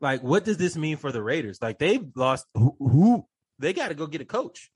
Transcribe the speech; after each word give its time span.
like, 0.00 0.22
what 0.22 0.44
does 0.44 0.56
this 0.56 0.76
mean 0.76 0.96
for 0.96 1.12
the 1.12 1.22
Raiders? 1.22 1.60
Like, 1.60 1.78
they've 1.78 2.04
lost 2.14 2.46
who, 2.54 2.76
who 2.78 3.26
they 3.58 3.72
got 3.72 3.88
to 3.88 3.94
go 3.94 4.06
get 4.06 4.20
a 4.20 4.24
coach. 4.24 4.70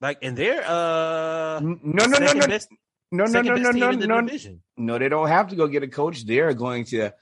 Like, 0.00 0.18
and 0.22 0.36
they're 0.36 0.64
uh 0.66 1.60
no, 1.60 1.78
no, 1.82 2.06
no, 2.06 2.32
no, 2.32 2.46
best, 2.46 2.68
no, 3.12 3.24
no, 3.24 3.42
no, 3.42 3.54
no, 3.54 3.70
no, 3.70 3.90
no, 3.92 4.20
division. 4.22 4.62
no. 4.76 4.98
They 4.98 5.08
don't 5.08 5.28
have 5.28 5.48
to 5.48 5.56
go 5.56 5.68
get 5.68 5.82
a 5.82 5.88
coach. 5.88 6.24
They're 6.26 6.54
going 6.54 6.86
to, 6.86 7.12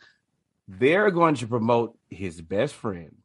they're 0.66 1.10
going 1.10 1.34
to 1.36 1.46
promote 1.46 1.98
his 2.08 2.40
best 2.40 2.74
friend. 2.74 3.16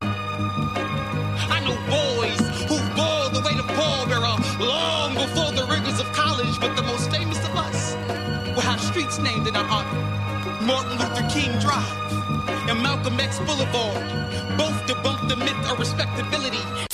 I 0.00 1.60
know 1.66 1.76
boys 1.90 2.40
who've 2.68 2.96
the 3.32 3.40
way 3.40 3.54
to 3.56 3.62
pallbearer 3.74 4.60
long 4.60 5.14
before 5.14 5.52
the 5.52 5.66
rigors 5.70 6.00
of 6.00 6.06
college, 6.12 6.58
but 6.60 6.74
the 6.76 6.82
most 6.82 7.10
famous 7.10 7.38
of 7.38 7.56
us 7.56 7.94
will 8.54 8.62
have 8.62 8.80
streets 8.80 9.18
named 9.18 9.46
in 9.46 9.56
our 9.56 9.64
honor. 9.64 10.64
Martin 10.64 10.92
Luther 10.98 11.28
King 11.28 11.58
Drive 11.58 12.01
and 12.01 12.01
Malcolm 12.82 13.20
X 13.20 13.38
Boulevard. 13.38 14.02
Both 14.58 14.78
debunk 14.86 15.28
the 15.28 15.36
myth 15.36 15.70
of 15.70 15.78
respectability 15.78 16.91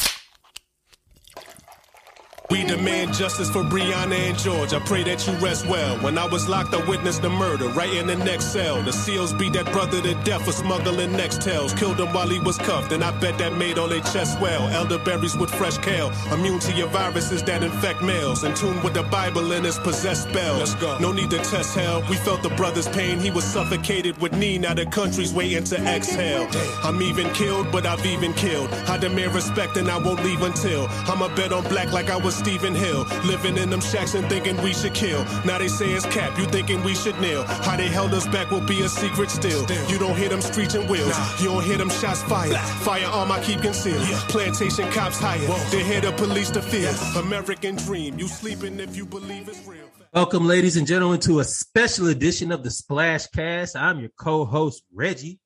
we 2.51 2.65
demand 2.65 3.13
justice 3.13 3.51
for 3.51 3.63
Breonna 3.63 4.17
and 4.17 4.39
George. 4.39 4.73
I 4.73 4.79
pray 4.81 5.03
that 5.05 5.27
you 5.27 5.35
rest 5.35 5.67
well. 5.67 5.99
When 5.99 6.17
I 6.17 6.27
was 6.27 6.49
locked, 6.49 6.73
I 6.73 6.83
witnessed 6.89 7.21
the 7.21 7.29
murder 7.29 7.69
right 7.69 7.93
in 7.93 8.07
the 8.07 8.17
next 8.17 8.53
cell. 8.53 8.83
The 8.83 8.93
SEALs 8.93 9.35
beat 9.35 9.53
that 9.53 9.67
brother 9.67 10.01
to 10.01 10.15
death 10.25 10.45
for 10.45 10.53
smuggling 10.53 11.13
Nextels. 11.13 11.77
Killed 11.77 12.01
him 12.01 12.13
while 12.15 12.29
he 12.29 12.39
was 12.41 12.57
cuffed, 12.57 12.93
and 12.93 13.05
I 13.05 13.11
bet 13.21 13.37
that 13.39 13.55
made 13.55 13.79
all 13.79 13.89
their 13.89 14.01
chests 14.01 14.41
well. 14.41 14.67
Elderberries 14.69 15.37
with 15.37 15.51
fresh 15.51 15.77
kale, 15.79 16.11
immune 16.33 16.59
to 16.61 16.73
your 16.73 16.89
viruses 16.89 17.43
that 17.43 17.63
infect 17.63 18.03
males. 18.03 18.45
In 18.45 18.55
tune 18.55 18.83
with 18.83 18.95
the 18.95 19.03
Bible 19.03 19.53
and 19.53 19.67
its 19.67 19.79
possessed 19.79 20.31
spells. 20.31 20.59
Let's 20.59 20.75
go. 20.77 20.99
No 20.99 21.13
need 21.13 21.31
to 21.31 21.39
test 21.39 21.75
hell. 21.75 22.03
We 22.09 22.17
felt 22.17 22.43
the 22.43 22.51
brother's 22.51 22.89
pain. 22.89 23.21
He 23.21 23.31
was 23.31 23.45
suffocated 23.45 24.17
with 24.23 24.35
knee. 24.35 24.57
Now 24.57 24.73
the 24.73 24.87
country's 24.87 25.35
waiting 25.35 25.65
to 25.65 25.77
exhale. 25.85 26.49
I'm 26.83 27.03
even 27.03 27.31
killed, 27.35 27.71
but 27.71 27.85
I've 27.85 28.07
even 28.07 28.33
killed. 28.33 28.73
I 28.89 28.97
demand 28.97 29.35
respect, 29.35 29.77
and 29.77 29.91
I 29.91 29.99
won't 29.99 30.25
leave 30.25 30.41
until 30.41 30.87
I'm 31.07 31.21
a 31.21 31.29
bet 31.35 31.53
on 31.53 31.65
black 31.65 31.93
like 31.93 32.09
I 32.09 32.17
was 32.17 32.38
Stephen 32.39 32.75
Hill. 32.75 33.05
Living 33.27 33.57
in 33.59 33.71
them 33.71 33.81
shacks 33.81 34.15
and 34.15 34.29
thinking 34.29 34.57
we 34.63 34.73
should 34.73 34.95
kill. 34.95 35.25
Now 35.45 35.59
they 35.59 35.69
say 35.69 35.91
it's 35.93 36.07
cap, 36.07 36.39
you 36.39 36.47
thinking 36.47 36.83
we 36.85 36.95
should 36.95 37.21
kneel. 37.21 37.43
How 37.43 37.77
they 37.77 37.89
held 37.89 38.15
us 38.15 38.27
back 38.29 38.51
will 38.51 38.67
be 38.67 38.83
a 38.83 38.89
secret 38.89 39.31
still. 39.31 39.63
You 39.91 39.99
don't 39.99 40.17
hear 40.17 40.29
them 40.29 40.41
screeching 40.41 40.87
wheels. 40.89 41.17
You 41.41 41.49
don't 41.49 41.65
hear 41.65 41.79
them 41.79 41.91
shots 41.91 42.23
fired. 42.23 42.57
Firearm 42.57 43.33
I 43.33 43.43
keep 43.43 43.61
concealed. 43.61 44.03
Plantation 44.29 44.91
cops 44.93 45.19
hired. 45.19 45.51
They 45.71 45.83
hear 45.85 46.01
the 46.01 46.13
police 46.13 46.51
to 46.53 46.63
fear. 46.63 46.95
American 47.17 47.77
dream. 47.77 48.19
You 48.19 48.29
sleeping 48.29 48.79
if 48.81 48.97
you 48.97 49.05
believe 49.05 49.49
it's 49.49 49.67
real. 49.67 49.87
Welcome, 50.15 50.47
ladies 50.47 50.77
and 50.77 50.87
gentlemen, 50.87 51.21
to 51.21 51.41
a 51.41 51.45
special 51.45 52.09
edition 52.09 52.51
of 52.51 52.63
the 52.63 52.71
Splash 52.71 53.27
Cast. 53.27 53.77
I'm 53.77 54.01
your 54.01 54.09
co-host 54.17 54.83
Reggie, 54.95 55.39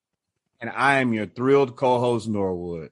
and 0.61 0.71
I 0.71 1.01
am 1.01 1.13
your 1.13 1.27
thrilled 1.27 1.75
co-host 1.75 2.29
Norwood. 2.29 2.91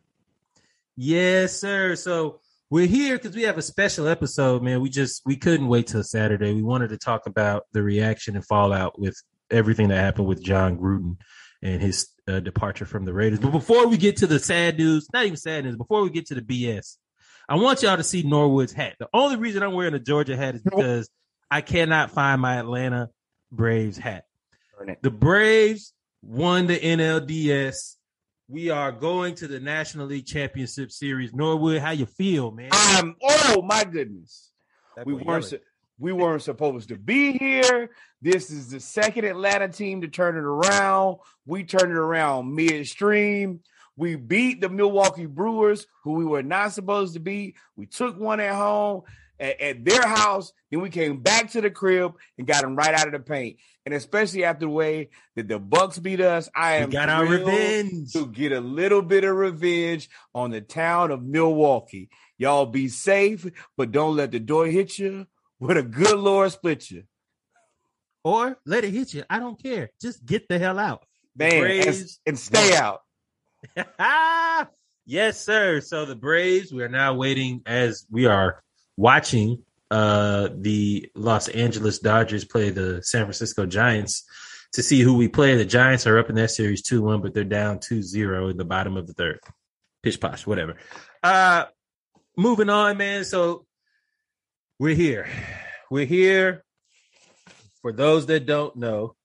Yes, 0.96 1.60
sir. 1.60 1.94
So 1.94 2.39
we're 2.70 2.86
here 2.86 3.16
because 3.16 3.34
we 3.34 3.42
have 3.42 3.58
a 3.58 3.62
special 3.62 4.06
episode, 4.06 4.62
man. 4.62 4.80
We 4.80 4.88
just 4.88 5.22
we 5.26 5.36
couldn't 5.36 5.66
wait 5.66 5.88
till 5.88 6.04
Saturday. 6.04 6.54
We 6.54 6.62
wanted 6.62 6.90
to 6.90 6.98
talk 6.98 7.26
about 7.26 7.64
the 7.72 7.82
reaction 7.82 8.36
and 8.36 8.46
fallout 8.46 8.98
with 8.98 9.20
everything 9.50 9.88
that 9.88 9.98
happened 9.98 10.28
with 10.28 10.42
Jon 10.42 10.78
Gruden 10.78 11.16
and 11.62 11.82
his 11.82 12.08
uh, 12.28 12.38
departure 12.38 12.86
from 12.86 13.04
the 13.04 13.12
Raiders. 13.12 13.40
But 13.40 13.50
before 13.50 13.88
we 13.88 13.96
get 13.96 14.18
to 14.18 14.26
the 14.28 14.38
sad 14.38 14.78
news, 14.78 15.08
not 15.12 15.24
even 15.24 15.36
sad 15.36 15.64
news, 15.64 15.76
before 15.76 16.02
we 16.02 16.10
get 16.10 16.26
to 16.26 16.36
the 16.36 16.42
BS, 16.42 16.96
I 17.48 17.56
want 17.56 17.82
y'all 17.82 17.96
to 17.96 18.04
see 18.04 18.22
Norwood's 18.22 18.72
hat. 18.72 18.94
The 19.00 19.08
only 19.12 19.36
reason 19.36 19.64
I'm 19.64 19.74
wearing 19.74 19.94
a 19.94 19.98
Georgia 19.98 20.36
hat 20.36 20.54
is 20.54 20.62
because 20.62 21.10
I 21.50 21.62
cannot 21.62 22.12
find 22.12 22.40
my 22.40 22.56
Atlanta 22.56 23.10
Braves 23.50 23.98
hat. 23.98 24.24
The 25.02 25.10
Braves 25.10 25.92
won 26.22 26.68
the 26.68 26.78
NLDS 26.78 27.96
we 28.50 28.68
are 28.68 28.90
going 28.90 29.36
to 29.36 29.46
the 29.46 29.60
National 29.60 30.08
League 30.08 30.26
Championship 30.26 30.90
Series. 30.90 31.32
Norwood, 31.32 31.78
how 31.78 31.92
you 31.92 32.04
feel, 32.04 32.50
man? 32.50 32.70
Um, 32.98 33.14
oh 33.22 33.62
my 33.62 33.84
goodness. 33.84 34.50
That 34.96 35.06
we 35.06 35.14
weren't 35.14 35.44
su- 35.44 35.60
we 36.00 36.12
weren't 36.12 36.42
supposed 36.42 36.88
to 36.88 36.96
be 36.96 37.38
here. 37.38 37.90
This 38.20 38.50
is 38.50 38.70
the 38.70 38.80
second 38.80 39.24
Atlanta 39.24 39.68
team 39.68 40.00
to 40.00 40.08
turn 40.08 40.36
it 40.36 40.40
around. 40.40 41.18
We 41.46 41.62
turned 41.62 41.92
it 41.92 41.96
around 41.96 42.52
midstream. 42.54 43.60
We 43.96 44.16
beat 44.16 44.60
the 44.60 44.68
Milwaukee 44.68 45.26
Brewers, 45.26 45.86
who 46.02 46.12
we 46.14 46.24
were 46.24 46.42
not 46.42 46.72
supposed 46.72 47.14
to 47.14 47.20
beat. 47.20 47.56
We 47.76 47.86
took 47.86 48.18
one 48.18 48.40
at 48.40 48.54
home 48.54 49.02
at, 49.40 49.60
at, 49.60 49.84
their 49.84 50.06
house. 50.06 50.52
Then 50.70 50.80
we 50.80 50.90
came 50.90 51.20
back 51.20 51.50
to 51.52 51.60
the 51.60 51.70
crib 51.70 52.12
and 52.38 52.46
got 52.46 52.62
them 52.62 52.76
right 52.76 52.94
out 52.94 53.06
of 53.06 53.12
the 53.12 53.20
paint. 53.20 53.56
And 53.84 53.94
especially 53.94 54.44
after 54.44 54.66
the 54.66 54.70
way 54.70 55.08
that 55.34 55.48
the 55.48 55.58
Bucks 55.58 55.98
beat 55.98 56.20
us, 56.20 56.48
I 56.54 56.76
am 56.76 56.90
we 56.90 56.92
got 56.92 57.08
our 57.08 57.26
revenge 57.26 58.12
to 58.12 58.26
get 58.26 58.52
a 58.52 58.60
little 58.60 59.02
bit 59.02 59.24
of 59.24 59.34
revenge 59.34 60.08
on 60.34 60.50
the 60.50 60.60
town 60.60 61.10
of 61.10 61.22
Milwaukee. 61.22 62.10
Y'all 62.38 62.66
be 62.66 62.88
safe, 62.88 63.46
but 63.76 63.92
don't 63.92 64.16
let 64.16 64.30
the 64.30 64.40
door 64.40 64.66
hit 64.66 64.98
you 64.98 65.26
with 65.58 65.76
a 65.76 65.82
good 65.82 66.18
Lord 66.18 66.52
split 66.52 66.90
you. 66.90 67.04
Or 68.22 68.58
let 68.66 68.84
it 68.84 68.92
hit 68.92 69.14
you. 69.14 69.24
I 69.30 69.38
don't 69.38 69.60
care. 69.60 69.90
Just 70.00 70.24
get 70.24 70.48
the 70.48 70.58
hell 70.58 70.78
out. 70.78 71.04
Man, 71.34 71.86
and, 71.86 72.06
and 72.26 72.38
stay 72.38 72.74
out. 72.74 73.00
yes, 75.06 75.40
sir. 75.40 75.80
So 75.80 76.04
the 76.04 76.16
Braves, 76.16 76.72
we 76.72 76.82
are 76.82 76.88
now 76.88 77.14
waiting 77.14 77.62
as 77.64 78.06
we 78.10 78.26
are 78.26 78.62
watching 79.00 79.62
uh, 79.90 80.50
the 80.54 81.10
Los 81.14 81.48
Angeles 81.48 81.98
Dodgers 81.98 82.44
play 82.44 82.68
the 82.68 83.02
San 83.02 83.22
Francisco 83.22 83.64
Giants 83.64 84.24
to 84.74 84.82
see 84.82 85.00
who 85.00 85.16
we 85.16 85.26
play. 85.26 85.56
The 85.56 85.64
Giants 85.64 86.06
are 86.06 86.18
up 86.18 86.28
in 86.28 86.36
that 86.36 86.50
series 86.50 86.82
2 86.82 87.02
1, 87.02 87.22
but 87.22 87.32
they're 87.32 87.44
down 87.44 87.80
2 87.80 88.02
0 88.02 88.48
in 88.48 88.56
the 88.58 88.64
bottom 88.64 88.96
of 88.96 89.06
the 89.06 89.14
third. 89.14 89.40
Pish 90.02 90.20
posh, 90.20 90.46
whatever. 90.46 90.76
Uh, 91.22 91.64
moving 92.36 92.68
on, 92.68 92.98
man. 92.98 93.24
So 93.24 93.66
we're 94.78 94.94
here. 94.94 95.28
We're 95.90 96.06
here. 96.06 96.64
For 97.80 97.92
those 97.92 98.26
that 98.26 98.44
don't 98.44 98.76
know, 98.76 99.16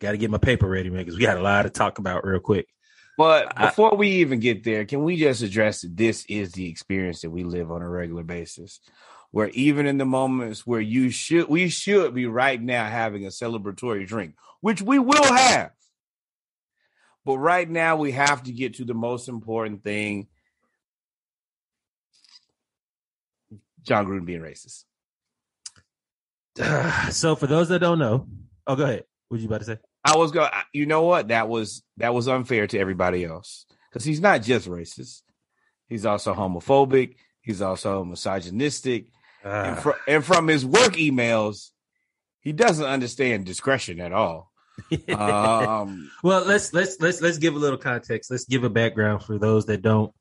got 0.00 0.12
to 0.12 0.16
get 0.16 0.30
my 0.30 0.38
paper 0.38 0.68
ready, 0.68 0.90
man, 0.90 1.00
because 1.00 1.16
we 1.16 1.22
got 1.22 1.36
a 1.36 1.42
lot 1.42 1.64
to 1.64 1.70
talk 1.70 1.98
about 1.98 2.24
real 2.24 2.38
quick. 2.38 2.68
But 3.18 3.54
before 3.56 3.96
we 3.96 4.08
even 4.08 4.40
get 4.40 4.64
there, 4.64 4.86
can 4.86 5.02
we 5.02 5.16
just 5.16 5.42
address 5.42 5.82
that 5.82 5.94
this 5.94 6.24
is 6.26 6.52
the 6.52 6.70
experience 6.70 7.20
that 7.20 7.30
we 7.30 7.44
live 7.44 7.70
on 7.70 7.82
a 7.82 7.88
regular 7.88 8.22
basis? 8.22 8.80
where 9.30 9.48
even 9.50 9.86
in 9.86 9.98
the 9.98 10.06
moments 10.06 10.66
where 10.66 10.80
you 10.80 11.10
should 11.10 11.48
we 11.48 11.68
should 11.68 12.14
be 12.14 12.26
right 12.26 12.60
now 12.60 12.86
having 12.86 13.24
a 13.24 13.28
celebratory 13.28 14.06
drink, 14.06 14.34
which 14.60 14.80
we 14.80 14.98
will 14.98 15.24
have. 15.24 15.70
But 17.24 17.38
right 17.38 17.68
now 17.68 17.96
we 17.96 18.12
have 18.12 18.44
to 18.44 18.52
get 18.52 18.74
to 18.74 18.84
the 18.84 18.94
most 18.94 19.28
important 19.28 19.84
thing. 19.84 20.28
Jon 23.82 24.06
Gruden 24.06 24.24
being 24.24 24.40
racist. 24.40 24.84
so 27.12 27.36
for 27.36 27.46
those 27.46 27.68
that 27.68 27.80
don't 27.80 27.98
know, 27.98 28.26
oh 28.66 28.76
go 28.76 28.84
ahead. 28.84 29.04
What 29.28 29.40
you 29.40 29.46
about 29.46 29.60
to 29.60 29.66
say? 29.66 29.78
I 30.04 30.16
was 30.16 30.30
going 30.32 30.50
you 30.72 30.86
know 30.86 31.02
what? 31.02 31.28
That 31.28 31.48
was 31.48 31.82
that 31.96 32.14
was 32.14 32.28
unfair 32.28 32.66
to 32.66 32.78
everybody 32.78 33.24
else. 33.24 33.66
Because 33.90 34.04
he's 34.04 34.20
not 34.20 34.42
just 34.42 34.68
racist. 34.68 35.22
He's 35.88 36.04
also 36.04 36.34
homophobic. 36.34 37.16
He's 37.40 37.62
also 37.62 38.04
misogynistic 38.04 39.06
and, 39.44 39.78
fr- 39.78 39.90
and, 40.06 40.24
from 40.24 40.48
his 40.48 40.64
work 40.64 40.94
emails, 40.94 41.70
he 42.40 42.52
doesn't 42.52 42.84
understand 42.84 43.46
discretion 43.46 44.00
at 44.00 44.12
all. 44.12 44.50
um, 45.08 46.10
well, 46.22 46.44
let's 46.44 46.72
let's 46.72 47.00
let's 47.00 47.20
let's 47.20 47.38
give 47.38 47.56
a 47.56 47.58
little 47.58 47.78
context. 47.78 48.30
Let's 48.30 48.44
give 48.44 48.62
a 48.62 48.70
background 48.70 49.24
for 49.24 49.38
those 49.38 49.66
that 49.66 49.82
don't. 49.82 50.12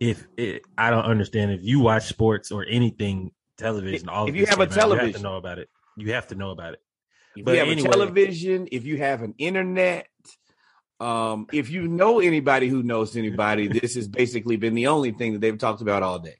If 0.00 0.26
it, 0.38 0.62
I 0.78 0.88
don't 0.88 1.04
understand, 1.04 1.50
if 1.50 1.60
you 1.62 1.80
watch 1.80 2.06
sports 2.06 2.50
or 2.50 2.64
anything 2.66 3.32
television, 3.58 4.08
all 4.08 4.26
if 4.26 4.34
you 4.34 4.46
have 4.46 4.60
a 4.60 4.66
television, 4.66 5.08
you 5.08 5.12
have 5.12 5.16
to 5.16 5.22
know 5.22 5.36
about 5.36 5.58
it. 5.58 5.68
You 5.96 6.12
have 6.14 6.28
to 6.28 6.34
know 6.34 6.50
about 6.50 6.74
it. 6.74 6.80
If 7.36 7.44
but 7.44 7.52
you 7.52 7.58
have 7.58 7.68
anyway, 7.68 7.88
a 7.88 7.92
television, 7.92 8.68
if 8.72 8.84
you 8.84 8.98
have 8.98 9.22
an 9.22 9.34
internet, 9.38 10.08
um, 10.98 11.46
if 11.52 11.70
you 11.70 11.88
know 11.88 12.20
anybody 12.20 12.68
who 12.68 12.82
knows 12.82 13.16
anybody, 13.16 13.68
this 13.68 13.94
has 13.94 14.08
basically 14.08 14.56
been 14.56 14.74
the 14.74 14.88
only 14.88 15.12
thing 15.12 15.32
that 15.32 15.40
they've 15.40 15.58
talked 15.58 15.80
about 15.80 16.02
all 16.02 16.18
day. 16.18 16.36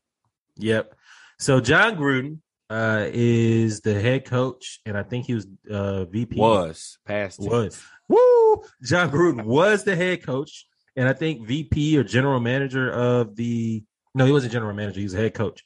Yep. 0.57 0.95
So 1.39 1.61
Jon 1.61 1.97
Gruden 1.97 2.39
uh, 2.69 3.07
is 3.11 3.81
the 3.81 4.01
head 4.01 4.27
coach, 4.27 4.81
and 4.85 4.97
I 4.97 5.03
think 5.03 5.27
he 5.27 5.35
was 5.35 5.47
uh, 5.71 6.05
VP. 6.05 6.37
Was 6.37 6.99
past 7.07 7.41
was 7.41 7.83
woo. 8.09 8.63
Jon 8.83 9.11
Gruden 9.11 9.45
was 9.45 9.85
the 9.85 9.97
head 9.97 10.23
coach, 10.23 10.67
and 10.97 11.09
I 11.09 11.15
think 11.15 11.47
VP 11.47 11.99
or 11.99 12.05
general 12.05 12.41
manager 12.41 12.91
of 12.91 13.37
the. 13.37 13.85
No, 14.15 14.27
he 14.27 14.33
wasn't 14.33 14.53
general 14.53 14.75
manager. 14.75 14.99
He 14.99 15.05
was 15.05 15.13
head 15.13 15.35
coach 15.35 15.65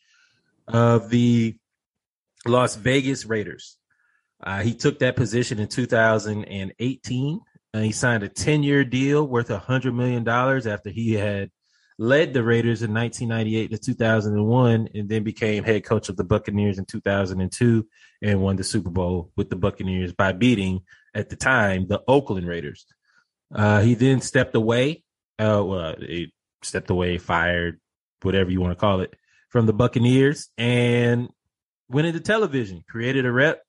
of 0.69 1.11
the 1.11 1.57
Las 2.47 2.77
Vegas 2.77 3.25
Raiders. 3.25 3.77
Uh, 4.45 4.63
he 4.63 4.75
took 4.75 4.99
that 5.01 5.17
position 5.17 5.59
in 5.59 5.69
2018. 5.69 7.41
And 7.73 7.85
he 7.85 7.91
signed 7.91 8.23
a 8.23 8.29
10 8.29 8.63
year 8.63 8.85
deal 8.85 9.27
worth 9.27 9.49
$100 9.49 9.93
million 9.95 10.29
after 10.29 10.91
he 10.91 11.15
had 11.15 11.51
led 11.99 12.33
the 12.33 12.45
Raiders 12.45 12.83
in 12.83 12.95
1998 12.95 13.71
to 13.73 13.79
2001, 13.79 14.89
and 14.95 15.09
then 15.09 15.25
became 15.25 15.65
head 15.65 15.85
coach 15.85 16.09
of 16.09 16.17
the 16.17 16.23
Buccaneers 16.23 16.79
in 16.79 16.85
2002 16.85 17.87
and 18.23 18.41
won 18.41 18.57
the 18.57 18.65
Super 18.65 18.91
Bowl 18.91 19.33
with 19.37 19.51
the 19.51 19.57
Buccaneers 19.57 20.13
by 20.13 20.33
beating, 20.33 20.81
at 21.15 21.31
the 21.31 21.37
time, 21.37 21.87
the 21.89 22.03
Oakland 22.09 22.47
Raiders. 22.47 22.87
Uh, 23.55 23.81
he 23.81 23.95
then 23.95 24.21
stepped 24.21 24.55
away 24.55 25.05
uh, 25.39 25.63
well, 25.65 25.95
he 25.99 26.33
stepped 26.63 26.91
away, 26.91 27.19
fired, 27.19 27.81
whatever 28.23 28.51
you 28.51 28.61
want 28.61 28.73
to 28.73 28.81
call 28.81 29.01
it, 29.01 29.15
from 29.51 29.67
the 29.67 29.73
Buccaneers, 29.73 30.49
and 30.57 31.29
went 31.89 32.07
into 32.07 32.21
television. 32.21 32.85
Created 32.89 33.27
a 33.27 33.33
rep, 33.33 33.63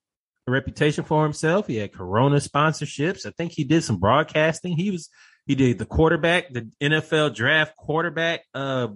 a 0.46 0.50
reputation 0.50 1.04
for 1.04 1.22
himself. 1.22 1.66
He 1.66 1.76
had 1.76 1.92
Corona 1.92 2.36
sponsorships. 2.36 3.26
I 3.26 3.30
think 3.30 3.52
he 3.52 3.64
did 3.64 3.84
some 3.84 3.98
broadcasting. 3.98 4.76
He 4.76 4.90
was 4.90 5.08
he 5.46 5.54
did 5.54 5.78
the 5.78 5.86
quarterback, 5.86 6.52
the 6.52 6.70
NFL 6.82 7.34
draft 7.34 7.76
quarterback 7.76 8.42
uh 8.54 8.88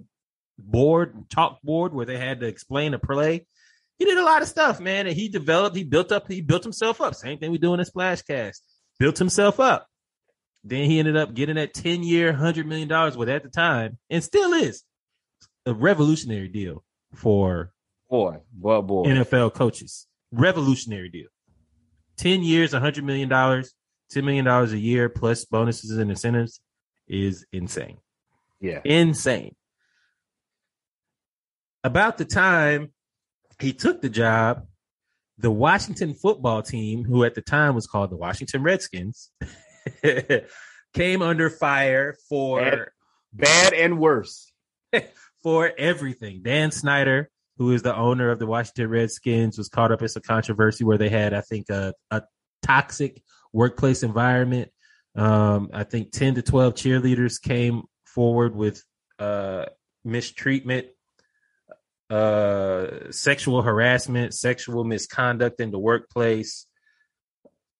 board, 0.57 1.29
talk 1.29 1.61
board 1.61 1.93
where 1.93 2.05
they 2.05 2.17
had 2.17 2.39
to 2.41 2.47
explain 2.47 2.93
a 2.93 2.99
play. 2.99 3.45
He 3.97 4.05
did 4.05 4.17
a 4.17 4.23
lot 4.23 4.41
of 4.41 4.47
stuff, 4.47 4.79
man, 4.79 5.07
and 5.07 5.15
he 5.15 5.29
developed. 5.29 5.75
He 5.75 5.83
built 5.83 6.11
up. 6.11 6.27
He 6.27 6.41
built 6.41 6.63
himself 6.63 7.01
up. 7.01 7.15
Same 7.15 7.37
thing 7.37 7.51
we 7.51 7.57
do 7.57 7.73
in 7.73 7.79
a 7.79 7.85
Splashcast. 7.85 8.57
Built 8.99 9.17
himself 9.17 9.59
up. 9.59 9.87
Then 10.63 10.89
he 10.89 10.99
ended 10.99 11.17
up 11.17 11.33
getting 11.33 11.55
that 11.55 11.73
10 11.73 12.03
year, 12.03 12.33
$100 12.33 12.65
million, 12.65 12.89
what 13.17 13.29
at 13.29 13.43
the 13.43 13.49
time, 13.49 13.97
and 14.09 14.23
still 14.23 14.53
is 14.53 14.83
a 15.65 15.73
revolutionary 15.73 16.47
deal 16.47 16.83
for 17.13 17.73
boy, 18.09 18.37
boy, 18.51 18.81
boy. 18.81 19.05
NFL 19.05 19.53
coaches. 19.53 20.07
Revolutionary 20.31 21.09
deal. 21.09 21.27
10 22.21 22.43
years, 22.43 22.71
$100 22.71 23.03
million, 23.03 23.27
$10 23.29 23.65
million 24.15 24.47
a 24.47 24.65
year 24.75 25.09
plus 25.09 25.43
bonuses 25.45 25.97
and 25.97 26.11
incentives 26.11 26.59
is 27.07 27.47
insane. 27.51 27.97
Yeah. 28.59 28.79
Insane. 28.85 29.55
About 31.83 32.19
the 32.19 32.25
time 32.25 32.91
he 33.59 33.73
took 33.73 34.01
the 34.01 34.09
job, 34.09 34.67
the 35.39 35.49
Washington 35.49 36.13
football 36.13 36.61
team, 36.61 37.03
who 37.03 37.23
at 37.23 37.33
the 37.33 37.41
time 37.41 37.73
was 37.73 37.87
called 37.87 38.11
the 38.11 38.17
Washington 38.17 38.61
Redskins, 38.61 39.31
came 40.93 41.23
under 41.23 41.49
fire 41.49 42.15
for 42.29 42.59
bad, 42.61 42.87
bad 43.33 43.73
and 43.73 43.97
worse 43.97 44.53
for 45.41 45.71
everything. 45.75 46.43
Dan 46.43 46.69
Snyder, 46.69 47.31
who 47.57 47.71
is 47.71 47.81
the 47.81 47.95
owner 47.95 48.29
of 48.31 48.39
the 48.39 48.47
Washington 48.47 48.89
Redskins, 48.89 49.57
was 49.57 49.69
caught 49.69 49.91
up 49.91 50.01
in 50.01 50.07
some 50.07 50.23
controversy 50.23 50.83
where 50.83 50.97
they 50.97 51.09
had, 51.09 51.33
I 51.33 51.41
think, 51.41 51.69
a, 51.69 51.93
a 52.09 52.23
toxic 52.61 53.21
workplace 53.53 54.03
environment. 54.03 54.71
Um, 55.15 55.69
I 55.73 55.83
think 55.83 56.11
10 56.11 56.35
to 56.35 56.41
12 56.41 56.73
cheerleaders 56.75 57.41
came 57.41 57.83
forward 58.05 58.55
with 58.55 58.83
uh, 59.19 59.65
mistreatment, 60.03 60.87
uh, 62.09 63.11
sexual 63.11 63.61
harassment, 63.61 64.33
sexual 64.33 64.83
misconduct 64.83 65.59
in 65.59 65.71
the 65.71 65.79
workplace, 65.79 66.65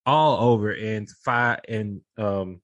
all 0.06 0.52
over. 0.52 0.72
And 0.72 1.10
five 1.10 1.62
and 1.68 2.02
um, 2.18 2.62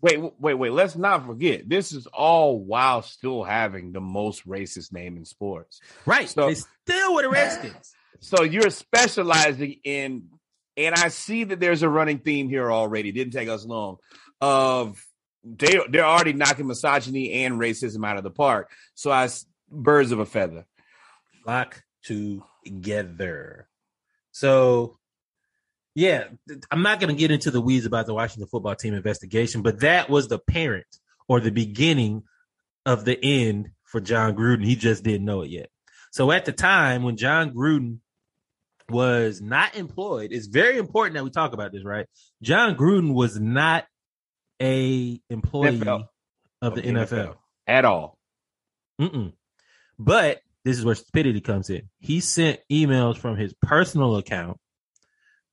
wait, 0.00 0.20
wait, 0.38 0.54
wait. 0.54 0.72
Let's 0.72 0.96
not 0.96 1.26
forget 1.26 1.68
this 1.68 1.92
is 1.92 2.06
all 2.06 2.58
while 2.58 3.02
still 3.02 3.42
having 3.42 3.92
the 3.92 4.00
most 4.00 4.46
racist 4.46 4.92
name 4.92 5.16
in 5.16 5.24
sports. 5.24 5.80
Right. 6.04 6.28
So 6.28 6.48
they 6.48 6.54
still 6.54 7.14
with 7.14 7.24
the 7.24 7.30
Redskins. 7.30 7.92
So 8.18 8.44
you're 8.44 8.70
specializing 8.70 9.76
in 9.84 10.30
and 10.74 10.94
I 10.94 11.08
see 11.08 11.44
that 11.44 11.60
there's 11.60 11.82
a 11.82 11.88
running 11.88 12.18
theme 12.18 12.48
here 12.48 12.72
already. 12.72 13.12
Didn't 13.12 13.34
take 13.34 13.48
us 13.48 13.64
long. 13.66 13.96
Of 14.40 15.04
they 15.44 15.78
they're 15.90 16.06
already 16.06 16.32
knocking 16.32 16.66
misogyny 16.66 17.44
and 17.44 17.60
racism 17.60 18.06
out 18.06 18.16
of 18.16 18.24
the 18.24 18.30
park. 18.30 18.70
So 18.94 19.10
I 19.10 19.28
birds 19.70 20.12
of 20.12 20.18
a 20.18 20.26
feather. 20.26 20.66
Flock 21.44 21.82
together. 22.02 23.68
So 24.32 24.98
yeah, 25.96 26.24
I'm 26.70 26.82
not 26.82 27.00
going 27.00 27.14
to 27.14 27.18
get 27.18 27.30
into 27.30 27.50
the 27.50 27.60
weeds 27.60 27.86
about 27.86 28.04
the 28.04 28.12
Washington 28.12 28.46
football 28.46 28.76
team 28.76 28.92
investigation, 28.92 29.62
but 29.62 29.80
that 29.80 30.10
was 30.10 30.28
the 30.28 30.38
parent 30.38 30.86
or 31.26 31.40
the 31.40 31.50
beginning 31.50 32.24
of 32.84 33.06
the 33.06 33.18
end 33.20 33.70
for 33.82 34.00
Jon 34.00 34.36
Gruden. 34.36 34.64
He 34.64 34.76
just 34.76 35.02
didn't 35.02 35.24
know 35.24 35.40
it 35.40 35.50
yet. 35.50 35.70
So 36.12 36.30
at 36.30 36.44
the 36.44 36.52
time 36.52 37.02
when 37.02 37.16
Jon 37.16 37.50
Gruden 37.50 38.00
was 38.88 39.40
not 39.40 39.74
employed. 39.76 40.32
It's 40.32 40.46
very 40.46 40.78
important 40.78 41.14
that 41.14 41.24
we 41.24 41.30
talk 41.30 41.52
about 41.52 41.72
this, 41.72 41.84
right? 41.84 42.06
Jon 42.42 42.76
Gruden 42.76 43.14
was 43.14 43.38
not 43.40 43.84
a 44.62 45.20
employee 45.28 45.78
NFL. 45.78 46.08
of 46.62 46.74
the 46.74 46.82
NFL. 46.82 47.08
NFL. 47.08 47.34
at 47.66 47.84
all. 47.84 48.18
Mm-mm. 49.00 49.32
But 49.98 50.40
this 50.64 50.78
is 50.78 50.84
where 50.84 50.94
stupidity 50.94 51.40
comes 51.40 51.70
in. 51.70 51.88
He 51.98 52.20
sent 52.20 52.60
emails 52.70 53.16
from 53.16 53.36
his 53.36 53.54
personal 53.62 54.16
account 54.16 54.58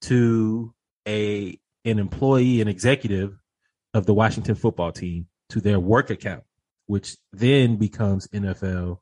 to 0.04 0.74
a 1.08 1.60
an 1.86 2.00
employee, 2.00 2.62
an 2.62 2.68
executive 2.68 3.38
of 3.94 4.06
the 4.06 4.14
Washington 4.14 4.56
football 4.56 4.92
team 4.92 5.28
to 5.50 5.60
their 5.60 5.80
work 5.80 6.10
account, 6.10 6.44
which 6.86 7.18
then 7.32 7.76
becomes 7.76 8.28
NFL 8.28 9.00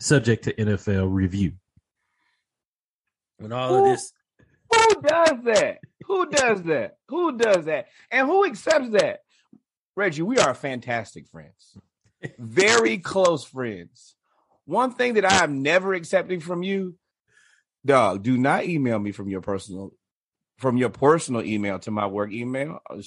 subject 0.00 0.44
to 0.44 0.54
NFL 0.54 1.12
review 1.12 1.52
when 3.38 3.52
all 3.52 3.68
who, 3.68 3.78
of 3.78 3.84
this. 3.84 4.12
Who 4.72 5.02
does 5.02 5.44
that? 5.44 5.78
Who 6.04 6.30
does 6.30 6.62
that? 6.64 6.96
Who 7.08 7.36
does 7.36 7.64
that? 7.66 7.86
And 8.10 8.26
who 8.26 8.44
accepts 8.44 8.90
that? 8.90 9.20
Reggie, 9.96 10.22
we 10.22 10.38
are 10.38 10.54
fantastic 10.54 11.28
friends, 11.28 11.78
very 12.38 12.98
close 13.12 13.44
friends. 13.44 14.16
One 14.64 14.92
thing 14.92 15.14
that 15.14 15.24
I 15.24 15.44
am 15.44 15.62
never 15.62 15.94
accepting 15.94 16.40
from 16.40 16.62
you, 16.62 16.96
dog, 17.84 18.22
do 18.22 18.36
not 18.36 18.64
email 18.64 18.98
me 18.98 19.12
from 19.12 19.28
your 19.28 19.40
personal 19.40 19.92
from 20.58 20.76
your 20.76 20.90
personal 20.90 21.42
email 21.42 21.78
to 21.80 21.90
my 21.90 22.06
work 22.06 22.32
email. 22.32 22.80
Oh, 22.90 23.00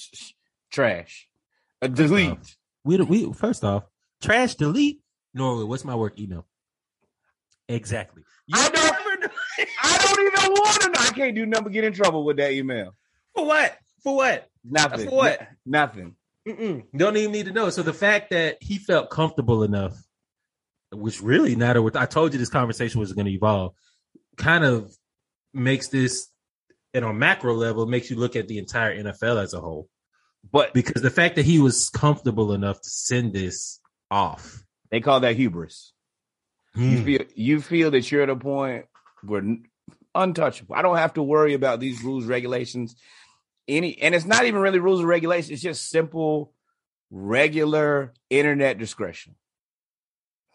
trash. 0.72 1.28
Uh, 1.82 1.88
delete. 1.88 2.56
We 2.84 2.98
we 2.98 3.34
first 3.34 3.64
off, 3.64 3.84
trash 4.22 4.56
delete. 4.56 5.02
Norway, 5.34 5.64
what's 5.64 5.86
my 5.86 5.96
work 5.96 6.20
email? 6.20 6.46
Exactly. 7.70 8.24
You 8.48 8.56
I 8.58 8.70
don't 8.70 9.32
I 9.84 9.98
don't 9.98 10.26
even 10.26 10.52
want 10.52 10.82
to 10.82 10.90
know. 10.90 11.00
I 11.00 11.12
can't 11.12 11.36
do 11.36 11.46
nothing 11.46 11.66
but 11.66 11.74
get 11.74 11.84
in 11.84 11.94
trouble 11.94 12.24
with 12.24 12.38
that 12.38 12.52
email. 12.52 12.96
For 13.36 13.46
what? 13.46 13.78
For 14.04 14.16
what? 14.16 14.50
Nothing. 14.64 15.10
For 15.10 15.16
what? 15.16 15.42
N- 15.42 15.48
nothing. 15.66 16.16
Mm-mm. 16.48 16.86
Don't 16.96 17.18
even 17.18 17.32
need 17.32 17.48
to 17.48 17.52
know. 17.52 17.70
So 17.70 17.84
the 17.84 17.94
fact 17.94 18.30
that 18.30 18.58
he 18.62 18.78
felt 18.78 19.10
comfortable 19.10 19.64
enough, 19.64 20.02
which 20.92 21.22
really 21.22 21.56
not 21.56 21.76
a, 21.76 21.92
I 21.96 22.06
told 22.06 22.34
you 22.34 22.40
this 22.40 22.50
conversation 22.50 23.00
was 23.00 23.12
going 23.12 23.26
to 23.26 23.32
evolve, 23.32 23.74
kind 24.38 24.64
of 24.64 24.96
makes 25.54 25.90
this, 25.90 26.28
and 26.94 27.06
on 27.06 27.19
macro 27.19 27.54
level, 27.54 27.86
makes 27.86 28.10
you 28.10 28.18
look 28.18 28.36
at 28.36 28.48
the 28.48 28.57
entire 28.57 28.95
NFL 28.95 29.42
as 29.42 29.54
a 29.54 29.62
whole. 29.62 29.89
But 30.51 30.74
because 30.74 31.01
the 31.01 31.10
fact 31.10 31.36
that 31.36 31.45
he 31.45 31.60
was 31.60 31.89
comfortable 31.89 32.54
enough 32.54 32.81
to 32.81 32.89
send 32.89 33.34
this 33.34 33.80
off, 34.10 34.63
they 34.92 35.01
call 35.01 35.19
that 35.21 35.35
hubris. 35.35 35.94
Hmm. 36.73 36.90
You 36.90 37.04
feel 37.04 37.21
you 37.35 37.62
feel 37.62 37.92
that 37.92 38.12
you're 38.12 38.23
at 38.23 38.30
a 38.30 38.35
point 38.35 38.85
where 39.23 39.44
untouchable. 40.16 40.76
I 40.76 40.81
don't 40.81 40.97
have 40.97 41.14
to 41.16 41.23
worry 41.23 41.54
about 41.54 41.80
these 41.80 42.04
rules, 42.04 42.26
regulations, 42.26 42.95
any, 43.68 44.00
and 44.02 44.16
it's 44.16 44.26
not 44.26 44.45
even 44.45 44.62
really 44.62 44.80
rules 44.80 45.00
and 45.00 45.09
regulations. 45.09 45.52
It's 45.52 45.62
just 45.62 45.90
simple, 45.90 46.54
regular 47.12 48.14
internet 48.30 48.78
discretion. 48.78 49.35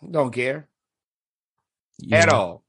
Don't 0.09 0.33
care 0.33 0.69
yeah. 1.99 2.19
at 2.19 2.29
all. 2.29 2.65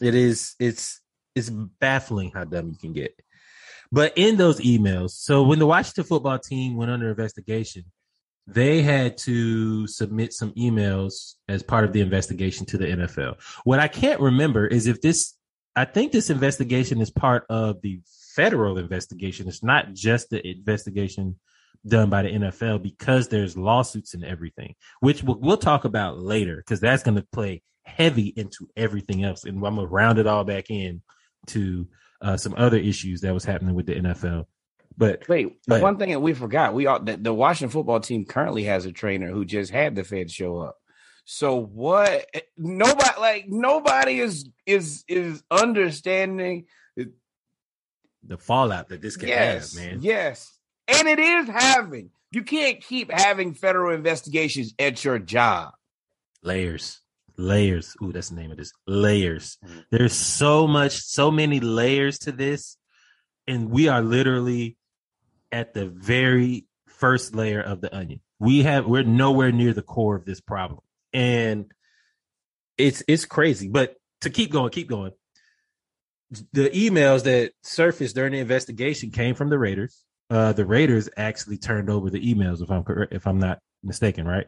It 0.00 0.14
is. 0.14 0.54
It's 0.58 1.00
it's 1.34 1.50
baffling 1.50 2.30
how 2.32 2.44
dumb 2.44 2.68
you 2.68 2.76
can 2.76 2.92
get. 2.92 3.14
But 3.92 4.12
in 4.16 4.36
those 4.36 4.60
emails, 4.60 5.10
so 5.10 5.42
when 5.42 5.58
the 5.58 5.66
Washington 5.66 6.04
football 6.04 6.38
team 6.38 6.76
went 6.76 6.90
under 6.90 7.10
investigation, 7.10 7.84
they 8.46 8.82
had 8.82 9.16
to 9.18 9.86
submit 9.86 10.32
some 10.32 10.52
emails 10.52 11.34
as 11.48 11.62
part 11.62 11.84
of 11.84 11.92
the 11.92 12.00
investigation 12.00 12.66
to 12.66 12.78
the 12.78 12.86
NFL. 12.86 13.40
What 13.64 13.80
I 13.80 13.88
can't 13.88 14.20
remember 14.20 14.66
is 14.66 14.86
if 14.86 15.00
this, 15.00 15.34
I 15.76 15.84
think 15.84 16.12
this 16.12 16.30
investigation 16.30 17.00
is 17.00 17.10
part 17.10 17.46
of 17.48 17.80
the 17.82 18.00
federal 18.34 18.78
investigation. 18.78 19.48
It's 19.48 19.62
not 19.62 19.94
just 19.94 20.30
the 20.30 20.46
investigation 20.46 21.36
done 21.86 22.10
by 22.10 22.22
the 22.22 22.30
NFL 22.30 22.82
because 22.82 23.28
there's 23.28 23.56
lawsuits 23.56 24.14
and 24.14 24.24
everything, 24.24 24.74
which 25.00 25.22
we'll, 25.22 25.38
we'll 25.38 25.56
talk 25.56 25.84
about 25.84 26.18
later 26.18 26.56
because 26.56 26.80
that's 26.80 27.02
going 27.02 27.16
to 27.16 27.26
play 27.32 27.62
heavy 27.84 28.28
into 28.36 28.68
everything 28.76 29.24
else. 29.24 29.44
And 29.44 29.56
I'm 29.64 29.76
going 29.76 29.86
to 29.86 29.92
round 29.92 30.18
it 30.18 30.26
all 30.26 30.44
back 30.44 30.70
in 30.70 31.02
to 31.48 31.86
uh, 32.20 32.36
some 32.36 32.54
other 32.56 32.78
issues 32.78 33.20
that 33.22 33.34
was 33.34 33.44
happening 33.44 33.74
with 33.74 33.86
the 33.86 33.94
NFL. 33.94 34.46
But 34.96 35.28
wait, 35.28 35.58
but, 35.66 35.82
one 35.82 35.98
thing 35.98 36.10
that 36.10 36.20
we 36.20 36.34
forgot, 36.34 36.72
we 36.72 36.86
all 36.86 37.00
the, 37.00 37.16
the 37.16 37.34
Washington 37.34 37.72
football 37.72 38.00
team 38.00 38.24
currently 38.24 38.64
has 38.64 38.86
a 38.86 38.92
trainer 38.92 39.30
who 39.30 39.44
just 39.44 39.72
had 39.72 39.96
the 39.96 40.04
Fed 40.04 40.30
show 40.30 40.58
up. 40.58 40.76
So 41.24 41.56
what? 41.56 42.26
Nobody 42.56 43.20
like 43.20 43.46
nobody 43.48 44.20
is 44.20 44.48
is 44.66 45.04
is 45.08 45.42
understanding 45.50 46.66
the 48.26 48.38
fallout 48.38 48.88
that 48.88 49.02
this 49.02 49.16
can 49.16 49.28
yes, 49.28 49.76
have, 49.76 49.84
man. 49.84 49.98
Yes, 50.02 50.58
and 50.88 51.08
it 51.08 51.18
is 51.18 51.48
having. 51.48 52.10
You 52.30 52.42
can't 52.42 52.80
keep 52.80 53.12
having 53.12 53.54
federal 53.54 53.94
investigations 53.94 54.74
at 54.78 55.04
your 55.04 55.18
job. 55.18 55.72
Layers, 56.42 57.00
layers. 57.36 57.96
Ooh, 58.02 58.12
that's 58.12 58.30
the 58.30 58.36
name 58.36 58.50
of 58.50 58.56
this. 58.56 58.72
Layers. 58.86 59.58
Mm-hmm. 59.64 59.78
There's 59.90 60.14
so 60.14 60.66
much, 60.66 60.98
so 61.00 61.30
many 61.30 61.60
layers 61.60 62.18
to 62.20 62.32
this, 62.32 62.76
and 63.46 63.70
we 63.70 63.88
are 63.88 64.02
literally 64.02 64.76
at 65.52 65.74
the 65.74 65.86
very 65.86 66.66
first 66.88 67.34
layer 67.34 67.60
of 67.60 67.80
the 67.80 67.94
onion. 67.94 68.20
We 68.38 68.62
have 68.62 68.86
we're 68.86 69.02
nowhere 69.02 69.52
near 69.52 69.72
the 69.72 69.82
core 69.82 70.16
of 70.16 70.24
this 70.24 70.40
problem. 70.40 70.80
And 71.12 71.70
it's 72.76 73.02
it's 73.06 73.24
crazy. 73.24 73.68
But 73.68 73.94
to 74.22 74.30
keep 74.30 74.50
going, 74.50 74.70
keep 74.70 74.88
going. 74.88 75.12
The 76.52 76.70
emails 76.70 77.24
that 77.24 77.52
surfaced 77.62 78.16
during 78.16 78.32
the 78.32 78.38
investigation 78.38 79.10
came 79.10 79.34
from 79.34 79.50
the 79.50 79.58
Raiders. 79.58 80.02
Uh, 80.30 80.52
the 80.52 80.64
Raiders 80.64 81.08
actually 81.16 81.58
turned 81.58 81.90
over 81.90 82.10
the 82.10 82.34
emails, 82.34 82.62
if 82.62 82.70
I'm 82.70 82.82
correct, 82.82 83.12
if 83.12 83.26
I'm 83.26 83.38
not 83.38 83.60
mistaken, 83.84 84.26
right? 84.26 84.46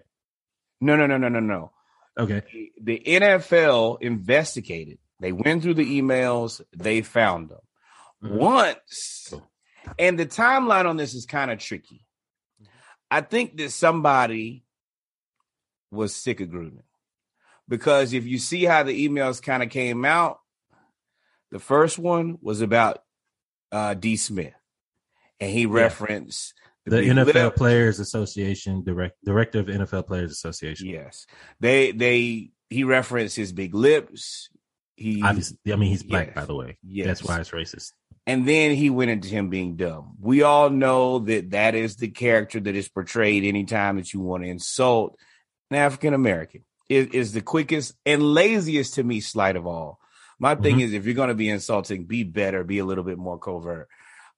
No, 0.81 0.97
no, 0.97 1.07
no, 1.07 1.17
no, 1.17 1.29
no, 1.29 1.41
no. 1.41 1.71
Okay. 2.19 2.43
The 2.83 3.03
NFL 3.05 3.99
investigated. 4.01 4.99
They 5.21 5.33
went 5.33 5.63
through 5.63 5.75
the 5.75 6.01
emails. 6.01 6.61
They 6.75 7.03
found 7.03 7.51
them. 7.51 7.59
Mm-hmm. 8.23 8.37
Once, 8.37 9.35
and 9.99 10.19
the 10.19 10.27
timeline 10.27 10.87
on 10.87 10.97
this 10.97 11.15
is 11.15 11.27
kind 11.27 11.51
of 11.51 11.59
tricky. 11.59 12.05
I 13.11 13.21
think 13.21 13.57
that 13.59 13.71
somebody 13.71 14.65
was 15.91 16.15
sick 16.15 16.41
of 16.41 16.49
Gruden 16.49 16.83
because 17.69 18.13
if 18.13 18.27
you 18.27 18.39
see 18.39 18.65
how 18.65 18.83
the 18.83 19.09
emails 19.09 19.43
kind 19.43 19.63
of 19.63 19.71
came 19.71 20.05
out, 20.05 20.41
the 21.51 21.59
first 21.59 21.99
one 21.99 22.39
was 22.41 22.61
about 22.61 23.03
uh, 23.71 23.95
D. 23.95 24.17
Smith, 24.17 24.55
and 25.41 25.51
he 25.51 25.67
referenced 25.67 26.55
the, 26.87 26.97
NFL. 27.03 27.57
Players 27.57 27.99
Association 27.99 28.83
direct 28.85 29.17
director 29.25 29.61
of 29.61 29.67
NFL 29.67 30.07
Players 30.07 30.31
Association. 30.31 30.89
Yes, 30.89 31.27
they 31.61 31.93
they 31.93 32.51
he 32.71 32.85
referenced 32.85 33.37
his 33.37 33.53
big 33.53 33.75
lips. 33.75 34.49
He 34.97 35.23
obviously, 35.23 35.59
I 35.73 35.77
mean, 35.77 35.91
he's 35.91 36.03
black, 36.03 36.29
yes, 36.29 36.35
by 36.35 36.45
the 36.45 36.55
way. 36.55 36.79
Yes, 36.83 37.07
that's 37.07 37.25
why 37.25 37.41
it's 37.41 37.51
racist. 37.51 37.93
And 38.27 38.47
then 38.47 38.75
he 38.75 38.91
went 38.91 39.11
into 39.11 39.29
him 39.29 39.51
being 39.51 39.77
dumb. 39.77 40.17
We 40.21 40.43
all 40.43 40.69
know 40.69 41.21
that 41.21 41.51
that 41.51 41.75
is 41.75 41.97
the 41.97 42.09
character 42.09 42.59
that 42.59 42.75
is 42.75 42.89
portrayed 42.89 43.45
anytime 43.45 43.97
that 43.97 44.13
you 44.13 44.21
want 44.21 44.43
to 44.43 44.49
insult 44.49 45.17
an 45.71 45.77
African 45.77 46.15
American. 46.15 46.65
Is, 46.89 47.09
is 47.09 47.33
the 47.33 47.41
quickest 47.41 47.95
and 48.05 48.23
laziest 48.23 48.95
to 48.95 49.03
me 49.03 49.21
slight 49.21 49.57
of 49.57 49.67
all. 49.67 49.99
My 50.39 50.55
mm-hmm. 50.55 50.63
thing 50.63 50.81
is, 50.81 50.93
if 50.93 51.05
you're 51.05 51.15
going 51.15 51.31
to 51.31 51.35
be 51.35 51.49
insulting, 51.49 52.05
be 52.05 52.23
better, 52.23 52.63
be 52.63 52.79
a 52.79 52.85
little 52.85 53.05
bit 53.05 53.19
more 53.19 53.39
covert. 53.39 53.89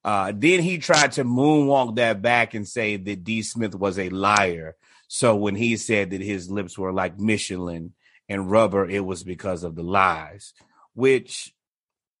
Uh, 0.03 0.31
then 0.35 0.61
he 0.61 0.77
tried 0.77 1.11
to 1.13 1.25
moonwalk 1.25 1.95
that 1.97 2.21
back 2.21 2.53
and 2.53 2.67
say 2.67 2.95
that 2.95 3.23
D. 3.23 3.41
Smith 3.41 3.75
was 3.75 3.99
a 3.99 4.09
liar. 4.09 4.75
So 5.07 5.35
when 5.35 5.55
he 5.55 5.75
said 5.77 6.11
that 6.11 6.21
his 6.21 6.49
lips 6.49 6.77
were 6.77 6.93
like 6.93 7.19
Michelin 7.19 7.93
and 8.27 8.49
rubber, 8.49 8.87
it 8.87 9.03
was 9.03 9.23
because 9.23 9.63
of 9.63 9.75
the 9.75 9.83
lies. 9.83 10.53
Which 10.93 11.53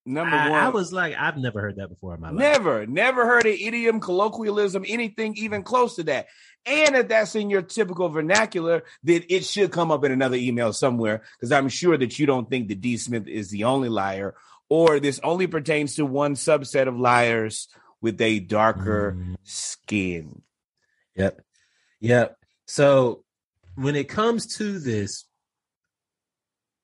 number 0.05 0.35
I, 0.35 0.49
one, 0.49 0.59
I 0.59 0.69
was 0.69 0.91
like, 0.91 1.15
I've 1.17 1.37
never 1.37 1.61
heard 1.61 1.77
that 1.77 1.87
before 1.87 2.15
in 2.15 2.21
my 2.21 2.29
life. 2.31 2.39
Never, 2.39 2.85
never 2.85 3.25
heard 3.25 3.45
an 3.45 3.57
idiom, 3.59 3.99
colloquialism, 3.99 4.83
anything 4.87 5.35
even 5.37 5.63
close 5.63 5.95
to 5.95 6.03
that. 6.03 6.27
And 6.65 6.95
if 6.95 7.07
that's 7.07 7.35
in 7.35 7.49
your 7.49 7.61
typical 7.61 8.09
vernacular, 8.09 8.83
then 9.03 9.23
it 9.29 9.45
should 9.45 9.71
come 9.71 9.91
up 9.91 10.03
in 10.03 10.11
another 10.11 10.35
email 10.35 10.73
somewhere 10.73 11.21
because 11.37 11.51
I'm 11.51 11.69
sure 11.69 11.97
that 11.97 12.19
you 12.19 12.25
don't 12.25 12.49
think 12.49 12.67
that 12.67 12.81
D. 12.81 12.97
Smith 12.97 13.27
is 13.27 13.49
the 13.49 13.63
only 13.63 13.89
liar 13.89 14.35
or 14.69 14.99
this 14.99 15.19
only 15.23 15.47
pertains 15.47 15.95
to 15.95 16.05
one 16.05 16.35
subset 16.35 16.87
of 16.87 16.97
liars 16.97 17.67
with 18.01 18.21
a 18.21 18.39
darker 18.39 19.15
mm. 19.17 19.35
skin. 19.43 20.41
Yep. 21.15 21.41
Yep. 21.99 22.37
So 22.67 23.23
when 23.75 23.95
it 23.95 24.07
comes 24.07 24.57
to 24.57 24.79
this, 24.79 25.25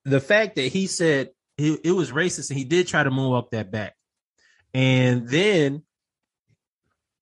the 0.04 0.20
fact 0.20 0.56
that 0.56 0.72
he 0.72 0.86
said 0.86 1.30
he, 1.56 1.78
it 1.82 1.92
was 1.92 2.12
racist 2.12 2.50
and 2.50 2.58
he 2.58 2.64
did 2.64 2.86
try 2.86 3.02
to 3.02 3.10
moonwalk 3.10 3.50
that 3.50 3.70
back. 3.70 3.94
And 4.74 5.28
then 5.28 5.82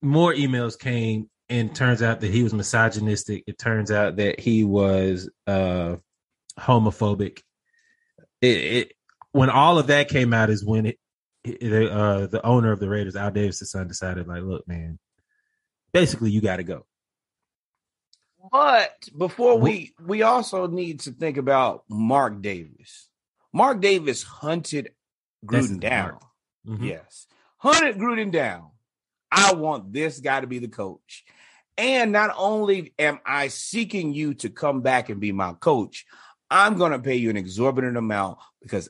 more 0.02 0.34
emails 0.34 0.78
came 0.78 1.30
and 1.48 1.74
turns 1.74 2.02
out 2.02 2.20
that 2.20 2.32
he 2.32 2.42
was 2.42 2.52
misogynistic. 2.52 3.44
It 3.46 3.58
turns 3.58 3.90
out 3.90 4.16
that 4.16 4.40
he 4.40 4.64
was 4.64 5.30
uh 5.46 5.96
homophobic. 6.58 7.40
It, 8.40 8.46
it 8.46 8.92
when 9.34 9.50
all 9.50 9.80
of 9.80 9.88
that 9.88 10.08
came 10.08 10.32
out 10.32 10.48
is 10.48 10.64
when 10.64 10.86
it, 10.86 10.98
it 11.42 11.90
uh, 11.90 12.28
the 12.28 12.40
owner 12.46 12.70
of 12.70 12.78
the 12.78 12.88
Raiders, 12.88 13.16
Al 13.16 13.32
Davis' 13.32 13.68
son, 13.68 13.88
decided 13.88 14.28
like, 14.28 14.42
look, 14.42 14.66
man, 14.68 15.00
basically 15.92 16.30
you 16.30 16.40
got 16.40 16.58
to 16.58 16.62
go. 16.62 16.86
But 18.52 19.08
before 19.16 19.58
we 19.58 19.92
we 20.00 20.22
also 20.22 20.68
need 20.68 21.00
to 21.00 21.10
think 21.10 21.36
about 21.36 21.82
Mark 21.88 22.42
Davis. 22.42 23.08
Mark 23.52 23.80
Davis 23.80 24.22
hunted 24.22 24.92
Gruden 25.44 25.80
down. 25.80 26.20
Mm-hmm. 26.64 26.84
Yes, 26.84 27.26
hunted 27.56 27.96
Gruden 27.96 28.30
down. 28.30 28.70
I 29.32 29.54
want 29.54 29.92
this 29.92 30.20
guy 30.20 30.42
to 30.42 30.46
be 30.46 30.60
the 30.60 30.68
coach. 30.68 31.24
And 31.76 32.12
not 32.12 32.32
only 32.38 32.94
am 33.00 33.18
I 33.26 33.48
seeking 33.48 34.14
you 34.14 34.34
to 34.34 34.48
come 34.48 34.82
back 34.82 35.08
and 35.08 35.18
be 35.18 35.32
my 35.32 35.54
coach, 35.54 36.06
I'm 36.48 36.76
going 36.76 36.92
to 36.92 37.00
pay 37.00 37.16
you 37.16 37.30
an 37.30 37.36
exorbitant 37.36 37.96
amount 37.96 38.38
because 38.62 38.88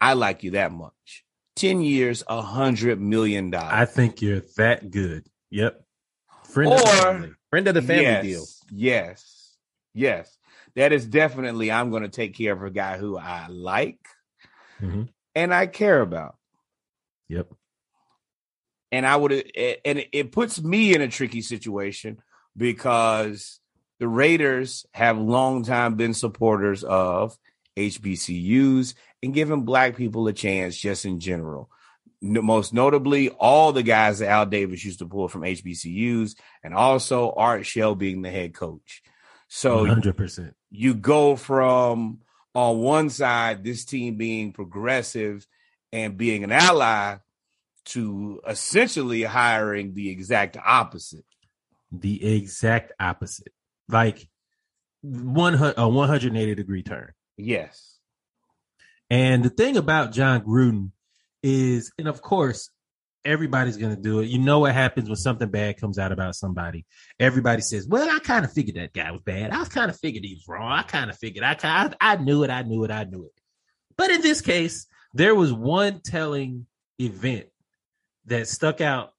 I 0.00 0.14
like 0.14 0.42
you 0.42 0.52
that 0.52 0.72
much. 0.72 1.24
10 1.56 1.80
years, 1.80 2.22
a 2.28 2.42
hundred 2.42 3.00
million 3.00 3.50
dollars. 3.50 3.72
I 3.72 3.84
think 3.86 4.20
you're 4.20 4.42
that 4.56 4.90
good. 4.90 5.26
Yep. 5.50 5.82
Friend 6.44 6.70
or, 6.70 6.76
of 6.76 6.80
the 6.80 6.86
family. 6.86 7.30
Friend 7.50 7.68
of 7.68 7.74
the 7.74 7.82
family 7.82 8.04
yes, 8.04 8.24
deal. 8.24 8.46
Yes. 8.70 9.56
Yes. 9.94 10.38
That 10.74 10.92
is 10.92 11.06
definitely 11.06 11.72
I'm 11.72 11.90
going 11.90 12.02
to 12.02 12.08
take 12.08 12.36
care 12.36 12.52
of 12.52 12.62
a 12.62 12.70
guy 12.70 12.98
who 12.98 13.16
I 13.16 13.46
like 13.48 13.98
mm-hmm. 14.80 15.04
and 15.34 15.54
I 15.54 15.66
care 15.66 16.00
about. 16.00 16.36
Yep. 17.28 17.52
And 18.92 19.06
I 19.06 19.16
would 19.16 19.32
and 19.32 20.04
it 20.12 20.32
puts 20.32 20.62
me 20.62 20.94
in 20.94 21.00
a 21.00 21.08
tricky 21.08 21.42
situation 21.42 22.18
because 22.56 23.58
the 23.98 24.08
Raiders 24.08 24.86
have 24.92 25.18
long 25.18 25.64
time 25.64 25.96
been 25.96 26.14
supporters 26.14 26.84
of 26.84 27.36
HBCUs 27.76 28.94
and 29.22 29.34
giving 29.34 29.64
black 29.64 29.96
people 29.96 30.26
a 30.28 30.32
chance 30.32 30.76
just 30.76 31.04
in 31.04 31.20
general. 31.20 31.70
Most 32.22 32.72
notably, 32.72 33.28
all 33.28 33.72
the 33.72 33.82
guys 33.82 34.20
that 34.20 34.28
Al 34.28 34.46
Davis 34.46 34.84
used 34.84 35.00
to 35.00 35.06
pull 35.06 35.28
from 35.28 35.42
HBCUs, 35.42 36.34
and 36.62 36.74
also 36.74 37.32
Art 37.32 37.66
Shell 37.66 37.94
being 37.94 38.22
the 38.22 38.30
head 38.30 38.54
coach. 38.54 39.02
So 39.48 39.84
100%. 39.84 40.54
You 40.70 40.94
go 40.94 41.36
from 41.36 42.20
on 42.54 42.78
one 42.78 43.10
side, 43.10 43.64
this 43.64 43.84
team 43.84 44.16
being 44.16 44.52
progressive 44.52 45.46
and 45.92 46.16
being 46.16 46.42
an 46.42 46.52
ally 46.52 47.16
to 47.86 48.40
essentially 48.46 49.22
hiring 49.22 49.94
the 49.94 50.10
exact 50.10 50.56
opposite. 50.56 51.24
The 51.92 52.36
exact 52.36 52.92
opposite. 52.98 53.52
Like 53.88 54.28
one 55.02 55.54
a 55.54 55.88
180 55.88 56.54
degree 56.54 56.82
turn. 56.82 57.12
Yes. 57.36 57.95
And 59.10 59.44
the 59.44 59.50
thing 59.50 59.76
about 59.76 60.12
Jon 60.12 60.40
Gruden 60.42 60.90
is, 61.42 61.92
and 61.98 62.08
of 62.08 62.22
course, 62.22 62.70
everybody's 63.24 63.76
going 63.76 63.94
to 63.94 64.00
do 64.00 64.20
it. 64.20 64.26
You 64.26 64.38
know 64.38 64.60
what 64.60 64.72
happens 64.72 65.08
when 65.08 65.16
something 65.16 65.48
bad 65.48 65.78
comes 65.80 65.98
out 65.98 66.12
about 66.12 66.36
somebody. 66.36 66.86
Everybody 67.18 67.60
says, 67.60 67.86
"Well, 67.86 68.08
I 68.08 68.20
kind 68.20 68.44
of 68.44 68.52
figured 68.52 68.76
that 68.76 68.92
guy 68.92 69.10
was 69.10 69.22
bad. 69.22 69.52
I 69.52 69.64
kind 69.64 69.90
of 69.90 69.98
figured 69.98 70.24
he 70.24 70.34
was 70.34 70.46
wrong. 70.48 70.72
I 70.72 70.82
kind 70.82 71.10
of 71.10 71.18
figured. 71.18 71.44
I 71.44 71.54
kind, 71.54 71.94
I 72.00 72.16
knew 72.16 72.44
it. 72.44 72.50
I 72.50 72.62
knew 72.62 72.84
it. 72.84 72.90
I 72.90 73.04
knew 73.04 73.24
it." 73.24 73.40
But 73.96 74.10
in 74.10 74.22
this 74.22 74.40
case, 74.40 74.86
there 75.12 75.34
was 75.34 75.52
one 75.52 76.00
telling 76.00 76.66
event 77.00 77.46
that 78.26 78.48
stuck 78.48 78.80
out. 78.80 79.12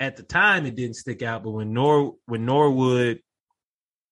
At 0.00 0.16
the 0.16 0.22
time, 0.22 0.64
it 0.64 0.76
didn't 0.76 0.94
stick 0.94 1.22
out, 1.22 1.42
but 1.42 1.50
when 1.50 1.72
Nor 1.72 2.14
when 2.26 2.46
Norwood, 2.46 3.20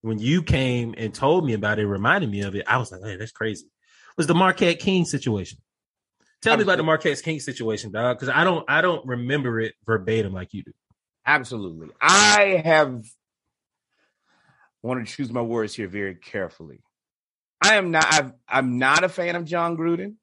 when 0.03 0.19
you 0.19 0.43
came 0.43 0.97
and 0.99 1.15
told 1.15 1.47
me 1.47 1.53
about 1.53 1.79
it, 1.79 1.87
reminded 1.87 2.29
me 2.29 2.43
of 2.43 2.57
it. 2.57 2.65
I 2.67 2.79
was 2.79 2.91
like, 2.91 3.03
"Man, 3.03 3.19
that's 3.21 3.31
crazy." 3.31 3.67
Was 4.17 4.27
the 4.27 4.35
Marquette 4.35 4.79
King 4.79 5.05
situation. 5.05 5.59
Tell 6.43 6.53
Absolutely. 6.53 6.59
me 6.59 6.75
about 6.75 6.77
the 6.77 6.87
Marquette 6.87 7.23
King 7.23 7.41
situation, 7.41 7.93
dog, 7.93 8.19
because 8.19 8.29
I 8.29 8.45
don't 8.45 8.65
I 8.69 8.81
don't 8.81 9.07
remember 9.07 9.61
it 9.61 9.75
verbatim 9.85 10.33
like 10.33 10.53
you 10.55 10.63
do. 10.63 10.73
Absolutely. 11.25 11.89
I 12.01 12.63
have 12.65 13.05
I 14.85 14.87
want 14.87 15.07
to 15.07 15.13
choose 15.13 15.33
my 15.33 15.43
words 15.43 15.75
here 15.75 15.89
very 15.89 16.15
carefully. 16.15 16.81
I 17.63 17.77
am 17.77 17.91
not 17.91 18.07
i 18.07 18.33
I'm 18.49 18.79
not 18.79 19.03
a 19.03 19.09
fan 19.09 19.35
of 19.35 19.45
Jon 19.45 19.77
Gruden. 19.77 20.15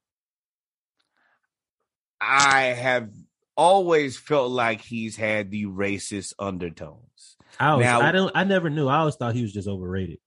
I 2.22 2.62
have 2.62 3.10
always 3.58 4.18
felt 4.18 4.52
like 4.52 4.82
he's 4.82 5.16
had 5.16 5.52
the 5.52 5.66
racist 5.66 6.34
undertones. 6.40 7.38
I 7.60 7.78
now, 7.78 8.02
I 8.02 8.12
don't 8.12 8.32
I 8.36 8.44
never 8.44 8.70
knew. 8.70 8.88
I 8.88 9.00
always 9.00 9.16
thought 9.16 9.36
he 9.36 9.42
was 9.42 9.54
just 9.54 9.68
overrated. 9.68 10.20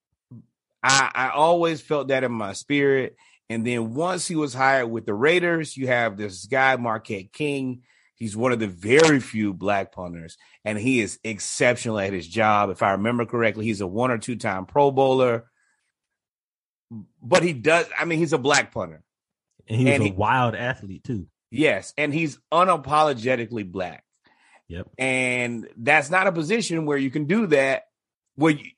I, 0.83 1.11
I 1.15 1.29
always 1.31 1.81
felt 1.81 2.09
that 2.09 2.23
in 2.23 2.33
my 2.33 2.53
spirit. 2.53 3.17
And 3.49 3.67
then 3.67 3.95
once 3.95 4.27
he 4.27 4.35
was 4.35 4.55
hired 4.55 4.91
with 4.91 5.07
the 5.07 5.15
Raiders, 5.15 5.77
you 5.77 5.87
have 5.87 6.17
this 6.17 6.47
guy, 6.47 6.77
Marquette 6.77 7.33
King. 7.33 7.83
He's 8.17 8.37
one 8.37 8.53
of 8.53 8.59
the 8.59 8.67
very 8.67 9.21
few 9.21 9.53
black 9.53 9.93
punters, 9.93 10.39
and 10.65 10.79
he 10.79 11.01
is 11.01 11.19
exceptional 11.23 11.99
at 11.99 12.15
his 12.15 12.27
job. 12.27 12.71
If 12.71 12.83
I 12.83 12.93
remember 12.93 13.27
correctly, 13.27 13.67
he's 13.67 13.83
a 13.83 13.87
one 13.87 14.11
or 14.11 14.19
two 14.19 14.37
time 14.37 14.65
Pro 14.65 14.91
Bowler. 14.91 15.45
But 17.23 17.43
he 17.43 17.53
does, 17.53 17.87
I 17.99 18.05
mean, 18.05 18.19
he's 18.19 18.33
a 18.33 18.39
black 18.39 18.73
punter. 18.73 19.03
And 19.69 19.79
he's 19.79 19.89
and 19.89 20.03
a 20.03 20.07
he, 20.07 20.13
wild 20.13 20.55
athlete, 20.55 21.05
too. 21.05 21.27
Yes. 21.51 21.93
And 21.99 22.15
he's 22.15 22.39
unapologetically 22.53 23.71
black. 23.71 24.05
Yep. 24.69 24.89
And 24.97 25.69
that's 25.77 26.11
not 26.11 26.27
a 26.27 26.33
position 26.33 26.87
where 26.87 26.99
you 26.99 27.11
can 27.11 27.27
do 27.27 27.49
that. 27.49 27.85
Where 28.37 28.53
you 28.53 28.71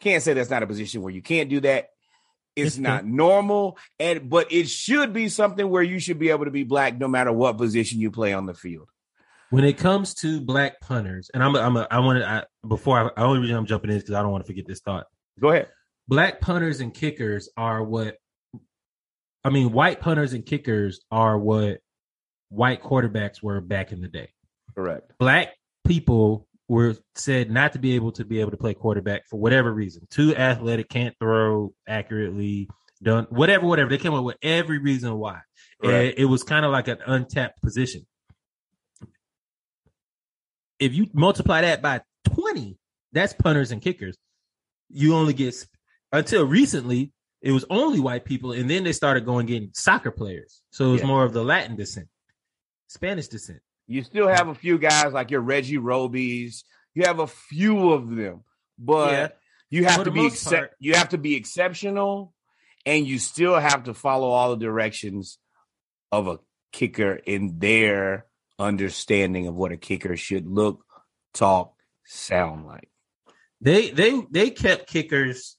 can't 0.00 0.22
say 0.22 0.34
that's 0.34 0.50
not 0.50 0.62
a 0.62 0.66
position 0.66 1.02
where 1.02 1.12
you 1.12 1.22
can't 1.22 1.50
do 1.50 1.60
that. 1.60 1.90
It's 2.56 2.78
not 2.78 3.04
normal, 3.04 3.78
and 4.00 4.30
but 4.30 4.50
it 4.50 4.68
should 4.68 5.12
be 5.12 5.28
something 5.28 5.68
where 5.68 5.82
you 5.82 5.98
should 5.98 6.18
be 6.18 6.30
able 6.30 6.46
to 6.46 6.50
be 6.50 6.64
black 6.64 6.98
no 6.98 7.06
matter 7.06 7.30
what 7.30 7.58
position 7.58 8.00
you 8.00 8.10
play 8.10 8.32
on 8.32 8.46
the 8.46 8.54
field. 8.54 8.88
When 9.50 9.62
it 9.62 9.78
comes 9.78 10.14
to 10.14 10.40
black 10.40 10.80
punters, 10.80 11.30
and 11.32 11.42
I'm, 11.42 11.54
a, 11.54 11.60
I'm, 11.60 11.76
a, 11.76 11.86
I 11.90 11.98
want 12.00 12.18
to 12.18 12.28
I, 12.28 12.44
before 12.66 12.98
I, 12.98 13.04
the 13.04 13.22
only 13.22 13.40
reason 13.40 13.56
I'm 13.56 13.66
jumping 13.66 13.90
in 13.90 13.96
is 13.96 14.02
because 14.02 14.16
I 14.16 14.22
don't 14.22 14.32
want 14.32 14.44
to 14.44 14.46
forget 14.46 14.66
this 14.66 14.80
thought. 14.80 15.06
Go 15.38 15.50
ahead. 15.50 15.68
Black 16.08 16.40
punters 16.40 16.80
and 16.80 16.92
kickers 16.92 17.48
are 17.56 17.82
what, 17.84 18.16
I 19.44 19.50
mean, 19.50 19.72
white 19.72 20.00
punters 20.00 20.32
and 20.32 20.44
kickers 20.44 21.00
are 21.10 21.38
what 21.38 21.78
white 22.48 22.82
quarterbacks 22.82 23.42
were 23.42 23.60
back 23.60 23.92
in 23.92 24.00
the 24.00 24.08
day. 24.08 24.30
Correct. 24.74 25.12
Black 25.18 25.52
people 25.86 26.45
were 26.68 26.96
said 27.14 27.50
not 27.50 27.72
to 27.72 27.78
be 27.78 27.94
able 27.94 28.12
to 28.12 28.24
be 28.24 28.40
able 28.40 28.50
to 28.50 28.56
play 28.56 28.74
quarterback 28.74 29.22
for 29.28 29.38
whatever 29.38 29.72
reason. 29.72 30.06
Too 30.10 30.34
athletic, 30.34 30.88
can't 30.88 31.14
throw 31.20 31.72
accurately, 31.86 32.68
done 33.02 33.26
whatever, 33.30 33.66
whatever. 33.66 33.88
They 33.90 33.98
came 33.98 34.14
up 34.14 34.24
with 34.24 34.36
every 34.42 34.78
reason 34.78 35.16
why. 35.18 35.40
And 35.82 36.14
it 36.16 36.24
was 36.24 36.42
kind 36.42 36.64
of 36.64 36.72
like 36.72 36.88
an 36.88 36.98
untapped 37.06 37.62
position. 37.62 38.06
If 40.78 40.94
you 40.94 41.06
multiply 41.12 41.62
that 41.62 41.82
by 41.82 42.00
20, 42.34 42.76
that's 43.12 43.32
punters 43.32 43.70
and 43.70 43.80
kickers. 43.80 44.16
You 44.88 45.14
only 45.14 45.32
get 45.32 45.54
until 46.12 46.44
recently, 46.46 47.12
it 47.42 47.52
was 47.52 47.64
only 47.70 48.00
white 48.00 48.24
people, 48.24 48.52
and 48.52 48.68
then 48.68 48.84
they 48.84 48.92
started 48.92 49.24
going 49.24 49.46
getting 49.46 49.70
soccer 49.74 50.10
players. 50.10 50.62
So 50.70 50.88
it 50.88 50.92
was 50.92 51.00
Yeah. 51.02 51.06
more 51.06 51.24
of 51.24 51.32
the 51.32 51.44
Latin 51.44 51.76
descent, 51.76 52.08
Spanish 52.88 53.28
descent. 53.28 53.60
You 53.86 54.02
still 54.02 54.28
have 54.28 54.48
a 54.48 54.54
few 54.54 54.78
guys 54.78 55.12
like 55.12 55.30
your 55.30 55.40
Reggie 55.40 55.78
Robys. 55.78 56.64
You 56.94 57.04
have 57.04 57.18
a 57.20 57.26
few 57.26 57.92
of 57.92 58.14
them, 58.14 58.42
but 58.78 59.12
Yeah. 59.12 59.28
you 59.70 59.84
have 59.84 59.98
For 59.98 60.04
to 60.04 60.10
be 60.10 60.22
most 60.22 60.34
excep- 60.42 60.58
part. 60.60 60.70
you 60.80 60.94
have 60.94 61.10
to 61.10 61.18
be 61.18 61.34
exceptional, 61.36 62.34
and 62.84 63.06
you 63.06 63.18
still 63.18 63.56
have 63.58 63.84
to 63.84 63.94
follow 63.94 64.28
all 64.30 64.50
the 64.50 64.64
directions 64.64 65.38
of 66.10 66.26
a 66.26 66.38
kicker 66.72 67.14
in 67.14 67.58
their 67.58 68.26
understanding 68.58 69.46
of 69.46 69.54
what 69.54 69.72
a 69.72 69.76
kicker 69.76 70.16
should 70.16 70.46
look, 70.46 70.84
talk, 71.34 71.74
sound 72.06 72.66
like. 72.66 72.88
They 73.60 73.90
they 73.90 74.22
they 74.30 74.50
kept 74.50 74.88
kickers 74.88 75.56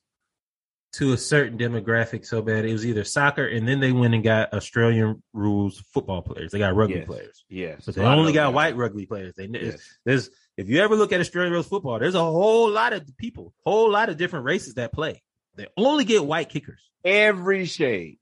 to 0.93 1.13
a 1.13 1.17
certain 1.17 1.57
demographic 1.57 2.25
so 2.25 2.41
bad 2.41 2.65
it 2.65 2.71
was 2.71 2.85
either 2.85 3.03
soccer 3.03 3.45
and 3.45 3.67
then 3.67 3.79
they 3.79 3.91
went 3.91 4.13
and 4.15 4.23
got 4.23 4.53
Australian 4.53 5.21
rules 5.33 5.79
football 5.93 6.21
players. 6.21 6.51
They 6.51 6.59
got 6.59 6.75
rugby 6.75 6.95
Yes. 6.95 7.05
players, 7.05 7.45
Yes, 7.49 7.83
but 7.85 7.95
they 7.95 8.01
know 8.01 8.09
only 8.17 8.33
got 8.33 8.53
white 8.53 8.75
rugby 8.77 9.05
players. 9.05 9.33
They 9.35 9.47
Yes. 9.47 9.81
there's 10.05 10.29
if 10.55 10.69
you 10.69 10.79
ever 10.81 10.95
look 10.95 11.11
at 11.11 11.19
Australian 11.19 11.53
rules 11.53 11.67
football, 11.67 11.99
there's 11.99 12.15
a 12.15 12.23
whole 12.23 12.69
lot 12.71 12.93
of 12.93 13.05
people, 13.17 13.53
whole 13.65 13.91
lot 13.91 14.09
of 14.09 14.17
different 14.17 14.45
races 14.45 14.75
that 14.75 14.91
play. 14.93 15.21
They 15.55 15.67
only 15.75 16.05
get 16.05 16.25
white 16.25 16.49
kickers, 16.49 16.81
Every 17.03 17.65
shade. 17.65 18.17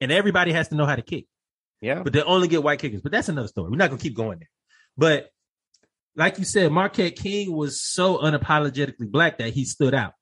and 0.00 0.10
everybody 0.12 0.52
has 0.52 0.68
to 0.68 0.74
know 0.74 0.86
how 0.86 0.96
to 0.96 1.02
kick. 1.02 1.26
Yeah. 1.80 2.02
but 2.04 2.12
they 2.12 2.22
only 2.22 2.46
get 2.46 2.62
white 2.62 2.78
kickers. 2.78 3.00
But 3.02 3.10
that's 3.10 3.28
another 3.28 3.48
story. 3.48 3.68
We're 3.68 3.76
not 3.76 3.90
gonna 3.90 4.00
keep 4.00 4.14
going 4.14 4.38
there. 4.38 4.50
But 4.96 5.30
like 6.14 6.38
you 6.38 6.44
said, 6.44 6.70
Marquette 6.70 7.16
King 7.16 7.52
was 7.52 7.82
so 7.82 8.18
unapologetically 8.18 9.10
black 9.10 9.38
that 9.38 9.52
he 9.52 9.64
stood 9.64 9.92
out. 9.92 10.12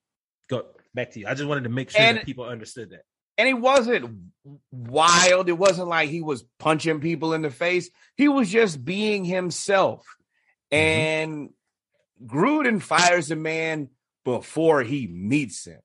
Back 0.95 1.13
to 1.13 1.21
you. 1.21 1.27
I 1.27 1.35
just 1.35 1.49
wanted 1.49 1.65
to 1.65 1.71
make 1.71 1.91
sure 1.91 2.01
And- 2.01 2.19
that 2.19 2.27
people 2.27 2.45
understood 2.45 2.91
that. 2.91 3.05
and 3.39 3.47
he 3.49 3.55
wasn't 3.55 4.33
wild. 4.71 5.49
It 5.49 5.53
wasn't 5.59 5.89
like 5.89 6.11
he 6.11 6.21
was 6.21 6.45
punching 6.59 7.01
people 7.01 7.33
in 7.33 7.43
the 7.43 7.51
face. 7.51 7.89
He 8.17 8.29
was 8.29 8.51
just 8.51 8.85
being 8.85 9.25
himself. 9.25 10.05
Mm-hmm. 10.73 10.77
And 10.77 11.51
Gruden 12.27 12.83
fires 12.83 13.31
a 13.31 13.37
man 13.37 13.89
before 14.25 14.83
he 14.83 15.07
meets 15.07 15.65
him. 15.67 15.81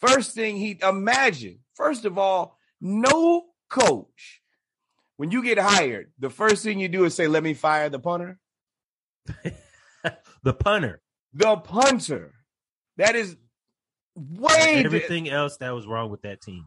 First 0.00 0.32
thing 0.34 0.56
he 0.56 0.78
imagine, 0.82 1.58
first 1.74 2.04
of 2.04 2.16
all, 2.18 2.56
no 2.80 3.46
coach. 3.68 4.40
When 5.16 5.32
you 5.32 5.42
get 5.42 5.58
hired, 5.58 6.12
the 6.20 6.30
first 6.30 6.62
thing 6.62 6.78
you 6.78 6.88
do 6.88 7.04
is 7.04 7.14
say, 7.14 7.26
"Let 7.26 7.42
me 7.42 7.54
fire 7.54 7.88
the 7.90 7.98
punter." 7.98 8.38
the 10.44 10.54
punter. 10.54 11.00
The 11.34 11.56
punter. 11.56 12.34
That 12.96 13.16
is 13.16 13.36
way. 14.18 14.82
Everything 14.84 15.28
else 15.28 15.56
that 15.58 15.74
was 15.74 15.86
wrong 15.86 16.10
with 16.10 16.22
that 16.22 16.40
team. 16.40 16.66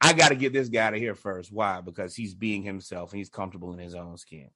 I 0.00 0.12
got 0.12 0.28
to 0.28 0.34
get 0.34 0.52
this 0.52 0.68
guy 0.68 0.86
out 0.86 0.94
of 0.94 1.00
here 1.00 1.14
first. 1.14 1.52
Why? 1.52 1.80
Because 1.80 2.14
he's 2.14 2.34
being 2.34 2.62
himself 2.62 3.12
and 3.12 3.18
he's 3.18 3.28
comfortable 3.28 3.72
in 3.72 3.78
his 3.78 3.94
own 3.94 4.16
skin. 4.16 4.50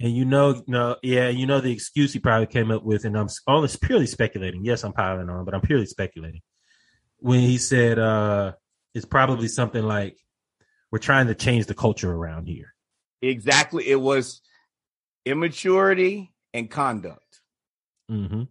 And 0.00 0.14
you 0.16 0.24
know, 0.24 0.62
no, 0.66 0.96
yeah, 1.02 1.28
you 1.28 1.46
know 1.46 1.60
the 1.60 1.72
excuse 1.72 2.12
he 2.12 2.18
probably 2.18 2.46
came 2.46 2.70
up 2.70 2.82
with, 2.82 3.04
and 3.04 3.16
I'm 3.18 3.28
it's 3.46 3.76
purely 3.76 4.06
speculating. 4.06 4.64
Yes, 4.64 4.82
I'm 4.82 4.94
piling 4.94 5.28
on, 5.28 5.44
but 5.44 5.54
I'm 5.54 5.60
purely 5.60 5.86
speculating. 5.86 6.40
When 7.18 7.40
he 7.40 7.58
said 7.58 7.98
uh 7.98 8.52
it's 8.94 9.04
probably 9.04 9.48
something 9.48 9.84
like 9.84 10.16
we're 10.90 10.98
trying 10.98 11.28
to 11.28 11.34
change 11.34 11.66
the 11.66 11.74
culture 11.74 12.12
around 12.12 12.46
here. 12.46 12.74
Exactly. 13.22 13.88
It 13.88 14.00
was 14.00 14.40
immaturity 15.24 16.32
and 16.52 16.70
conduct. 16.70 17.40
Mm-hmm. 18.10 18.44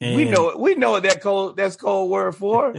We 0.00 0.24
know 0.24 0.50
it. 0.50 0.58
We 0.58 0.74
know 0.74 0.92
what 0.92 1.02
that 1.04 1.20
cold 1.20 1.56
that's 1.56 1.76
cold 1.76 2.10
word 2.10 2.34
for. 2.36 2.74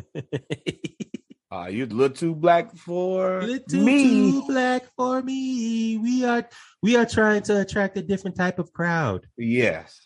uh 1.51 1.67
you 1.69 1.85
a 1.85 1.87
little 1.87 2.15
too 2.15 2.35
black 2.35 2.75
for 2.75 3.41
Little 3.43 3.83
me. 3.83 4.31
too 4.31 4.47
black 4.47 4.83
for 4.95 5.21
me. 5.21 5.97
We 5.97 6.23
are 6.25 6.47
we 6.81 6.95
are 6.95 7.05
trying 7.05 7.43
to 7.43 7.59
attract 7.61 7.97
a 7.97 8.01
different 8.01 8.37
type 8.37 8.59
of 8.59 8.71
crowd. 8.73 9.27
Yes. 9.37 9.99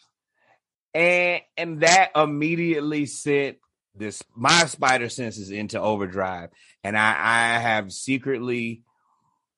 And 0.94 1.42
and 1.58 1.82
that 1.82 2.12
immediately 2.16 3.06
sent 3.06 3.58
this 3.96 4.24
my 4.36 4.66
spider 4.66 5.10
senses 5.10 5.52
into 5.52 5.80
overdrive. 5.80 6.50
And 6.84 6.98
I, 6.98 7.12
I 7.12 7.60
have 7.60 7.92
secretly 7.92 8.84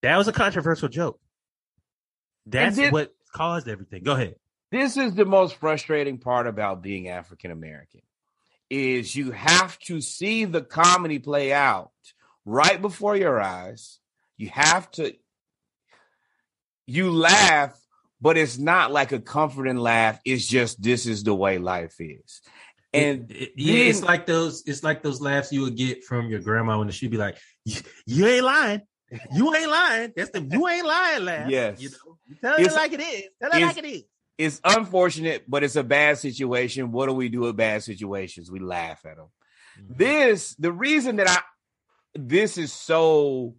That 0.00 0.16
was 0.16 0.26
a 0.26 0.32
controversial 0.32 0.88
joke. 0.88 1.20
That's 2.46 2.76
this, 2.76 2.90
what 2.90 3.12
caused 3.30 3.68
everything. 3.68 4.04
Go 4.04 4.12
ahead. 4.12 4.36
This 4.72 4.96
is 4.96 5.14
the 5.14 5.26
most 5.26 5.56
frustrating 5.56 6.16
part 6.16 6.46
about 6.46 6.82
being 6.82 7.08
African 7.08 7.50
American 7.50 8.00
is 8.70 9.14
you 9.14 9.30
have 9.30 9.78
to 9.80 10.00
see 10.00 10.44
the 10.44 10.62
comedy 10.62 11.18
play 11.18 11.52
out 11.52 11.90
right 12.44 12.80
before 12.80 13.16
your 13.16 13.40
eyes. 13.40 13.98
You 14.36 14.48
have 14.48 14.90
to 14.92 15.14
you 16.86 17.10
laugh, 17.10 17.78
but 18.20 18.36
it's 18.36 18.58
not 18.58 18.92
like 18.92 19.12
a 19.12 19.20
comforting 19.20 19.76
laugh. 19.76 20.20
It's 20.24 20.46
just 20.46 20.82
this 20.82 21.06
is 21.06 21.24
the 21.24 21.34
way 21.34 21.58
life 21.58 21.94
is. 21.98 22.40
And 22.92 23.30
it, 23.30 23.34
it, 23.34 23.52
yeah, 23.56 23.84
it's 23.84 24.02
like 24.02 24.26
those 24.26 24.62
it's 24.66 24.84
like 24.84 25.02
those 25.02 25.20
laughs 25.20 25.52
you 25.52 25.62
would 25.62 25.76
get 25.76 26.04
from 26.04 26.28
your 26.28 26.40
grandma 26.40 26.78
when 26.78 26.90
she'd 26.90 27.10
be 27.10 27.16
like, 27.16 27.36
"You 28.06 28.26
ain't 28.26 28.44
lying, 28.44 28.82
you 29.32 29.54
ain't 29.54 29.70
lying." 29.70 30.12
That's 30.14 30.30
the 30.30 30.40
you 30.40 30.68
ain't 30.68 30.86
lying 30.86 31.24
laugh. 31.24 31.50
Yes, 31.50 31.80
you 31.80 31.90
know, 31.90 32.16
you 32.28 32.36
tell 32.36 32.54
it 32.56 32.72
like 32.72 32.92
it 32.92 33.00
is. 33.00 33.24
Tell 33.42 33.50
it 33.52 33.62
like 33.62 33.78
it 33.78 33.84
is. 33.84 34.04
It's 34.36 34.60
unfortunate, 34.64 35.44
but 35.48 35.62
it's 35.62 35.76
a 35.76 35.84
bad 35.84 36.18
situation. 36.18 36.90
What 36.90 37.06
do 37.06 37.12
we 37.12 37.28
do 37.28 37.40
with 37.40 37.56
bad 37.56 37.82
situations? 37.82 38.50
We 38.50 38.58
laugh 38.58 39.04
at 39.06 39.16
them. 39.16 39.26
Mm-hmm. 39.80 39.94
This 39.96 40.54
the 40.56 40.72
reason 40.72 41.16
that 41.16 41.28
I 41.28 41.38
this 42.14 42.58
is 42.58 42.72
so 42.72 43.54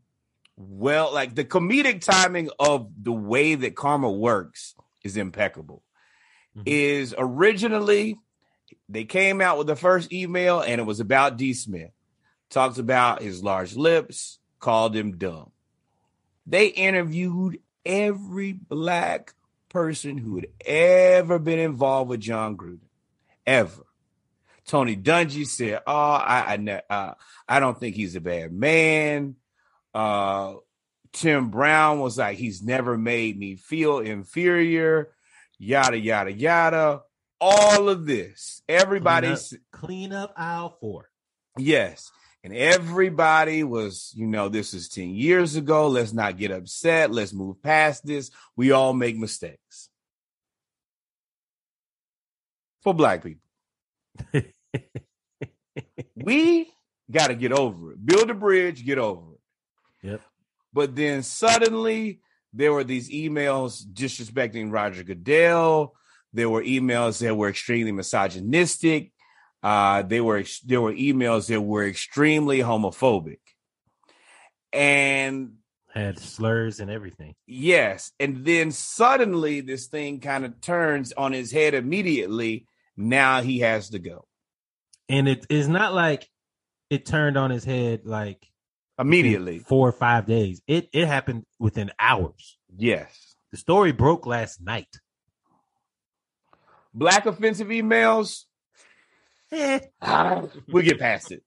well 0.58 1.14
like 1.14 1.36
the 1.36 1.46
comedic 1.46 2.02
timing 2.02 2.50
of 2.60 2.90
the 3.02 3.12
way 3.12 3.56
that 3.56 3.76
karma 3.76 4.12
works 4.12 4.76
is 5.04 5.18
impeccable. 5.18 5.82
Mm-hmm. 6.58 6.64
Is 6.66 7.16
originally 7.18 8.18
they 8.90 9.06
came 9.06 9.42
out 9.42 9.58
with 9.58 9.68
the 9.68 9.76
first 9.76 10.12
email 10.12 10.60
and 10.60 10.80
it 10.80 10.86
was 10.86 11.00
about 11.00 11.38
D. 11.38 11.54
Smith. 11.54 11.92
Talked 12.50 12.78
about 12.78 13.22
his 13.22 13.44
large 13.44 13.76
lips, 13.76 14.40
called 14.60 14.96
him 14.96 15.18
dumb. 15.18 15.52
They 16.46 16.68
interviewed 16.68 17.60
every 17.86 18.54
black 18.54 19.34
person 19.76 20.18
who 20.18 20.38
had 20.38 20.48
ever 20.66 21.38
been 21.38 21.60
involved 21.60 22.10
with 22.10 22.22
Jon 22.22 22.56
Gruden, 22.56 22.88
ever. 23.46 23.84
Tony 24.66 24.96
Dungy 24.96 25.46
said, 25.46 25.82
"Oh, 25.86 25.94
I 25.94 26.58
I, 26.58 26.82
uh, 26.90 27.14
I 27.48 27.60
don't 27.60 27.78
think 27.78 27.98
he's 27.98 28.16
a 28.16 28.22
bad 28.22 28.54
man." 28.54 29.36
Uh, 29.94 30.56
Tim 31.12 31.50
Brown 31.50 32.00
was 32.00 32.18
like, 32.18 32.38
"He's 32.38 32.64
never 32.64 32.98
made 32.98 33.38
me 33.38 33.58
feel 33.58 34.00
inferior." 34.00 35.12
Yada 35.60 35.98
yada 35.98 36.32
yada 36.32 37.02
all 37.42 37.90
of 37.90 38.06
this. 38.06 38.62
Everybody's 38.70 39.50
clean 39.50 39.60
up, 39.62 39.82
clean 39.82 40.14
up 40.14 40.34
aisle 40.38 40.78
four. 40.80 41.10
Yes. 41.58 42.10
And 42.46 42.56
everybody 42.56 43.64
was, 43.64 44.14
you 44.16 44.28
know, 44.28 44.50
this 44.50 44.76
is 44.76 44.88
10 44.90 45.10
years 45.10 45.56
ago. 45.56 45.88
Let's 45.88 46.14
not 46.14 46.38
get 46.38 46.52
upset. 46.52 47.10
Let's 47.10 47.34
move 47.34 47.60
past 47.64 48.06
this. 48.06 48.30
We 48.56 48.70
all 48.70 48.94
make 48.94 49.18
mistakes. 49.18 49.90
For 52.84 52.94
black 52.94 53.24
people. 53.24 53.42
we 56.16 56.72
got 57.10 57.30
to 57.30 57.36
get 57.36 57.52
over 57.52 57.94
it. 57.94 58.06
Build 58.06 58.30
a 58.30 58.36
bridge, 58.36 58.86
get 58.86 59.00
over 59.00 59.34
it. 59.34 60.08
Yep. 60.08 60.22
But 60.72 60.96
then 60.96 61.24
suddenly 61.24 62.20
there 62.54 62.74
were 62.74 62.84
these 62.84 63.10
emails 63.10 63.84
disrespecting 63.84 64.72
Roger 64.72 65.02
Goodell, 65.02 65.96
there 66.32 66.52
were 66.52 66.62
emails 66.62 67.22
that 67.22 67.36
were 67.36 67.50
extremely 67.50 67.92
misogynistic. 67.92 69.14
Uh, 69.66 70.04
they 70.04 70.22
were 70.22 70.44
there 70.64 70.80
were 70.80 70.94
emails 70.94 71.48
that 71.48 71.60
were 71.60 71.88
extremely 71.88 72.60
homophobic, 72.60 73.40
and 74.72 75.54
had 75.92 76.20
slurs 76.20 76.80
and 76.80 76.92
everything. 76.92 77.34
Yes, 77.48 78.12
and 78.20 78.46
then 78.46 78.70
suddenly 78.70 79.62
this 79.62 79.88
thing 79.88 80.20
kind 80.20 80.46
of 80.46 80.62
turns 80.62 81.14
on 81.14 81.34
his 81.34 81.52
head 81.52 81.74
immediately. 81.74 82.68
Now 82.96 83.42
he 83.42 83.62
has 83.62 83.90
to 83.90 83.98
go, 83.98 84.28
and 85.10 85.28
it 85.28 85.48
is 85.50 85.68
not 85.68 85.96
like 85.96 86.30
it 86.92 87.08
turned 87.08 87.36
on 87.36 87.50
his 87.50 87.64
head 87.64 88.02
like 88.06 88.48
immediately 89.00 89.58
four 89.58 89.90
or 89.90 89.94
five 89.94 90.28
days. 90.28 90.62
It 90.68 90.90
it 90.94 91.08
happened 91.08 91.44
within 91.58 91.90
hours. 91.98 92.60
Yes, 92.78 93.36
the 93.50 93.58
story 93.58 93.94
broke 93.94 94.28
last 94.28 94.62
night 94.62 94.96
black 96.96 97.26
offensive 97.26 97.68
emails, 97.68 98.45
we'll 99.52 100.84
get 100.84 101.00
past 101.00 101.32
it. 101.32 101.44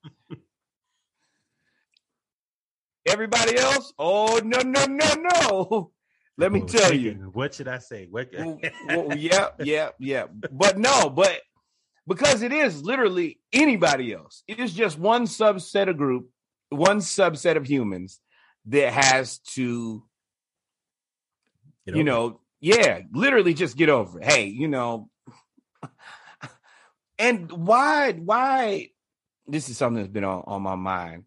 Everybody 3.07 3.57
else, 3.59 3.93
oh 3.99 4.41
no, 4.45 4.61
no, 4.61 4.85
no, 4.85 5.15
no. 5.15 5.91
Let 6.37 6.53
me 6.53 6.61
tell 6.61 6.95
you. 6.95 7.31
What 7.33 7.55
should 7.55 7.69
I 7.69 7.79
say? 7.79 8.07
What 8.11 8.29
well, 8.89 9.17
yeah, 9.17 9.49
yeah, 9.61 9.91
yeah. 9.99 10.27
But 10.51 10.79
no, 10.79 11.11
but 11.11 11.41
because 12.07 12.43
it 12.43 12.53
is 12.53 12.83
literally 12.83 13.39
anybody 13.53 14.13
else. 14.13 14.43
It 14.47 14.59
is 14.59 14.73
just 14.73 14.99
one 14.99 15.27
subset 15.27 15.89
of 15.89 15.97
group, 15.97 16.31
one 16.71 16.99
subset 16.99 17.57
of 17.57 17.67
humans 17.67 18.21
that 18.67 18.93
has 18.93 19.39
to, 19.55 20.05
you 21.85 22.05
know, 22.05 22.41
yeah, 22.61 23.01
literally 23.13 23.55
just 23.55 23.77
get 23.77 23.89
over 23.89 24.21
it. 24.21 24.25
Hey, 24.25 24.47
you 24.47 24.69
know, 24.69 25.11
and 27.19 27.51
why, 27.51 28.13
why, 28.13 28.89
this 29.47 29.69
is 29.69 29.77
something 29.77 30.03
that's 30.03 30.13
been 30.13 30.25
on, 30.25 30.45
on 30.47 30.63
my 30.63 30.77
mind. 30.77 31.25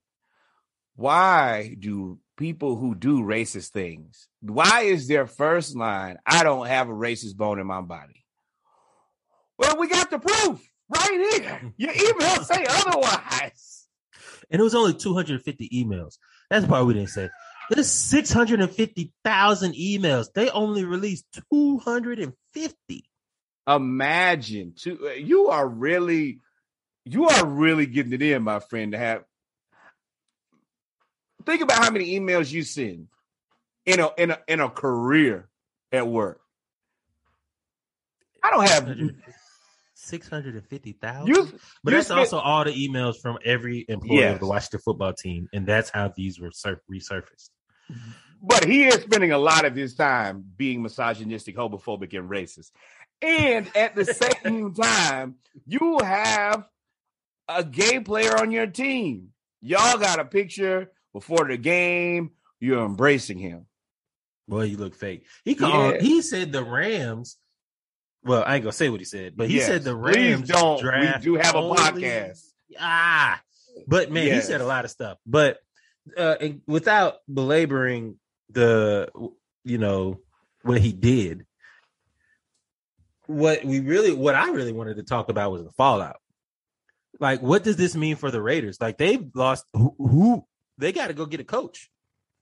Why 0.95 1.75
do 1.79 2.19
people 2.41 2.75
who 2.75 2.95
do 2.95 3.21
racist 3.21 3.69
things, 3.69 4.27
why 4.41 4.81
is 4.81 5.07
their 5.07 5.27
first 5.27 5.75
line, 5.75 6.17
I 6.25 6.43
don't 6.43 6.65
have 6.65 6.89
a 6.89 6.93
racist 6.93 7.37
bone 7.37 7.59
in 7.59 7.67
my 7.67 7.81
body? 7.81 8.25
Well, 9.59 9.77
we 9.77 9.87
got 9.87 10.09
the 10.09 10.17
proof 10.17 10.59
right 10.89 11.39
here. 11.39 11.73
Your 11.77 11.93
emails 11.93 12.45
say 12.45 12.65
otherwise. 12.67 13.87
And 14.49 14.59
it 14.59 14.63
was 14.63 14.73
only 14.73 14.95
250 14.95 15.69
emails. 15.69 16.17
That's 16.49 16.65
part 16.65 16.85
we 16.87 16.95
didn't 16.95 17.09
say. 17.09 17.29
There's 17.69 17.91
650,000 17.91 19.73
emails. 19.75 20.33
They 20.33 20.49
only 20.49 20.83
released 20.83 21.25
250 21.53 23.03
imagine 23.67 24.73
to 24.77 25.09
uh, 25.09 25.11
you 25.11 25.47
are 25.49 25.67
really 25.67 26.39
you 27.05 27.27
are 27.27 27.45
really 27.45 27.85
getting 27.85 28.13
it 28.13 28.21
in 28.21 28.43
my 28.43 28.59
friend 28.59 28.91
to 28.91 28.97
have 28.97 29.23
think 31.45 31.61
about 31.61 31.83
how 31.83 31.91
many 31.91 32.19
emails 32.19 32.51
you 32.51 32.63
send 32.63 33.07
in 33.85 33.99
a 33.99 34.09
in 34.17 34.31
a 34.31 34.39
in 34.47 34.59
a 34.59 34.69
career 34.69 35.49
at 35.91 36.07
work. 36.07 36.41
I 38.43 38.49
don't 38.49 38.67
have 38.67 39.11
650,000 39.93 41.59
but 41.83 41.91
that's 41.91 42.09
also 42.09 42.39
all 42.39 42.63
the 42.63 42.71
emails 42.71 43.17
from 43.21 43.37
every 43.45 43.85
employee 43.87 44.19
yes. 44.19 44.33
of 44.33 44.39
the 44.39 44.47
Washington 44.47 44.79
football 44.83 45.13
team 45.13 45.47
and 45.53 45.67
that's 45.67 45.91
how 45.91 46.11
these 46.15 46.39
were 46.39 46.51
sur- 46.51 46.81
resurfaced. 46.91 47.49
But 48.41 48.65
he 48.65 48.85
is 48.85 48.95
spending 48.95 49.31
a 49.31 49.37
lot 49.37 49.65
of 49.65 49.75
his 49.75 49.93
time 49.93 50.43
being 50.57 50.81
misogynistic 50.81 51.55
homophobic 51.55 52.17
and 52.17 52.29
racist 52.29 52.71
and 53.21 53.69
at 53.75 53.95
the 53.95 54.05
same 54.05 54.73
time, 54.73 55.35
you 55.65 55.99
have 55.99 56.67
a 57.47 57.63
gay 57.63 57.99
player 57.99 58.37
on 58.37 58.51
your 58.51 58.67
team. 58.67 59.29
Y'all 59.61 59.97
got 59.97 60.19
a 60.19 60.25
picture 60.25 60.91
before 61.13 61.47
the 61.47 61.57
game. 61.57 62.31
You're 62.59 62.85
embracing 62.85 63.37
him. 63.37 63.65
Boy, 64.47 64.63
you 64.63 64.77
look 64.77 64.95
fake. 64.95 65.25
He 65.45 65.55
called. 65.55 65.95
Yeah. 65.95 66.01
He 66.01 66.21
said 66.21 66.51
the 66.51 66.63
Rams. 66.63 67.37
Well, 68.23 68.43
I 68.45 68.55
ain't 68.55 68.63
gonna 68.63 68.73
say 68.73 68.89
what 68.89 68.99
he 68.99 69.05
said, 69.05 69.35
but 69.35 69.49
he 69.49 69.57
yes. 69.57 69.67
said 69.67 69.83
the 69.83 69.95
Rams 69.95 70.41
Please 70.41 70.49
don't. 70.49 70.83
we 70.83 71.21
do 71.21 71.35
have 71.35 71.55
only, 71.55 71.77
a 71.77 71.81
podcast. 71.81 72.43
Ah, 72.79 73.41
but 73.87 74.11
man, 74.11 74.27
yes. 74.27 74.45
he 74.45 74.51
said 74.51 74.61
a 74.61 74.65
lot 74.65 74.85
of 74.85 74.91
stuff. 74.91 75.17
But 75.25 75.59
uh, 76.17 76.35
without 76.67 77.17
belaboring 77.31 78.17
the, 78.49 79.09
you 79.63 79.77
know, 79.77 80.19
what 80.63 80.81
he 80.81 80.91
did, 80.93 81.45
what 83.31 83.63
we 83.63 83.79
really 83.79 84.13
what 84.13 84.35
I 84.35 84.51
really 84.51 84.73
wanted 84.73 84.97
to 84.97 85.03
talk 85.03 85.29
about 85.29 85.51
was 85.51 85.63
the 85.63 85.71
fallout. 85.71 86.17
Like, 87.19 87.41
what 87.41 87.63
does 87.63 87.75
this 87.75 87.95
mean 87.95 88.15
for 88.15 88.31
the 88.31 88.41
Raiders? 88.41 88.79
Like, 88.81 88.97
they've 88.97 89.29
lost 89.35 89.65
who, 89.73 89.93
who 89.97 90.45
they 90.77 90.91
got 90.91 91.07
to 91.07 91.13
go 91.13 91.25
get 91.25 91.39
a 91.39 91.43
coach. 91.43 91.89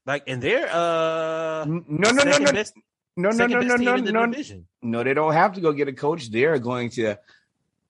Like, 0.05 0.23
and 0.27 0.41
they're 0.41 0.69
uh 0.71 1.65
no 1.65 2.11
no 2.11 2.23
no 2.23 2.37
no 2.37 2.51
best, 2.51 2.73
no 3.15 3.29
no 3.29 3.45
no 3.45 3.59
no 3.59 3.75
no 3.75 3.95
no 3.97 4.25
division. 4.25 4.67
no 4.81 5.03
they 5.03 5.13
don't 5.13 5.33
have 5.33 5.53
to 5.53 5.61
go 5.61 5.73
get 5.73 5.87
a 5.87 5.93
coach. 5.93 6.31
They're 6.31 6.57
going 6.59 6.89
to 6.91 7.17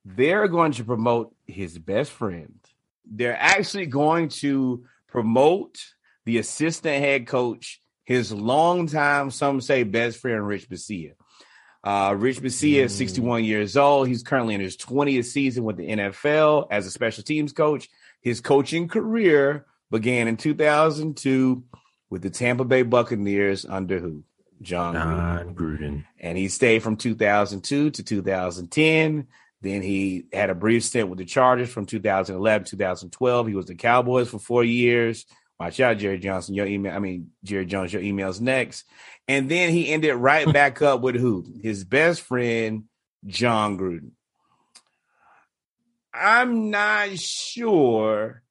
they're 0.04 0.48
going 0.48 0.72
to 0.74 0.84
promote 0.84 1.34
his 1.46 1.78
best 1.78 2.12
friend. 2.12 2.60
They're 3.06 3.38
actually 3.40 3.86
going 3.86 4.30
to 4.30 4.86
promote 5.08 5.78
the 6.26 6.38
assistant 6.38 7.02
head 7.02 7.28
coach, 7.28 7.82
his 8.04 8.32
longtime, 8.32 9.32
some 9.32 9.62
say 9.62 9.84
best 9.84 10.20
friend, 10.20 10.46
Rich 10.46 10.70
Bisaccia. 10.70 11.14
Uh, 11.84 12.14
Rich 12.18 12.42
Bisaccia 12.42 12.86
is 12.86 12.96
61 12.96 13.46
years 13.46 13.78
old. 13.78 14.08
He's 14.08 14.24
currently 14.24 14.54
in 14.54 14.62
his 14.62 14.76
20th 14.76 15.26
season 15.26 15.64
with 15.64 15.78
the 15.78 15.88
NFL 15.88 16.68
as 16.72 16.86
a 16.86 16.92
special 16.92 17.24
teams 17.24 17.54
coach. 17.54 17.90
His 18.22 18.42
coaching 18.42 18.88
career 18.88 19.66
began 19.90 20.28
in 20.28 20.36
2002 20.36 21.64
with 22.10 22.22
the 22.22 22.30
Tampa 22.30 22.66
Bay 22.66 22.82
Buccaneers 22.82 23.66
under 23.66 24.00
who? 24.00 24.24
John, 24.62 24.94
Jon 24.94 25.56
Gruden. 25.56 25.80
Gruden. 25.80 26.06
And 26.20 26.38
he 26.38 26.50
stayed 26.50 26.84
from 26.84 26.98
2002 26.98 27.92
to 27.92 28.04
2010. 28.04 29.28
Then 29.62 29.82
he 29.82 30.26
had 30.34 30.50
a 30.50 30.56
brief 30.56 30.84
stint 30.84 31.10
with 31.10 31.20
the 31.20 31.26
Chargers 31.26 31.70
from 31.70 31.86
2011 31.86 32.66
2012. 32.66 33.48
He 33.48 33.54
was 33.54 33.66
the 33.68 33.76
Cowboys 33.76 34.30
for 34.30 34.40
four 34.40 34.64
years. 34.64 35.26
Watch 35.60 35.80
out, 35.82 35.98
Jerry 35.98 36.20
Johnson. 36.20 36.56
Your 36.56 36.68
email, 36.68 36.96
I 36.96 37.00
mean, 37.00 37.32
Jerry 37.44 37.66
Jones, 37.66 37.92
your 37.92 38.02
email's 38.02 38.40
next. 38.40 38.86
And 39.28 39.52
then 39.52 39.72
he 39.72 39.92
ended 39.92 40.16
right 40.16 40.52
back 40.54 40.82
up 40.82 41.02
with 41.02 41.16
who? 41.16 41.46
His 41.62 41.84
best 41.84 42.22
friend, 42.22 42.86
Jon 43.26 43.78
Gruden. 43.78 44.12
I'm 46.14 46.70
not 46.70 47.20
sure 47.20 48.42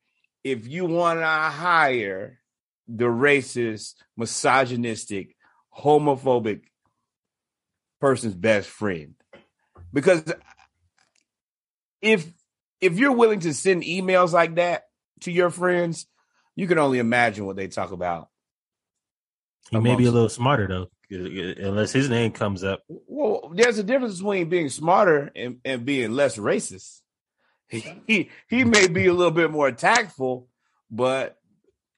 if 0.44 0.68
you 0.68 0.85
want 0.85 1.21
to 1.21 1.27
hire 1.27 2.38
the 2.87 3.07
racist, 3.07 3.94
misogynistic, 4.16 5.35
homophobic 5.77 6.62
person's 8.01 8.35
best 8.35 8.68
friend. 8.68 9.14
Because 9.92 10.25
if 12.01 12.27
if 12.81 12.99
you're 12.99 13.12
willing 13.12 13.40
to 13.40 13.55
send 13.55 13.83
emails 13.83 14.33
like 14.33 14.55
that 14.55 14.85
to 15.23 15.33
your 15.33 15.51
friends, 15.51 16.07
you 16.59 16.66
can 16.66 16.79
only 16.79 16.99
imagine 16.99 17.47
what 17.47 17.55
they 17.55 17.68
talk 17.68 17.92
about. 17.92 18.29
He 19.71 19.79
may 19.79 19.94
be 19.94 20.07
a 20.07 20.11
little 20.11 20.29
smarter 20.29 20.66
though, 20.66 20.88
unless 21.09 21.92
his 21.92 22.09
name 22.11 22.33
comes 22.33 22.64
up. 22.64 22.83
Well, 22.88 23.53
there's 23.55 23.79
a 23.79 23.85
difference 23.85 24.16
between 24.16 24.49
being 24.49 24.68
smarter 24.68 25.31
and, 25.37 25.59
and 25.64 25.85
being 25.85 26.11
less 26.12 26.37
racist. 26.37 27.01
He 27.71 28.31
he 28.49 28.64
may 28.64 28.88
be 28.88 29.07
a 29.07 29.12
little 29.12 29.31
bit 29.31 29.51
more 29.53 29.71
tactful, 29.71 30.49
but 30.90 31.37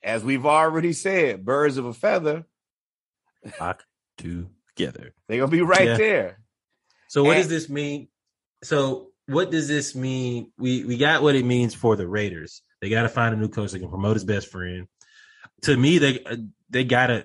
as 0.03 0.23
we've 0.23 0.45
already 0.45 0.93
said, 0.93 1.45
birds 1.45 1.79
of 1.79 1.87
a 1.87 1.95
feather, 1.95 2.45
Flock 3.57 3.85
together. 4.19 5.15
they're 5.27 5.39
gonna 5.39 5.51
be 5.51 5.63
right 5.63 5.87
Yeah. 5.87 5.97
there. 5.97 6.39
So 7.09 7.23
what 7.25 7.37
And- 7.37 7.45
does 7.45 7.49
this 7.49 7.69
mean? 7.71 8.09
So 8.63 9.13
what 9.27 9.51
does 9.53 9.69
this 9.69 9.95
mean? 9.95 10.53
We 10.59 10.85
we 10.85 10.99
got 10.99 11.23
what 11.23 11.35
it 11.37 11.45
means 11.47 11.73
for 11.75 11.95
the 11.97 12.07
Raiders. 12.07 12.63
They 12.81 12.89
got 12.89 13.03
to 13.03 13.09
find 13.09 13.35
a 13.35 13.37
new 13.37 13.49
coach 13.49 13.73
that 13.73 13.79
can 13.81 13.89
promote 13.91 14.15
his 14.15 14.25
best 14.25 14.49
friend. 14.49 14.87
To 15.63 15.77
me, 15.77 15.99
they 15.99 16.25
they 16.71 16.85
gotta 16.85 17.25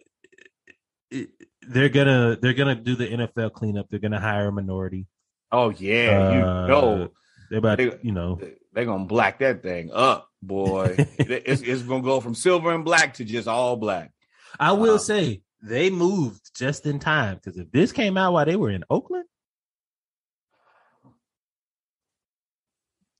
they're 1.67 1.89
gonna 1.89 2.37
they're 2.41 2.53
gonna 2.53 2.75
do 2.75 2.95
the 2.95 3.07
NFL 3.07 3.53
cleanup. 3.53 3.89
They're 3.89 3.99
gonna 3.99 4.19
hire 4.19 4.47
a 4.47 4.51
minority. 4.51 5.07
Oh 5.51 5.69
yeah, 5.69 6.33
you 6.33 6.41
Uh, 6.45 6.67
know 6.67 7.09
They're 7.49 7.59
about 7.59 7.77
They- 7.77 7.97
you 8.01 8.11
know 8.11 8.39
they're 8.73 8.85
gonna 8.85 9.05
black 9.05 9.39
that 9.39 9.63
thing 9.63 9.89
up, 9.93 10.29
boy. 10.41 10.95
it's, 11.19 11.61
it's 11.61 11.81
gonna 11.83 12.03
go 12.03 12.19
from 12.19 12.35
silver 12.35 12.73
and 12.73 12.83
black 12.83 13.13
to 13.15 13.23
just 13.25 13.47
all 13.47 13.77
black. 13.77 14.11
I 14.59 14.73
will 14.73 14.95
Uh, 14.95 14.99
say 14.99 15.41
they 15.61 15.89
moved 15.89 16.51
just 16.55 16.85
in 16.85 16.99
time 16.99 17.35
because 17.35 17.57
if 17.57 17.71
this 17.71 17.91
came 17.91 18.17
out 18.17 18.33
while 18.33 18.45
they 18.45 18.55
were 18.57 18.71
in 18.71 18.83
Oakland, 18.89 19.25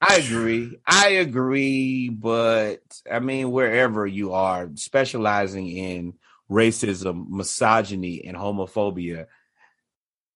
I 0.01 0.15
agree. 0.17 0.77
I 0.85 1.09
agree, 1.09 2.09
but 2.09 2.81
I 3.09 3.19
mean, 3.19 3.51
wherever 3.51 4.05
you 4.05 4.33
are 4.33 4.69
specializing 4.75 5.69
in 5.69 6.13
racism, 6.49 7.29
misogyny, 7.29 8.25
and 8.25 8.37
homophobia 8.37 9.27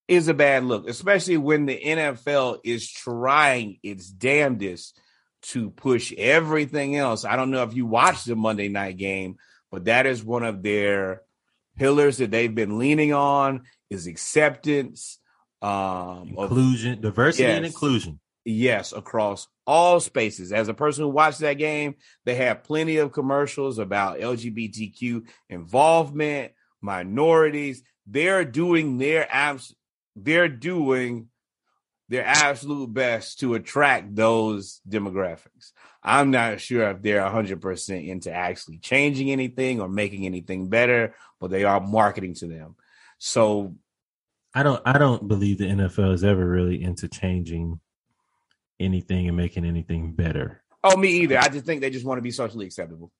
is 0.08 0.28
a 0.28 0.34
bad 0.34 0.63
look, 0.63 0.89
especially 0.89 1.38
when 1.38 1.65
the 1.65 1.80
NFL 1.80 2.60
is 2.63 2.89
trying 2.89 3.78
its 3.84 4.10
damnedest 4.10 5.00
to 5.41 5.69
push 5.69 6.12
everything 6.17 6.95
else. 6.95 7.26
I 7.26 7.36
don't 7.36 7.52
know 7.52 7.63
if 7.63 7.76
you 7.76 7.86
watched 7.86 8.26
the 8.26 8.36
Monday 8.36 8.69
night 8.69 8.98
game, 8.98 9.38
but 9.72 9.86
that 9.86 10.06
is 10.06 10.24
one 10.24 10.43
of 10.43 10.63
their 10.63 11.22
pillars 11.78 12.17
that 12.17 12.32
they've 12.32 12.54
been 12.54 12.80
leaning 12.80 13.13
on 13.13 13.63
is 13.89 14.08
acceptance 14.08 15.19
um 15.62 16.36
of 16.38 16.52
inclusion, 16.52 17.02
diversity, 17.02 17.45
and 17.45 17.65
inclusion. 17.65 18.19
Yes, 18.45 18.93
across 18.93 19.47
all 19.67 19.99
spaces. 19.99 20.52
As 20.52 20.69
a 20.69 20.73
person 20.73 21.04
who 21.04 21.10
watched 21.10 21.39
that 21.39 21.54
game, 21.54 21.95
they 22.25 22.36
had 22.36 22.63
plenty 22.63 22.97
of 22.97 23.12
commercials 23.12 23.78
about 23.78 24.19
LGBTQ 24.19 25.28
involvement, 25.49 26.54
minorities. 26.82 27.84
They're 28.08 28.45
doing 28.45 28.97
their 28.97 29.28
abs- 29.30 29.75
they're 30.15 30.49
doing 30.49 31.28
their 32.10 32.25
absolute 32.25 32.91
best 32.91 33.39
to 33.39 33.54
attract 33.54 34.15
those 34.15 34.82
demographics. 34.89 35.71
I'm 36.02 36.32
not 36.32 36.60
sure 36.60 36.89
if 36.89 37.02
they're 37.02 37.21
100% 37.21 38.08
into 38.08 38.32
actually 38.32 38.80
changing 38.80 39.32
anything 39.32 39.80
or 39.80 39.88
making 39.88 40.25
anything 40.25 40.69
better, 40.69 41.13
but 41.39 41.52
they 41.52 41.65
are 41.65 41.80
marketing 41.80 42.34
to 42.36 42.47
them. 42.47 42.75
So 43.19 43.75
I 44.56 44.63
don't 44.63 44.82
I 44.86 44.97
don't 44.97 45.28
believe 45.28 45.60
the 45.60 45.65
NFL 45.65 46.13
is 46.13 46.23
ever 46.23 46.47
really 46.47 46.82
into 46.82 47.08
changing 47.08 47.80
anything 48.80 49.28
and 49.28 49.38
making 49.38 49.65
anything 49.65 50.13
better. 50.13 50.62
Oh, 50.84 50.96
me 50.96 51.10
either. 51.22 51.38
I 51.38 51.50
just 51.50 51.65
think 51.65 51.82
they 51.82 51.89
just 51.89 52.06
want 52.06 52.18
to 52.18 52.24
be 52.24 52.32
socially 52.32 52.65
acceptable. 52.65 53.12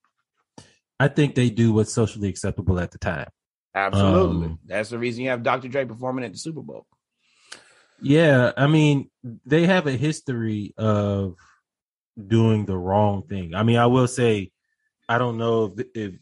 I 0.98 1.08
think 1.08 1.34
they 1.34 1.50
do 1.50 1.72
what's 1.72 1.92
socially 1.92 2.28
acceptable 2.28 2.78
at 2.78 2.90
the 2.90 2.98
time. 2.98 3.28
Absolutely. 3.74 4.46
Um, 4.46 4.58
That's 4.66 4.90
the 4.90 4.98
reason 4.98 5.24
you 5.24 5.30
have 5.30 5.42
Dr. 5.42 5.68
Dre 5.68 5.84
performing 5.84 6.24
at 6.24 6.32
the 6.32 6.38
Super 6.38 6.62
Bowl. 6.62 6.86
Yeah, 8.02 8.52
I 8.56 8.66
mean, 8.66 9.10
they 9.44 9.66
have 9.66 9.86
a 9.86 9.92
history 9.92 10.74
of 10.78 11.36
doing 12.26 12.64
the 12.64 12.76
wrong 12.76 13.26
thing. 13.26 13.54
I 13.54 13.62
mean, 13.62 13.76
I 13.76 13.86
will 13.86 14.08
say, 14.08 14.50
I 15.08 15.18
don't 15.18 15.38
know 15.38 15.74
if, 15.76 15.86
if 15.94 16.14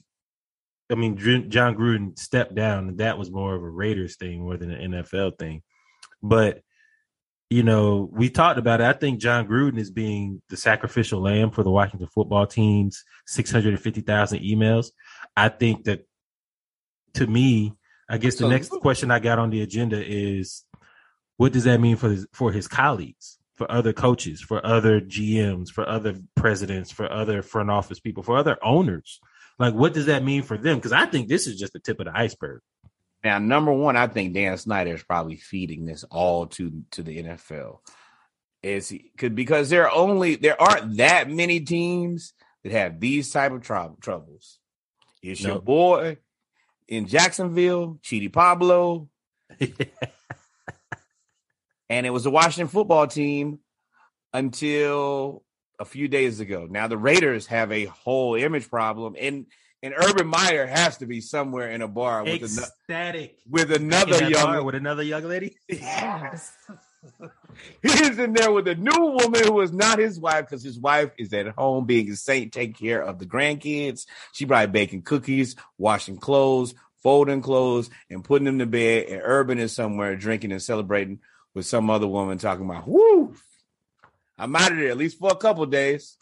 I 0.90 0.94
mean, 0.94 1.16
Jon 1.16 1.76
Gruden 1.76 2.18
stepped 2.18 2.54
down, 2.54 2.88
and 2.88 2.98
that 2.98 3.18
was 3.18 3.30
more 3.30 3.54
of 3.54 3.62
a 3.62 3.68
Raiders 3.68 4.16
thing 4.16 4.42
more 4.42 4.56
than 4.56 4.70
an 4.70 4.92
NFL 4.92 5.38
thing. 5.38 5.62
But 6.22 6.62
you 7.50 7.62
know, 7.62 8.08
we 8.12 8.28
talked 8.28 8.58
about 8.58 8.80
it. 8.80 8.84
I 8.84 8.92
think 8.92 9.20
Jon 9.20 9.48
Gruden 9.48 9.78
is 9.78 9.90
being 9.90 10.42
the 10.50 10.56
sacrificial 10.56 11.20
lamb 11.20 11.50
for 11.50 11.62
the 11.62 11.70
Washington 11.70 12.08
football 12.08 12.46
team's 12.46 13.04
650,000 13.26 14.40
emails. 14.40 14.90
I 15.36 15.48
think 15.48 15.84
that 15.84 16.06
to 17.14 17.26
me, 17.26 17.72
I 18.08 18.18
guess 18.18 18.34
the 18.34 18.40
So- 18.40 18.50
next 18.50 18.68
question 18.68 19.10
I 19.10 19.18
got 19.18 19.38
on 19.38 19.50
the 19.50 19.62
agenda 19.62 20.02
is 20.04 20.64
what 21.36 21.52
does 21.52 21.64
that 21.64 21.80
mean 21.80 21.96
for 21.96 22.10
his, 22.10 22.26
for 22.32 22.52
his 22.52 22.68
colleagues, 22.68 23.38
for 23.54 23.70
other 23.70 23.92
coaches, 23.92 24.42
for 24.42 24.64
other 24.64 25.00
GMs, 25.00 25.70
for 25.70 25.88
other 25.88 26.16
presidents, 26.34 26.90
for 26.90 27.10
other 27.10 27.42
front 27.42 27.70
office 27.70 28.00
people, 28.00 28.22
for 28.22 28.36
other 28.36 28.58
owners? 28.62 29.20
Like, 29.58 29.74
what 29.74 29.94
does 29.94 30.06
that 30.06 30.22
mean 30.22 30.42
for 30.42 30.56
them? 30.58 30.76
Because 30.76 30.92
I 30.92 31.06
think 31.06 31.28
this 31.28 31.46
is 31.46 31.58
just 31.58 31.72
the 31.72 31.80
tip 31.80 31.98
of 31.98 32.06
the 32.06 32.16
iceberg. 32.16 32.60
Now, 33.24 33.38
number 33.38 33.72
one, 33.72 33.96
I 33.96 34.06
think 34.06 34.34
Dan 34.34 34.56
Snyder 34.58 34.94
is 34.94 35.02
probably 35.02 35.36
feeding 35.36 35.84
this 35.84 36.04
all 36.04 36.46
to 36.48 36.84
to 36.92 37.02
the 37.02 37.22
NFL. 37.22 37.78
Is 38.62 38.88
he 38.88 39.12
could 39.16 39.34
because 39.34 39.70
there 39.70 39.86
are 39.86 39.94
only 39.94 40.36
there 40.36 40.60
aren't 40.60 40.96
that 40.98 41.30
many 41.30 41.60
teams 41.60 42.34
that 42.62 42.72
have 42.72 43.00
these 43.00 43.30
type 43.30 43.52
of 43.52 43.62
trou- 43.62 43.96
troubles. 44.00 44.58
It's 45.22 45.42
your 45.42 45.60
boy 45.60 46.18
in 46.86 47.06
Jacksonville, 47.06 47.98
Chidi 48.02 48.32
Pablo, 48.32 49.08
and 51.90 52.06
it 52.06 52.10
was 52.10 52.24
the 52.24 52.30
Washington 52.30 52.68
football 52.68 53.06
team 53.06 53.58
until 54.32 55.44
a 55.78 55.84
few 55.84 56.08
days 56.08 56.40
ago. 56.40 56.66
Now 56.68 56.88
the 56.88 56.98
Raiders 56.98 57.46
have 57.46 57.72
a 57.72 57.86
whole 57.86 58.34
image 58.34 58.70
problem, 58.70 59.16
and 59.18 59.46
and 59.82 59.94
Urban 59.96 60.26
Meyer 60.26 60.66
has 60.66 60.98
to 60.98 61.06
be 61.06 61.20
somewhere 61.20 61.70
in 61.70 61.82
a 61.82 61.88
bar 61.88 62.24
with 62.24 62.42
Ecstatic. 62.42 63.36
with 63.48 63.72
another 63.72 64.28
young 64.28 64.64
with 64.64 64.74
another 64.74 65.02
young 65.02 65.24
lady. 65.24 65.56
Yes. 65.68 66.52
He's 67.80 68.18
in 68.18 68.32
there 68.32 68.50
with 68.50 68.66
a 68.66 68.74
new 68.74 68.90
woman 69.00 69.44
who 69.44 69.60
is 69.60 69.72
not 69.72 70.00
his 70.00 70.18
wife 70.18 70.46
because 70.46 70.64
his 70.64 70.78
wife 70.78 71.12
is 71.16 71.32
at 71.32 71.46
home 71.48 71.86
being 71.86 72.10
a 72.10 72.16
saint, 72.16 72.52
taking 72.52 72.74
care 72.74 73.02
of 73.02 73.20
the 73.20 73.26
grandkids. 73.26 74.06
She 74.32 74.46
probably 74.46 74.66
baking 74.66 75.02
cookies, 75.02 75.54
washing 75.78 76.18
clothes, 76.18 76.74
folding 77.02 77.40
clothes, 77.40 77.88
and 78.10 78.24
putting 78.24 78.46
them 78.46 78.58
to 78.58 78.66
bed. 78.66 79.06
And 79.06 79.22
Urban 79.24 79.58
is 79.58 79.72
somewhere 79.72 80.16
drinking 80.16 80.50
and 80.50 80.62
celebrating 80.62 81.20
with 81.54 81.66
some 81.66 81.88
other 81.88 82.08
woman 82.08 82.38
talking 82.38 82.64
about, 82.64 82.86
whoo, 82.86 83.34
I'm 84.36 84.54
out 84.56 84.72
of 84.72 84.78
there 84.78 84.90
at 84.90 84.96
least 84.98 85.18
for 85.18 85.30
a 85.30 85.36
couple 85.36 85.66
days. 85.66 86.16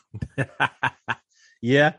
yeah. 1.61 1.95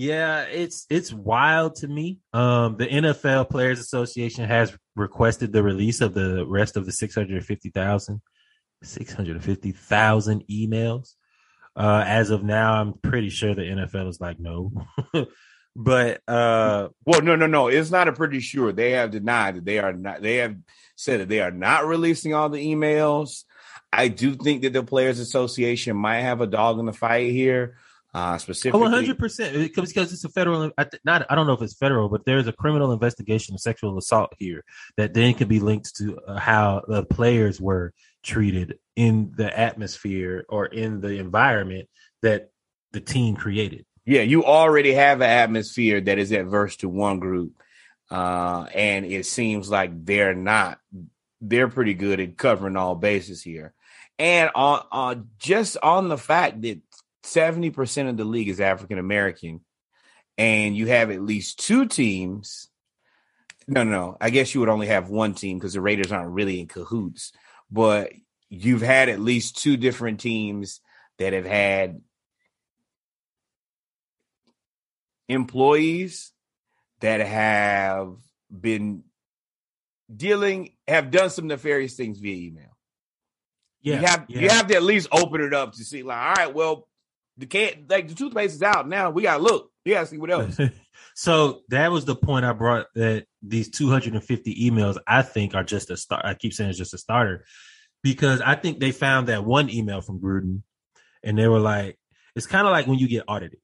Yeah, 0.00 0.42
it's 0.42 0.86
it's 0.88 1.12
wild 1.12 1.74
to 1.76 1.88
me. 1.88 2.20
Um 2.32 2.76
the 2.76 2.86
NFL 2.86 3.50
Players 3.50 3.80
Association 3.80 4.44
has 4.44 4.72
requested 4.94 5.52
the 5.52 5.64
release 5.64 6.00
of 6.00 6.14
the 6.14 6.46
rest 6.46 6.76
of 6.76 6.86
the 6.86 6.92
650,000 6.92 8.20
650,000 8.84 10.44
emails. 10.48 11.14
Uh 11.74 12.04
as 12.06 12.30
of 12.30 12.44
now, 12.44 12.74
I'm 12.74 12.92
pretty 13.02 13.28
sure 13.28 13.56
the 13.56 13.62
NFL 13.62 14.08
is 14.08 14.20
like 14.20 14.38
no. 14.38 14.70
But 15.74 16.22
uh 16.28 16.90
well, 17.04 17.22
no, 17.22 17.34
no, 17.34 17.48
no. 17.48 17.66
It's 17.66 17.90
not 17.90 18.06
a 18.06 18.12
pretty 18.12 18.38
sure. 18.38 18.70
They 18.70 18.92
have 18.92 19.10
denied 19.10 19.56
that 19.56 19.64
they 19.64 19.80
are 19.80 19.92
not. 19.92 20.22
They 20.22 20.36
have 20.36 20.54
said 20.94 21.22
that 21.22 21.28
they 21.28 21.40
are 21.40 21.50
not 21.50 21.88
releasing 21.88 22.34
all 22.34 22.48
the 22.48 22.64
emails. 22.64 23.42
I 23.92 24.06
do 24.06 24.36
think 24.36 24.62
that 24.62 24.74
the 24.74 24.84
Players 24.84 25.18
Association 25.18 25.96
might 25.96 26.20
have 26.20 26.40
a 26.40 26.46
dog 26.46 26.78
in 26.78 26.86
the 26.86 26.92
fight 26.92 27.32
here. 27.32 27.78
Uh, 28.18 28.36
specifically, 28.36 28.80
one 28.80 28.90
hundred 28.90 29.16
percent 29.16 29.54
because 29.54 30.12
it's 30.12 30.24
a 30.24 30.28
federal. 30.28 30.72
Not 31.04 31.24
I 31.30 31.34
don't 31.36 31.46
know 31.46 31.52
if 31.52 31.62
it's 31.62 31.74
federal, 31.74 32.08
but 32.08 32.24
there's 32.24 32.48
a 32.48 32.52
criminal 32.52 32.90
investigation 32.90 33.54
of 33.54 33.60
sexual 33.60 33.96
assault 33.96 34.32
here 34.38 34.64
that 34.96 35.14
then 35.14 35.34
can 35.34 35.46
be 35.46 35.60
linked 35.60 35.94
to 35.96 36.18
uh, 36.26 36.36
how 36.36 36.82
the 36.88 37.04
players 37.04 37.60
were 37.60 37.92
treated 38.24 38.78
in 38.96 39.32
the 39.36 39.56
atmosphere 39.56 40.44
or 40.48 40.66
in 40.66 41.00
the 41.00 41.20
environment 41.20 41.88
that 42.22 42.50
the 42.90 43.00
team 43.00 43.36
created. 43.36 43.86
Yeah, 44.04 44.22
you 44.22 44.44
already 44.44 44.94
have 44.94 45.20
an 45.20 45.30
atmosphere 45.30 46.00
that 46.00 46.18
is 46.18 46.32
adverse 46.32 46.74
to 46.78 46.88
one 46.88 47.20
group, 47.20 47.52
uh, 48.10 48.66
and 48.74 49.06
it 49.06 49.26
seems 49.26 49.70
like 49.70 49.92
they're 50.04 50.34
not. 50.34 50.80
They're 51.40 51.68
pretty 51.68 51.94
good 51.94 52.18
at 52.18 52.36
covering 52.36 52.76
all 52.76 52.96
bases 52.96 53.42
here, 53.42 53.74
and 54.18 54.50
on, 54.56 54.84
on 54.90 55.28
just 55.38 55.76
on 55.84 56.08
the 56.08 56.18
fact 56.18 56.62
that 56.62 56.80
seventy 57.22 57.70
percent 57.70 58.08
of 58.08 58.16
the 58.16 58.24
league 58.24 58.48
is 58.48 58.60
African 58.60 58.98
American, 58.98 59.60
and 60.36 60.76
you 60.76 60.86
have 60.86 61.10
at 61.10 61.22
least 61.22 61.60
two 61.60 61.86
teams. 61.86 62.68
No, 63.66 63.84
no, 63.84 63.90
no. 63.90 64.16
I 64.20 64.30
guess 64.30 64.54
you 64.54 64.60
would 64.60 64.70
only 64.70 64.86
have 64.86 65.10
one 65.10 65.34
team 65.34 65.58
because 65.58 65.74
the 65.74 65.80
Raiders 65.80 66.10
aren't 66.10 66.32
really 66.32 66.60
in 66.60 66.68
cahoots. 66.68 67.32
But 67.70 68.12
you've 68.48 68.80
had 68.80 69.10
at 69.10 69.20
least 69.20 69.58
two 69.58 69.76
different 69.76 70.20
teams 70.20 70.80
that 71.18 71.34
have 71.34 71.44
had 71.44 72.00
employees 75.28 76.32
that 77.00 77.20
have 77.20 78.16
been 78.50 79.04
dealing 80.14 80.72
have 80.86 81.10
done 81.10 81.30
some 81.30 81.46
nefarious 81.46 81.94
things 81.94 82.18
via 82.18 82.48
email. 82.48 82.76
Yeah, 83.82 84.00
you 84.00 84.06
have 84.06 84.24
yeah. 84.28 84.40
you 84.40 84.48
have 84.48 84.66
to 84.68 84.76
at 84.76 84.82
least 84.82 85.08
open 85.12 85.42
it 85.42 85.54
up 85.54 85.74
to 85.74 85.84
see 85.84 86.02
like, 86.02 86.16
all 86.16 86.34
right, 86.34 86.54
well, 86.54 86.87
the 87.38 87.46
can't 87.46 87.88
like 87.88 88.08
the 88.08 88.14
toothpaste 88.14 88.56
is 88.56 88.62
out 88.62 88.88
now. 88.88 89.10
We 89.10 89.22
gotta 89.22 89.42
look. 89.42 89.70
We 89.84 89.92
gotta 89.92 90.06
see 90.06 90.18
what 90.18 90.30
else. 90.30 90.58
so 91.14 91.62
that 91.68 91.90
was 91.90 92.04
the 92.04 92.16
point 92.16 92.44
I 92.44 92.52
brought 92.52 92.86
that 92.94 93.24
these 93.42 93.70
250 93.70 94.70
emails 94.70 94.98
I 95.06 95.22
think 95.22 95.54
are 95.54 95.64
just 95.64 95.90
a 95.90 95.96
start. 95.96 96.24
I 96.24 96.34
keep 96.34 96.52
saying 96.52 96.70
it's 96.70 96.78
just 96.78 96.94
a 96.94 96.98
starter 96.98 97.44
because 98.02 98.40
I 98.40 98.54
think 98.54 98.80
they 98.80 98.92
found 98.92 99.28
that 99.28 99.44
one 99.44 99.70
email 99.70 100.00
from 100.00 100.20
Gruden 100.20 100.62
and 101.22 101.38
they 101.38 101.48
were 101.48 101.60
like, 101.60 101.98
it's 102.36 102.46
kind 102.46 102.66
of 102.66 102.72
like 102.72 102.86
when 102.86 102.98
you 102.98 103.08
get 103.08 103.24
audited 103.26 103.60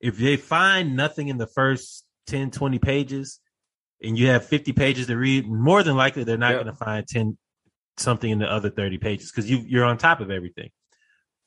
if 0.00 0.16
they 0.16 0.36
find 0.36 0.96
nothing 0.96 1.28
in 1.28 1.38
the 1.38 1.46
first 1.46 2.04
10, 2.26 2.50
20 2.50 2.78
pages 2.78 3.40
and 4.02 4.18
you 4.18 4.28
have 4.28 4.44
50 4.46 4.72
pages 4.72 5.08
to 5.08 5.16
read, 5.16 5.48
more 5.48 5.82
than 5.82 5.96
likely 5.96 6.24
they're 6.24 6.38
not 6.38 6.52
yep. 6.52 6.64
going 6.64 6.74
to 6.74 6.84
find 6.84 7.06
10 7.06 7.36
something 7.96 8.30
in 8.30 8.38
the 8.38 8.50
other 8.50 8.70
30 8.70 8.98
pages 8.98 9.30
because 9.30 9.50
you 9.50 9.58
you're 9.66 9.84
on 9.84 9.98
top 9.98 10.20
of 10.20 10.30
everything. 10.30 10.70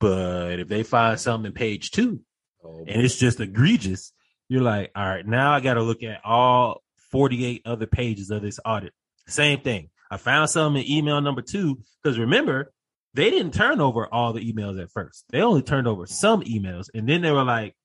But 0.02 0.60
if 0.60 0.68
they 0.68 0.84
find 0.84 1.20
something 1.20 1.52
in 1.52 1.54
page 1.54 1.92
two 1.92 2.22
oh, 2.66 2.84
and 2.88 3.02
it's 3.02 3.18
just 3.18 3.40
egregious, 3.40 4.12
you're 4.50 4.64
like, 4.64 4.92
all 4.96 5.08
right, 5.08 5.26
now 5.26 5.54
I 5.54 5.62
got 5.62 5.76
to 5.76 5.84
look 5.84 6.04
at 6.04 6.20
all 6.26 6.82
48 7.12 7.62
other 7.66 7.86
pages 7.86 8.32
of 8.32 8.42
this 8.42 8.60
audit. 8.66 8.94
Same 9.28 9.62
thing. 9.62 9.90
I 10.10 10.18
found 10.18 10.50
something 10.50 10.82
in 10.82 10.92
email 10.92 11.22
number 11.22 11.42
two 11.42 11.80
because 12.02 12.18
remember, 12.20 12.74
they 13.14 13.30
didn't 13.30 13.54
turn 13.54 13.80
over 13.80 14.08
all 14.12 14.34
the 14.34 14.52
emails 14.52 14.82
at 14.82 14.92
first. 14.92 15.26
They 15.30 15.42
only 15.42 15.62
turned 15.62 15.88
over 15.88 16.06
some 16.08 16.42
emails, 16.42 16.88
and 16.94 17.08
then 17.08 17.22
they 17.22 17.32
were 17.32 17.44
like, 17.44 17.76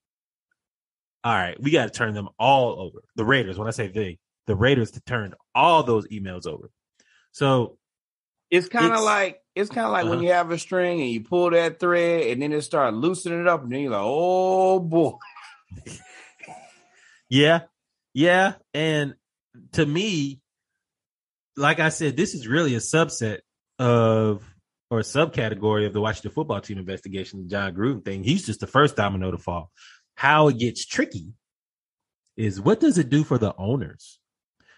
all 1.23 1.35
right, 1.35 1.61
we 1.61 1.71
got 1.71 1.85
to 1.85 1.91
turn 1.91 2.15
them 2.15 2.29
all 2.39 2.81
over. 2.81 3.03
The 3.17 3.25
Raiders, 3.25 3.59
when 3.59 3.69
I 3.69 3.73
say 3.73 3.89
they, 3.89 4.19
the 4.47 4.55
Raiders 4.55 4.93
turned 5.07 5.35
all 5.55 5.83
those 5.83 6.07
emails 6.09 6.47
over. 6.47 6.71
So 7.33 7.79
it's 8.51 8.69
kind 8.69 8.93
of 8.93 9.03
like 9.03 9.41
it's 9.57 9.71
kind 9.71 9.87
of 9.87 9.93
like 9.93 10.05
uh-huh. 10.05 10.11
when 10.11 10.23
you 10.23 10.33
have 10.33 10.51
a 10.51 10.59
string 10.59 11.01
and 11.01 11.11
you 11.11 11.23
pull 11.23 11.51
that 11.51 11.81
thread 11.81 12.29
and 12.29 12.43
then 12.43 12.53
it 12.53 12.63
start 12.63 12.95
loosening 12.95 13.41
it 13.41 13.49
up 13.49 13.63
and 13.63 13.73
then 13.73 13.81
you're 13.81 13.91
like, 13.91 14.01
oh 14.03 14.79
boy. 14.79 15.15
yeah, 17.29 17.63
yeah, 18.15 18.55
and 18.73 19.15
to 19.73 19.85
me, 19.85 20.41
like 21.57 21.81
I 21.81 21.89
said, 21.89 22.17
this 22.17 22.35
is 22.35 22.47
really 22.47 22.75
a 22.75 22.79
subset 22.79 23.41
of 23.79 24.43
or 24.89 25.01
a 25.01 25.03
subcategory 25.03 25.87
of 25.87 25.93
the 25.93 26.01
Washington 26.01 26.31
football 26.31 26.61
team 26.61 26.79
investigation, 26.79 27.43
the 27.43 27.49
Jon 27.49 27.75
Gruden 27.75 28.05
thing. 28.05 28.23
He's 28.23 28.47
just 28.47 28.61
the 28.61 28.69
first 28.69 28.95
domino 28.95 29.33
to 29.33 29.39
fall 29.39 29.73
how 30.17 30.49
it 30.49 30.59
gets 30.59 30.85
tricky 30.85 31.33
is 32.37 32.61
what 32.61 32.81
does 32.81 32.99
it 32.99 33.09
do 33.09 33.23
for 33.23 33.39
the 33.39 33.55
owners? 33.57 34.19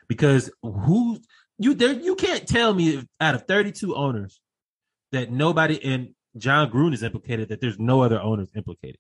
Because 0.09 0.51
who 0.63 1.19
you 1.59 1.75
there 1.75 1.93
you 1.93 2.17
can't 2.17 2.47
tell 2.47 2.75
me 2.75 2.97
if, 2.97 3.07
out 3.21 3.35
of 3.35 3.47
32 3.47 3.95
owners 3.95 4.41
that 5.13 5.31
nobody 5.31 5.83
and 5.85 6.15
Jon 6.37 6.71
Gruden 6.71 6.95
is 6.95 7.03
implicated 7.03 7.49
that 7.49 7.61
there's 7.61 7.79
no 7.79 8.03
other 8.03 8.21
owners 8.21 8.49
implicated. 8.55 8.99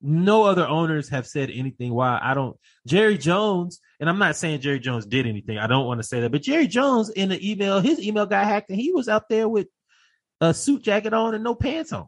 No 0.00 0.44
other 0.44 0.66
owners 0.66 1.08
have 1.08 1.26
said 1.26 1.50
anything 1.50 1.92
why 1.92 2.20
I 2.22 2.34
don't 2.34 2.56
Jerry 2.86 3.18
Jones, 3.18 3.80
and 3.98 4.08
I'm 4.08 4.18
not 4.18 4.36
saying 4.36 4.60
Jerry 4.60 4.78
Jones 4.78 5.06
did 5.06 5.26
anything. 5.26 5.58
I 5.58 5.66
don't 5.66 5.86
want 5.86 6.00
to 6.00 6.06
say 6.06 6.20
that, 6.20 6.30
but 6.30 6.42
Jerry 6.42 6.68
Jones 6.68 7.10
in 7.10 7.30
the 7.30 7.50
email, 7.50 7.80
his 7.80 8.00
email 8.00 8.26
got 8.26 8.46
hacked 8.46 8.70
and 8.70 8.80
he 8.80 8.92
was 8.92 9.08
out 9.08 9.28
there 9.28 9.48
with 9.48 9.66
a 10.40 10.54
suit 10.54 10.82
jacket 10.82 11.12
on 11.12 11.34
and 11.34 11.42
no 11.42 11.54
pants 11.54 11.92
on. 11.92 12.06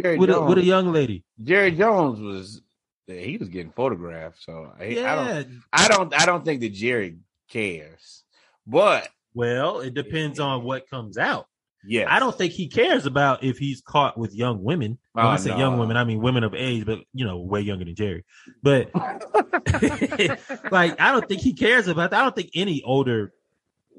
Jerry 0.00 0.16
with 0.16 0.30
Jones, 0.30 0.42
a, 0.42 0.48
with 0.48 0.58
a 0.58 0.64
young 0.64 0.90
lady. 0.92 1.24
Jerry 1.42 1.72
Jones 1.72 2.18
was 2.18 2.62
he 3.06 3.36
was 3.36 3.48
getting 3.48 3.72
photographed. 3.72 4.42
So 4.42 4.72
I, 4.78 4.84
yeah. 4.84 5.12
I 5.12 5.16
don't, 5.16 5.62
I 5.72 5.88
don't, 5.88 6.22
I 6.22 6.26
don't 6.26 6.44
think 6.44 6.60
that 6.62 6.72
Jerry 6.72 7.18
cares. 7.50 8.24
But 8.66 9.08
well, 9.34 9.80
it 9.80 9.94
depends 9.94 10.40
on 10.40 10.62
what 10.62 10.88
comes 10.88 11.18
out. 11.18 11.46
Yeah, 11.84 12.06
I 12.08 12.20
don't 12.20 12.36
think 12.36 12.52
he 12.52 12.68
cares 12.68 13.06
about 13.06 13.42
if 13.42 13.58
he's 13.58 13.80
caught 13.80 14.16
with 14.16 14.34
young 14.34 14.62
women. 14.62 14.98
When 15.12 15.24
oh, 15.24 15.28
I 15.28 15.36
say 15.36 15.50
no. 15.50 15.58
young 15.58 15.78
women, 15.78 15.96
I 15.96 16.04
mean 16.04 16.20
women 16.20 16.44
of 16.44 16.54
age, 16.54 16.86
but 16.86 17.00
you 17.12 17.24
know, 17.24 17.38
way 17.38 17.60
younger 17.60 17.84
than 17.84 17.94
Jerry. 17.94 18.24
But 18.62 18.90
like, 20.70 21.00
I 21.00 21.12
don't 21.12 21.28
think 21.28 21.40
he 21.40 21.54
cares 21.54 21.88
about 21.88 22.10
that. 22.10 22.20
I 22.20 22.22
don't 22.24 22.36
think 22.36 22.50
any 22.54 22.82
older 22.82 23.32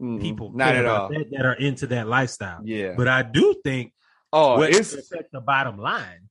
mm 0.02 0.20
people 0.20 0.52
not 0.54 0.76
at 0.76 0.88
all 0.88 1.08
that, 1.10 1.30
that, 1.30 1.46
are 1.46 1.54
into 1.54 1.86
that 1.88 2.08
lifestyle. 2.08 2.62
Yeah, 2.64 2.94
but 2.98 3.08
I 3.08 3.22
do 3.22 3.56
think. 3.64 3.94
Oh, 4.36 4.60
it's 4.64 4.92
the 5.32 5.42
bottom 5.42 5.78
line 5.78 6.24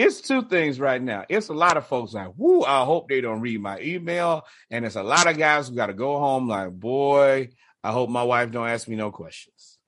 it's 0.00 0.22
two 0.22 0.42
things 0.42 0.80
right 0.80 1.02
now. 1.02 1.24
It's 1.28 1.48
a 1.48 1.54
lot 1.54 1.76
of 1.76 1.86
folks 1.86 2.14
like, 2.14 2.30
whoo, 2.36 2.64
I 2.64 2.84
hope 2.84 3.08
they 3.08 3.20
don't 3.20 3.42
read 3.42 3.60
my 3.60 3.78
email. 3.80 4.46
And 4.70 4.86
it's 4.86 4.96
a 4.96 5.02
lot 5.02 5.26
of 5.26 5.36
guys 5.36 5.68
who 5.68 5.74
got 5.74 5.86
to 5.86 5.94
go 5.94 6.18
home 6.18 6.48
like, 6.48 6.70
boy, 6.70 7.50
I 7.82 7.92
hope 7.92 8.10
my 8.10 8.22
wife 8.22 8.50
don't 8.50 8.68
ask 8.68 8.88
me 8.88 8.96
no 8.96 9.10
questions. 9.10 9.78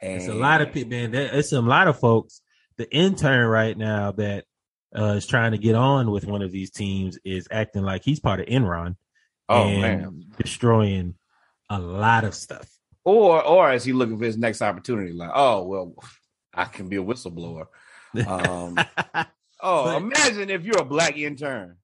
And 0.00 0.14
it's 0.14 0.28
a 0.28 0.34
lot 0.34 0.60
of 0.60 0.72
people, 0.72 0.90
man. 0.90 1.14
It's 1.14 1.52
a 1.52 1.60
lot 1.60 1.88
of 1.88 1.98
folks. 1.98 2.40
The 2.76 2.90
intern 2.94 3.46
right 3.46 3.76
now 3.76 4.12
that 4.12 4.44
uh, 4.96 5.14
is 5.14 5.26
trying 5.26 5.52
to 5.52 5.58
get 5.58 5.74
on 5.74 6.10
with 6.10 6.26
one 6.26 6.42
of 6.42 6.52
these 6.52 6.70
teams 6.70 7.18
is 7.24 7.48
acting 7.50 7.82
like 7.82 8.04
he's 8.04 8.20
part 8.20 8.40
of 8.40 8.46
Enron. 8.46 8.96
Oh 9.48 9.64
man, 9.64 10.24
destroying 10.38 11.14
a 11.70 11.78
lot 11.78 12.24
of 12.24 12.34
stuff. 12.34 12.68
Or, 13.04 13.42
or 13.42 13.72
is 13.72 13.84
he 13.84 13.92
looking 13.92 14.18
for 14.18 14.24
his 14.24 14.36
next 14.36 14.60
opportunity? 14.60 15.12
Like, 15.12 15.30
oh 15.34 15.62
well, 15.62 15.94
I 16.52 16.64
can 16.64 16.88
be 16.88 16.96
a 16.96 17.02
whistleblower. 17.02 17.66
Um, 18.26 18.76
Oh, 19.60 19.84
but, 19.84 19.96
imagine 19.96 20.50
if 20.50 20.64
you're 20.64 20.80
a 20.80 20.84
black 20.84 21.16
intern. 21.16 21.76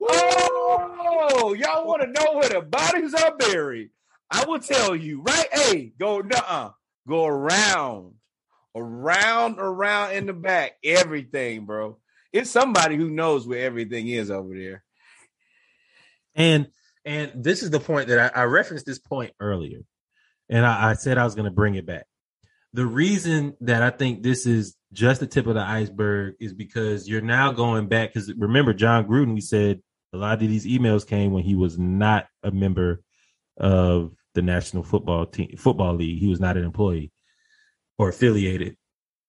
Oh, 0.00 1.54
y'all 1.58 1.86
want 1.86 2.02
to 2.02 2.08
know 2.08 2.34
where 2.34 2.48
the 2.48 2.60
bodies 2.60 3.14
are 3.14 3.36
buried? 3.36 3.90
I 4.30 4.44
will 4.46 4.58
tell 4.58 4.94
you, 4.94 5.22
right? 5.22 5.46
Hey, 5.52 5.92
go 5.98 6.20
nuh 6.20 6.70
Go 7.08 7.24
around, 7.24 8.12
around, 8.74 9.58
around 9.58 10.12
in 10.12 10.26
the 10.26 10.34
back. 10.34 10.72
Everything, 10.84 11.64
bro. 11.64 11.96
It's 12.34 12.50
somebody 12.50 12.96
who 12.96 13.08
knows 13.08 13.46
where 13.46 13.64
everything 13.64 14.08
is 14.08 14.30
over 14.30 14.54
there. 14.54 14.84
And 16.34 16.68
and 17.06 17.32
this 17.34 17.62
is 17.62 17.70
the 17.70 17.80
point 17.80 18.08
that 18.08 18.36
I, 18.36 18.42
I 18.42 18.44
referenced 18.44 18.84
this 18.84 18.98
point 18.98 19.32
earlier, 19.40 19.80
and 20.50 20.66
I, 20.66 20.90
I 20.90 20.94
said 20.94 21.16
I 21.16 21.24
was 21.24 21.34
going 21.34 21.46
to 21.46 21.50
bring 21.50 21.76
it 21.76 21.86
back. 21.86 22.04
The 22.74 22.84
reason 22.84 23.56
that 23.62 23.82
I 23.82 23.88
think 23.88 24.22
this 24.22 24.44
is 24.44 24.76
just 24.92 25.20
the 25.20 25.26
tip 25.26 25.46
of 25.46 25.54
the 25.54 25.62
iceberg 25.62 26.34
is 26.38 26.52
because 26.52 27.08
you're 27.08 27.22
now 27.22 27.52
going 27.52 27.88
back 27.88 28.12
because 28.12 28.30
remember 28.34 28.74
Jon 28.74 29.06
Gruden 29.06 29.32
we 29.32 29.40
said 29.40 29.80
a 30.12 30.18
lot 30.18 30.34
of 30.34 30.40
these 30.40 30.66
emails 30.66 31.06
came 31.06 31.32
when 31.32 31.44
he 31.44 31.54
was 31.54 31.78
not 31.78 32.26
a 32.42 32.50
member 32.50 33.02
of 33.56 34.12
the 34.38 34.42
National 34.42 34.84
Football 34.84 35.26
Team 35.26 35.56
Football 35.58 35.94
League. 35.94 36.20
He 36.20 36.28
was 36.28 36.38
not 36.38 36.56
an 36.56 36.62
employee 36.62 37.10
or 37.98 38.08
affiliated 38.08 38.76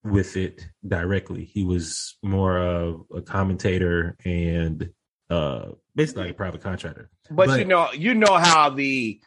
with 0.03 0.37
it 0.37 0.67
directly. 0.87 1.45
He 1.45 1.63
was 1.63 2.15
more 2.21 2.59
of 2.59 3.05
a 3.13 3.21
commentator 3.21 4.15
and 4.23 4.91
uh 5.31 5.69
basically 5.95 6.23
like 6.25 6.31
a 6.31 6.35
private 6.35 6.61
contractor. 6.61 7.09
But, 7.31 7.47
but 7.47 7.59
you 7.59 7.65
know, 7.65 7.91
you 7.91 8.13
know 8.13 8.37
how 8.37 8.69
the 8.69 9.19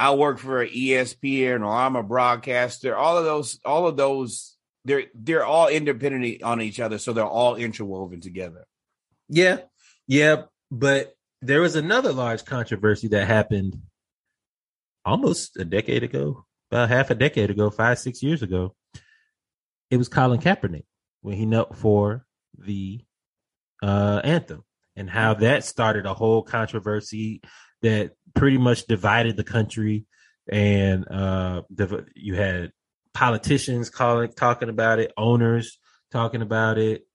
I 0.00 0.14
work 0.14 0.38
for 0.38 0.66
ESPN 0.66 1.60
or 1.60 1.72
I'm 1.72 1.94
a 1.94 2.02
broadcaster. 2.02 2.96
All 2.96 3.16
of 3.16 3.24
those, 3.24 3.60
all 3.64 3.86
of 3.86 3.96
those 3.96 4.56
they're 4.84 5.04
they're 5.14 5.44
all 5.44 5.68
independent 5.68 6.42
on 6.42 6.60
each 6.60 6.80
other, 6.80 6.98
so 6.98 7.12
they're 7.12 7.24
all 7.24 7.54
interwoven 7.54 8.20
together. 8.20 8.64
Yeah, 9.28 9.58
yeah, 10.08 10.42
but 10.72 11.14
there 11.40 11.60
was 11.60 11.76
another 11.76 12.12
large 12.12 12.44
controversy 12.44 13.08
that 13.08 13.28
happened 13.28 13.80
almost 15.04 15.56
a 15.56 15.64
decade 15.64 16.02
ago, 16.02 16.44
about 16.70 16.88
half 16.88 17.10
a 17.10 17.14
decade 17.14 17.50
ago, 17.50 17.70
five, 17.70 17.98
six 17.98 18.22
years 18.22 18.42
ago. 18.42 18.74
It 19.90 19.96
was 19.96 20.08
Colin 20.08 20.40
Kaepernick 20.40 20.84
when 21.20 21.36
he 21.36 21.46
knelt 21.46 21.76
for 21.76 22.24
the 22.56 23.04
uh, 23.82 24.20
anthem 24.22 24.64
and 24.96 25.10
how 25.10 25.34
that 25.34 25.64
started 25.64 26.06
a 26.06 26.14
whole 26.14 26.42
controversy 26.42 27.42
that 27.82 28.12
pretty 28.34 28.58
much 28.58 28.86
divided 28.86 29.36
the 29.36 29.44
country. 29.44 30.06
And 30.50 31.06
uh, 31.10 31.62
you 32.14 32.34
had 32.34 32.72
politicians 33.14 33.90
calling, 33.90 34.32
talking 34.32 34.68
about 34.68 34.98
it, 34.98 35.12
owners 35.16 35.78
talking 36.10 36.42
about 36.42 36.78
it. 36.78 37.06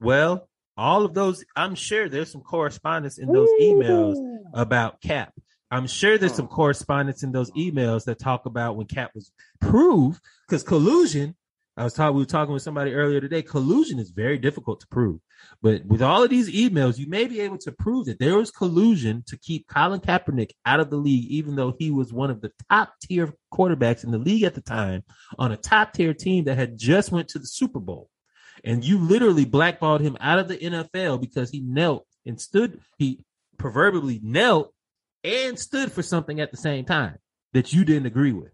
Well, 0.00 0.48
all 0.76 1.04
of 1.04 1.14
those, 1.14 1.44
I'm 1.56 1.74
sure 1.74 2.08
there's 2.08 2.30
some 2.30 2.42
correspondence 2.42 3.18
in 3.18 3.32
those 3.32 3.48
emails 3.60 4.16
about 4.54 5.00
Cap. 5.00 5.32
I'm 5.70 5.86
sure 5.86 6.16
there's 6.16 6.34
some 6.34 6.48
oh. 6.50 6.54
correspondence 6.54 7.22
in 7.22 7.32
those 7.32 7.50
emails 7.52 8.04
that 8.04 8.18
talk 8.18 8.46
about 8.46 8.76
when 8.76 8.86
Cap 8.86 9.12
was 9.14 9.32
proved 9.60 10.20
because 10.46 10.62
collusion. 10.62 11.34
I 11.76 11.84
was 11.84 11.94
talking, 11.94 12.16
we 12.16 12.22
were 12.22 12.26
talking 12.26 12.52
with 12.52 12.64
somebody 12.64 12.92
earlier 12.92 13.20
today. 13.20 13.40
Collusion 13.40 14.00
is 14.00 14.10
very 14.10 14.36
difficult 14.36 14.80
to 14.80 14.88
prove, 14.88 15.20
but 15.62 15.84
with 15.84 16.02
all 16.02 16.24
of 16.24 16.30
these 16.30 16.50
emails, 16.50 16.98
you 16.98 17.06
may 17.06 17.28
be 17.28 17.38
able 17.38 17.58
to 17.58 17.70
prove 17.70 18.06
that 18.06 18.18
there 18.18 18.36
was 18.36 18.50
collusion 18.50 19.22
to 19.28 19.36
keep 19.36 19.68
Colin 19.68 20.00
Kaepernick 20.00 20.50
out 20.66 20.80
of 20.80 20.90
the 20.90 20.96
league, 20.96 21.26
even 21.26 21.54
though 21.54 21.76
he 21.78 21.92
was 21.92 22.12
one 22.12 22.30
of 22.30 22.40
the 22.40 22.50
top 22.68 22.94
tier 23.00 23.32
quarterbacks 23.54 24.02
in 24.02 24.10
the 24.10 24.18
league 24.18 24.42
at 24.42 24.56
the 24.56 24.60
time 24.60 25.04
on 25.38 25.52
a 25.52 25.56
top 25.56 25.92
tier 25.92 26.12
team 26.12 26.46
that 26.46 26.58
had 26.58 26.76
just 26.76 27.12
went 27.12 27.28
to 27.28 27.38
the 27.38 27.46
Super 27.46 27.78
Bowl 27.78 28.10
and 28.64 28.84
you 28.84 28.98
literally 28.98 29.44
blackballed 29.44 30.00
him 30.00 30.16
out 30.20 30.38
of 30.38 30.48
the 30.48 30.58
NFL 30.58 31.20
because 31.20 31.50
he 31.50 31.60
knelt 31.60 32.06
and 32.26 32.40
stood. 32.40 32.80
He 32.98 33.24
proverbially 33.56 34.20
knelt 34.22 34.72
and 35.24 35.58
stood 35.58 35.92
for 35.92 36.02
something 36.02 36.40
at 36.40 36.50
the 36.50 36.56
same 36.56 36.84
time 36.84 37.18
that 37.52 37.72
you 37.72 37.84
didn't 37.84 38.06
agree 38.06 38.32
with. 38.32 38.52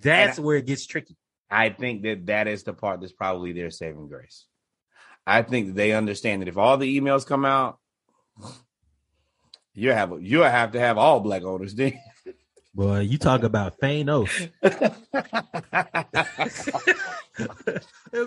That's 0.00 0.38
I, 0.38 0.42
where 0.42 0.56
it 0.56 0.66
gets 0.66 0.86
tricky. 0.86 1.16
I 1.50 1.70
think 1.70 2.02
that 2.02 2.26
that 2.26 2.48
is 2.48 2.62
the 2.62 2.72
part 2.72 3.00
that's 3.00 3.12
probably 3.12 3.52
their 3.52 3.70
saving 3.70 4.08
grace. 4.08 4.46
I 5.26 5.42
think 5.42 5.68
that 5.68 5.76
they 5.76 5.92
understand 5.92 6.42
that 6.42 6.48
if 6.48 6.56
all 6.56 6.76
the 6.76 6.98
emails 6.98 7.26
come 7.26 7.44
out, 7.44 7.78
you 9.74 9.92
have 9.92 10.22
you 10.22 10.40
have 10.40 10.72
to 10.72 10.80
have 10.80 10.98
all 10.98 11.20
black 11.20 11.42
owners 11.42 11.74
then. 11.74 11.98
Boy, 12.72 13.00
you 13.00 13.18
talk 13.18 13.42
about 13.42 13.80
Thanos. 13.80 14.48
Them 14.62 14.94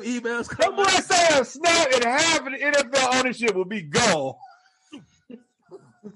emails 0.04 0.50
come. 0.50 0.76
That 0.76 0.78
boy 0.78 0.86
say 0.86 1.40
a 1.40 1.46
snap 1.46 1.94
and 1.94 2.04
half 2.04 2.40
of 2.40 2.46
the 2.46 2.58
NFL 2.58 3.20
ownership 3.20 3.56
will 3.56 3.66
be 3.66 3.84
gone. 3.84 4.34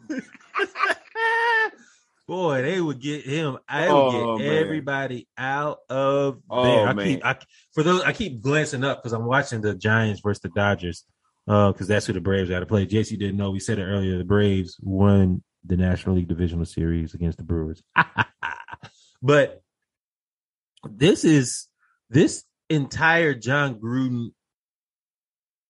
Boy, 2.28 2.61
they 2.61 2.82
would 2.82 2.99
get 2.99 3.24
him. 3.24 3.57
I 3.70 3.88
would 3.88 3.95
oh, 3.95 4.38
get 4.38 4.47
man. 4.47 4.57
everybody 4.57 5.28
out 5.38 5.80
of 5.89 6.41
oh, 6.49 6.63
there. 6.63 6.88
I 6.88 6.93
man. 6.93 7.05
keep 7.05 7.26
I 7.26 7.38
for 7.74 7.84
those 7.84 8.01
I 8.01 8.11
keep 8.11 8.41
glancing 8.41 8.84
up 8.84 9.01
because 9.01 9.13
I'm 9.13 9.26
watching 9.26 9.61
the 9.61 9.76
Giants 9.76 10.22
versus 10.22 10.41
the 10.41 10.49
Dodgers. 10.49 11.05
Uh, 11.47 11.72
because 11.72 11.88
that's 11.88 12.05
who 12.05 12.11
the 12.11 12.20
Braves 12.20 12.49
got 12.49 12.59
to 12.59 12.65
play. 12.65 12.86
JC 12.86 13.18
didn't 13.18 13.38
know. 13.38 13.51
We 13.51 13.61
said 13.61 13.80
it 13.80 13.86
earlier. 13.86 14.18
The 14.18 14.26
Braves 14.26 14.76
won 14.82 15.41
the 15.65 15.78
National 15.78 16.18
League 16.18 16.28
Divisional 16.28 16.65
Series 16.65 17.13
against 17.13 17.38
the 17.38 17.45
Brewers. 17.45 17.82
but 19.22 19.61
this 20.84 21.24
is 21.24 21.70
this 22.09 22.43
entire 22.70 23.34
Jon 23.34 23.76
Gruden 23.76 24.32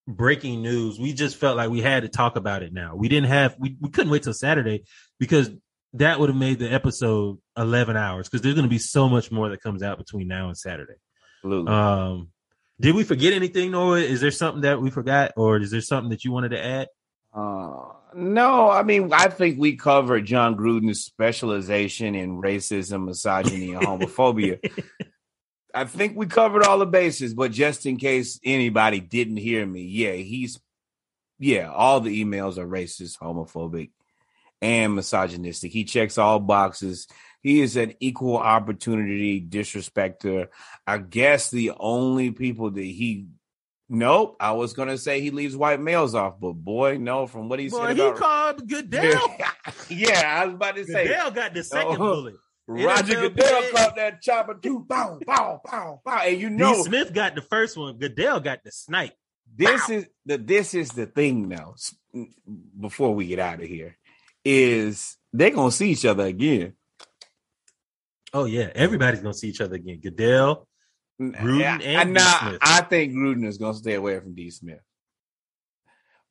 breaking 0.07 0.61
news. 0.61 0.99
We 0.99 1.13
just 1.13 1.35
felt 1.35 1.57
like 1.57 1.69
we 1.69 1.81
had 1.81 2.03
to 2.03 2.09
talk 2.09 2.37
about 2.37 2.63
it 2.63 2.73
now. 2.73 2.95
We 2.95 3.09
didn't 3.09 3.29
have 3.29 3.55
we, 3.59 3.75
we 3.79 3.89
couldn't 3.89 4.11
wait 4.11 4.23
till 4.23 4.33
Saturday 4.33 4.85
because 5.19 5.49
that 5.93 6.19
would 6.19 6.29
have 6.29 6.37
made 6.37 6.59
the 6.59 6.71
episode 6.71 7.39
11 7.57 7.97
hours 7.97 8.27
because 8.27 8.41
there's 8.41 8.55
going 8.55 8.65
to 8.65 8.69
be 8.69 8.77
so 8.77 9.09
much 9.09 9.31
more 9.31 9.49
that 9.49 9.61
comes 9.61 9.81
out 9.81 9.97
between 9.97 10.27
now 10.27 10.47
and 10.47 10.57
Saturday. 10.57 10.95
Absolutely. 11.43 11.71
Um 11.71 12.29
did 12.79 12.93
we 12.93 13.03
forget 13.03 13.33
anything, 13.33 13.71
Noah? 13.71 13.99
Is 13.99 14.21
there 14.21 14.31
something 14.31 14.61
that 14.61 14.79
we 14.79 14.91
forgot, 14.91 15.31
or 15.35 15.57
is 15.57 15.71
there 15.71 15.81
something 15.81 16.11
that 16.11 16.23
you 16.23 16.31
wanted 16.31 16.49
to 16.49 16.63
add? 16.63 16.87
Uh, 17.33 17.93
no, 18.13 18.69
I 18.69 18.83
mean, 18.83 19.11
I 19.11 19.29
think 19.29 19.59
we 19.59 19.75
covered 19.75 20.25
Jon 20.25 20.55
Gruden's 20.55 21.03
specialization 21.03 22.13
in 22.13 22.39
racism, 22.39 23.05
misogyny, 23.05 23.73
and 23.73 23.83
homophobia. 23.83 24.59
I 25.73 25.85
think 25.85 26.15
we 26.15 26.27
covered 26.27 26.63
all 26.63 26.79
the 26.79 26.85
bases, 26.85 27.33
but 27.33 27.51
just 27.51 27.85
in 27.85 27.97
case 27.97 28.39
anybody 28.43 28.99
didn't 28.99 29.37
hear 29.37 29.65
me, 29.65 29.81
yeah, 29.81 30.13
he's, 30.13 30.59
yeah, 31.39 31.71
all 31.71 31.99
the 31.99 32.23
emails 32.23 32.57
are 32.57 32.67
racist, 32.67 33.17
homophobic, 33.19 33.89
and 34.61 34.95
misogynistic. 34.95 35.71
He 35.71 35.83
checks 35.83 36.17
all 36.17 36.39
boxes. 36.39 37.07
He 37.41 37.61
is 37.61 37.75
an 37.77 37.93
equal 37.99 38.37
opportunity 38.37 39.41
disrespecter. 39.41 40.47
I 40.85 40.97
guess 40.97 41.49
the 41.49 41.71
only 41.79 42.31
people 42.31 42.71
that 42.71 42.81
he 42.81 43.27
Nope, 43.89 44.35
I 44.39 44.51
was 44.51 44.73
gonna 44.73 44.97
say 44.97 45.21
he 45.21 45.31
leaves 45.31 45.55
white 45.55 45.79
males 45.79 46.13
off, 46.13 46.39
but 46.41 46.53
boy, 46.53 46.97
no. 46.97 47.25
From 47.25 47.47
what 47.47 47.59
he 47.59 47.69
boy, 47.69 47.87
said, 47.87 47.95
he 47.95 48.01
about... 48.01 48.17
called 48.17 48.67
Goodell. 48.67 49.35
yeah, 49.89 50.41
I 50.41 50.45
was 50.45 50.55
about 50.55 50.75
to 50.75 50.85
say 50.85 51.07
Goodell 51.07 51.31
got 51.31 51.53
the 51.53 51.63
second 51.63 51.93
uh, 51.93 51.97
bullet. 51.97 52.35
Roger 52.67 53.29
Goodell 53.29 53.61
caught 53.71 53.95
that 53.95 54.21
chopper 54.21 54.55
too. 54.55 54.81
Bow, 54.81 55.19
bow, 55.25 55.61
bow, 55.63 56.01
bow. 56.03 56.21
And 56.25 56.39
you 56.39 56.49
know, 56.49 56.75
D. 56.75 56.83
Smith 56.83 57.13
got 57.13 57.35
the 57.35 57.41
first 57.41 57.77
one. 57.77 57.97
Goodell 57.97 58.41
got 58.41 58.61
the 58.65 58.71
snipe. 58.71 59.13
This 59.55 59.87
bow. 59.87 59.93
is 59.93 60.07
the 60.25 60.37
this 60.37 60.73
is 60.73 60.89
the 60.89 61.05
thing 61.05 61.47
now. 61.47 61.75
Before 62.77 63.15
we 63.15 63.27
get 63.27 63.39
out 63.39 63.61
of 63.61 63.67
here, 63.69 63.97
is 64.47 65.17
they're 65.33 65.51
gonna 65.51 65.71
see 65.71 65.91
each 65.91 66.05
other 66.05 66.23
again. 66.23 66.73
Oh 68.33 68.45
yeah, 68.45 68.69
everybody's 68.73 69.19
gonna 69.19 69.33
see 69.33 69.49
each 69.49 69.59
other 69.59 69.75
again. 69.75 69.99
Goodell, 70.01 70.67
Gruden 71.19 71.83
and 71.83 72.13
nah, 72.13 72.57
I 72.61 72.81
think 72.89 73.13
Gruden 73.13 73.45
is 73.45 73.57
to 73.57 73.73
stay 73.73 73.95
away 73.95 74.19
from 74.19 74.35
D. 74.35 74.49
Smith. 74.49 74.79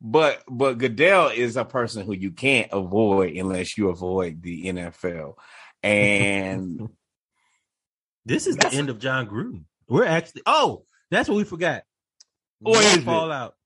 But 0.00 0.42
but 0.48 0.78
Goodell 0.78 1.28
is 1.28 1.58
a 1.58 1.64
person 1.64 2.06
who 2.06 2.14
you 2.14 2.30
can't 2.30 2.70
avoid 2.72 3.36
unless 3.36 3.76
you 3.76 3.90
avoid 3.90 4.42
the 4.42 4.64
NFL. 4.64 5.34
And 5.82 6.88
this 8.24 8.46
is 8.46 8.56
the 8.56 8.72
end 8.72 8.88
of 8.88 8.98
Jon 8.98 9.26
Gruden. 9.26 9.64
We're 9.88 10.06
actually 10.06 10.42
oh, 10.46 10.84
that's 11.10 11.28
what 11.28 11.36
we 11.36 11.44
forgot. 11.44 11.82
What 12.60 12.82
is 12.82 13.04
fallout? 13.04 13.56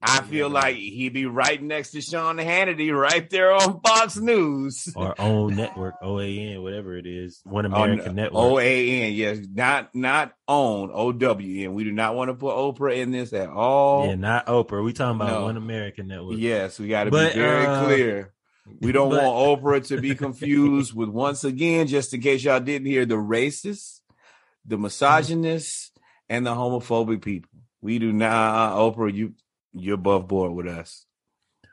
I 0.00 0.22
feel 0.22 0.48
like 0.48 0.76
he'd 0.76 1.12
be 1.12 1.26
right 1.26 1.60
next 1.60 1.90
to 1.90 2.00
Sean 2.00 2.36
Hannity 2.36 2.96
right 2.96 3.28
there 3.30 3.52
on 3.52 3.80
Fox 3.80 4.16
News. 4.16 4.92
Or 4.94 5.20
own 5.20 5.56
network, 5.56 5.94
OAN, 6.00 6.62
whatever 6.62 6.96
it 6.96 7.06
is. 7.06 7.40
One 7.44 7.64
American 7.64 8.10
on, 8.10 8.14
Network. 8.14 8.62
OAN, 8.62 9.16
yes. 9.16 9.38
Not 9.52 9.94
not 9.96 10.34
own 10.46 10.90
OWN. 10.92 11.74
We 11.74 11.82
do 11.82 11.90
not 11.90 12.14
want 12.14 12.28
to 12.28 12.34
put 12.34 12.54
Oprah 12.54 12.96
in 12.96 13.10
this 13.10 13.32
at 13.32 13.48
all. 13.48 14.06
Yeah, 14.06 14.14
not 14.14 14.46
Oprah. 14.46 14.84
We 14.84 14.92
talking 14.92 15.16
about 15.16 15.32
no. 15.32 15.44
One 15.44 15.56
American 15.56 16.06
Network. 16.06 16.36
Yes, 16.38 16.78
we 16.78 16.86
got 16.86 17.04
to 17.04 17.10
be 17.10 17.16
very 17.16 17.66
uh, 17.66 17.84
clear. 17.84 18.34
We 18.80 18.92
don't 18.92 19.10
but, 19.10 19.24
want 19.24 19.62
Oprah 19.62 19.86
to 19.88 20.00
be 20.00 20.14
confused 20.14 20.94
with 20.94 21.08
once 21.08 21.42
again, 21.42 21.88
just 21.88 22.14
in 22.14 22.20
case 22.20 22.44
y'all 22.44 22.60
didn't 22.60 22.86
hear 22.86 23.04
the 23.04 23.16
racists, 23.16 24.00
the 24.64 24.76
mm-hmm. 24.76 24.84
misogynists, 24.84 25.90
and 26.28 26.46
the 26.46 26.54
homophobic 26.54 27.22
people. 27.22 27.50
We 27.80 27.98
do 27.98 28.12
not 28.12 28.72
uh, 28.72 28.76
Oprah, 28.76 29.12
you 29.12 29.34
you're 29.72 29.94
above 29.94 30.28
board 30.28 30.52
with 30.52 30.66
us. 30.66 31.06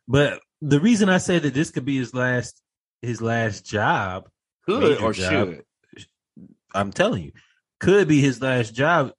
But 0.07 0.41
the 0.61 0.79
reason 0.79 1.09
I 1.09 1.17
say 1.17 1.39
that 1.39 1.53
this 1.53 1.71
could 1.71 1.85
be 1.85 1.97
his 1.97 2.13
last 2.13 2.61
his 3.01 3.21
last 3.21 3.65
job, 3.65 4.29
could 4.65 5.01
or 5.01 5.13
job, 5.13 5.49
should, 5.95 6.07
I'm 6.73 6.91
telling 6.91 7.23
you, 7.23 7.31
could 7.79 8.07
be 8.07 8.21
his 8.21 8.41
last 8.41 8.73
job. 8.73 9.11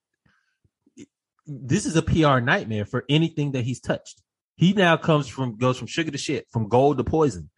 This 1.46 1.86
is 1.86 1.96
a 1.96 2.02
PR 2.02 2.40
nightmare 2.40 2.84
for 2.84 3.04
anything 3.08 3.52
that 3.52 3.64
he's 3.64 3.80
touched. 3.80 4.22
He 4.56 4.72
now 4.72 4.96
comes 4.96 5.28
from 5.28 5.56
goes 5.56 5.78
from 5.78 5.86
sugar 5.86 6.10
to 6.10 6.18
shit, 6.18 6.46
from 6.50 6.68
gold 6.68 6.98
to 6.98 7.04
poison. 7.04 7.50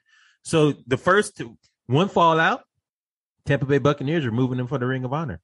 So 0.42 0.74
the 0.86 0.96
first 0.96 1.36
two, 1.36 1.56
one 1.86 2.08
fallout, 2.08 2.62
Tampa 3.46 3.66
Bay 3.66 3.78
Buccaneers 3.78 4.24
are 4.24 4.32
moving 4.32 4.58
him 4.58 4.66
for 4.66 4.78
the 4.78 4.86
Ring 4.86 5.04
of 5.04 5.12
Honor. 5.12 5.40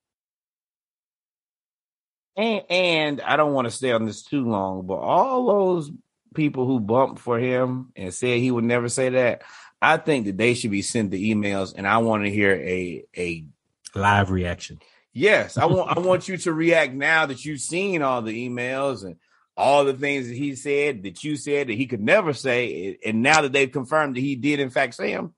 And, 2.37 2.63
and 2.69 3.21
I 3.21 3.37
don't 3.37 3.53
want 3.53 3.67
to 3.67 3.71
stay 3.71 3.93
on 3.93 4.05
this 4.05 4.23
too 4.23 4.45
long, 4.45 4.87
but 4.87 4.97
all 4.97 5.47
those 5.47 5.91
people 6.35 6.67
who 6.67 6.81
bumped 6.81 7.21
for 7.21 7.39
him 7.39 7.93
and 7.95 8.13
said 8.13 8.39
he 8.39 8.51
would 8.51 8.65
never 8.65 8.89
say 8.89 9.11
that, 9.11 9.43
I 9.81 9.99
think 9.99 10.27
that 10.27 10.37
they 10.37 10.55
should 10.55 10.71
be 10.71 10.83
sent 10.83 11.11
the 11.11 11.33
emails, 11.33 11.75
and 11.77 11.87
I 11.87 11.99
want 11.99 12.25
to 12.25 12.31
hear 12.31 12.53
a 12.53 13.05
a 13.17 13.47
live 13.95 14.31
reaction. 14.31 14.81
Yes, 15.13 15.59
I 15.59 15.67
want 15.67 15.97
I 15.97 16.01
want 16.01 16.27
you 16.29 16.37
to 16.39 16.53
react 16.53 16.95
now 16.95 17.27
that 17.27 17.45
you've 17.45 17.61
seen 17.61 18.03
all 18.03 18.23
the 18.23 18.49
emails 18.49 19.05
and 19.05 19.17
all 19.57 19.85
the 19.85 19.95
things 19.95 20.29
that 20.29 20.37
he 20.37 20.57
said 20.57 21.05
that 21.05 21.23
you 21.23 21.37
said 21.37 21.69
that 21.69 21.75
he 21.75 21.87
could 21.87 22.01
never 22.01 22.33
say, 22.33 22.99
and 23.05 23.23
now 23.23 23.43
that 23.43 23.53
they've 23.53 23.71
confirmed 23.71 24.17
that 24.17 24.21
he 24.21 24.37
did 24.37 24.59
in 24.59 24.71
fact 24.71 24.95
say 24.95 25.13
them, 25.13 25.35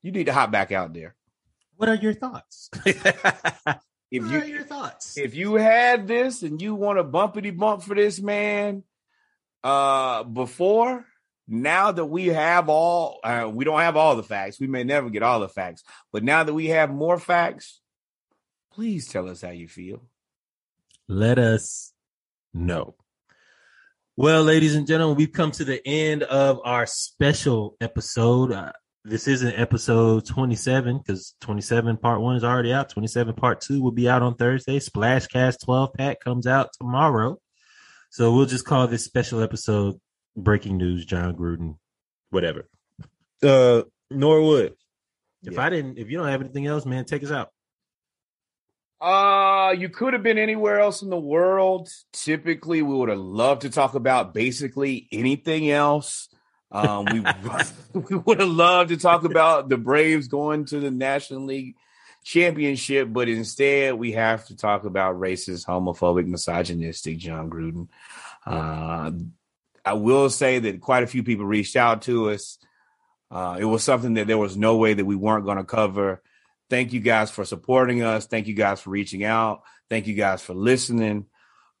you 0.00 0.12
need 0.12 0.26
to 0.26 0.32
hop 0.32 0.50
back 0.50 0.70
out 0.72 0.94
there. 0.94 1.14
What 1.76 1.88
are 1.88 1.96
your 1.96 2.14
thoughts? 2.14 2.70
if 4.10 4.22
what 4.24 4.46
you 4.46 4.54
your 4.54 4.64
thoughts 4.64 5.18
if 5.18 5.34
you 5.34 5.54
had 5.54 6.06
this 6.06 6.42
and 6.42 6.60
you 6.62 6.74
want 6.74 6.98
a 6.98 7.04
bumpity 7.04 7.56
bump 7.56 7.82
for 7.82 7.94
this 7.94 8.20
man 8.20 8.82
uh 9.62 10.22
before 10.24 11.04
now 11.48 11.90
that 11.90 12.04
we 12.04 12.26
have 12.26 12.68
all, 12.68 13.20
uh, 13.24 13.50
we 13.52 13.64
don't 13.64 13.80
have 13.80 13.96
all 13.96 14.16
the 14.16 14.22
facts. 14.22 14.60
We 14.60 14.66
may 14.66 14.84
never 14.84 15.08
get 15.08 15.22
all 15.22 15.40
the 15.40 15.48
facts, 15.48 15.82
but 16.12 16.22
now 16.22 16.44
that 16.44 16.52
we 16.52 16.66
have 16.66 16.90
more 16.90 17.18
facts, 17.18 17.80
please 18.72 19.08
tell 19.08 19.28
us 19.28 19.40
how 19.40 19.50
you 19.50 19.66
feel. 19.66 20.02
Let 21.08 21.38
us 21.38 21.94
know. 22.52 22.96
Well, 24.14 24.44
ladies 24.44 24.74
and 24.74 24.86
gentlemen, 24.86 25.16
we've 25.16 25.32
come 25.32 25.52
to 25.52 25.64
the 25.64 25.80
end 25.86 26.22
of 26.22 26.60
our 26.64 26.86
special 26.86 27.76
episode. 27.80 28.52
Uh, 28.52 28.72
this 29.08 29.26
isn't 29.28 29.54
episode 29.58 30.26
27 30.26 30.98
because 30.98 31.34
27 31.40 31.96
part 31.96 32.20
one 32.20 32.36
is 32.36 32.44
already 32.44 32.72
out. 32.72 32.90
27 32.90 33.34
part 33.34 33.60
two 33.60 33.82
will 33.82 33.92
be 33.92 34.08
out 34.08 34.22
on 34.22 34.34
Thursday. 34.34 34.78
Splashcast 34.78 35.64
12 35.64 35.92
pack 35.94 36.20
comes 36.20 36.46
out 36.46 36.70
tomorrow. 36.78 37.38
So 38.10 38.32
we'll 38.34 38.46
just 38.46 38.64
call 38.66 38.86
this 38.86 39.04
special 39.04 39.42
episode 39.42 40.00
breaking 40.36 40.76
news, 40.76 41.04
Jon 41.04 41.34
Gruden, 41.34 41.76
whatever. 42.30 42.68
Uh 43.42 43.82
Norwood. 44.10 44.74
If 45.42 45.54
Yeah. 45.54 45.62
I 45.62 45.70
didn't, 45.70 45.98
if 45.98 46.10
you 46.10 46.18
don't 46.18 46.28
have 46.28 46.40
anything 46.40 46.66
else, 46.66 46.84
man, 46.84 47.04
take 47.04 47.22
us 47.22 47.30
out. 47.30 47.50
Uh, 49.00 49.72
you 49.78 49.88
could 49.88 50.12
have 50.12 50.24
been 50.24 50.38
anywhere 50.38 50.80
else 50.80 51.02
in 51.02 51.10
the 51.10 51.16
world. 51.16 51.88
Typically, 52.12 52.82
we 52.82 52.92
would 52.94 53.08
have 53.10 53.18
loved 53.18 53.62
to 53.62 53.70
talk 53.70 53.94
about 53.94 54.34
basically 54.34 55.06
anything 55.12 55.70
else. 55.70 56.28
Um, 56.70 57.06
we 57.06 57.20
we 58.00 58.16
would 58.16 58.40
have 58.40 58.48
loved 58.48 58.90
to 58.90 58.96
talk 58.96 59.24
about 59.24 59.68
the 59.68 59.78
Braves 59.78 60.28
going 60.28 60.66
to 60.66 60.80
the 60.80 60.90
National 60.90 61.42
League 61.42 61.76
Championship, 62.24 63.08
but 63.10 63.28
instead, 63.28 63.94
we 63.94 64.12
have 64.12 64.46
to 64.46 64.56
talk 64.56 64.84
about 64.84 65.16
racist, 65.16 65.66
homophobic, 65.66 66.26
misogynistic 66.26 67.16
Jon 67.18 67.48
Gruden. 67.48 67.88
Uh, 68.44 69.12
I 69.84 69.94
will 69.94 70.28
say 70.28 70.58
that 70.58 70.80
quite 70.80 71.02
a 71.02 71.06
few 71.06 71.22
people 71.22 71.46
reached 71.46 71.76
out 71.76 72.02
to 72.02 72.30
us. 72.30 72.58
Uh, 73.30 73.56
it 73.58 73.64
was 73.64 73.82
something 73.82 74.14
that 74.14 74.26
there 74.26 74.38
was 74.38 74.56
no 74.56 74.76
way 74.76 74.94
that 74.94 75.04
we 75.04 75.16
weren't 75.16 75.44
going 75.44 75.58
to 75.58 75.64
cover. 75.64 76.22
Thank 76.68 76.92
you 76.92 77.00
guys 77.00 77.30
for 77.30 77.44
supporting 77.44 78.02
us. 78.02 78.26
Thank 78.26 78.46
you 78.46 78.54
guys 78.54 78.80
for 78.80 78.90
reaching 78.90 79.24
out. 79.24 79.62
Thank 79.88 80.06
you 80.06 80.14
guys 80.14 80.42
for 80.42 80.54
listening. 80.54 81.26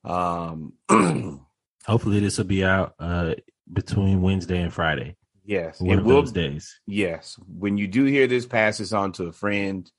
Um, 0.04 0.72
Hopefully, 1.86 2.20
this 2.20 2.38
will 2.38 2.44
be 2.44 2.64
out 2.64 2.94
uh 2.98 3.34
between 3.72 4.22
Wednesday 4.22 4.60
and 4.62 4.72
Friday. 4.72 5.16
yes, 5.44 5.80
One 5.80 5.90
it 5.96 6.00
of 6.00 6.04
will. 6.06 6.22
those 6.22 6.32
days. 6.32 6.80
Yes, 6.86 7.36
when 7.46 7.76
you 7.78 7.86
do 7.88 8.04
hear 8.04 8.26
this, 8.26 8.46
pass 8.46 8.78
this 8.78 8.92
on 8.92 9.12
to 9.12 9.24
a 9.24 9.32
friend. 9.32 9.90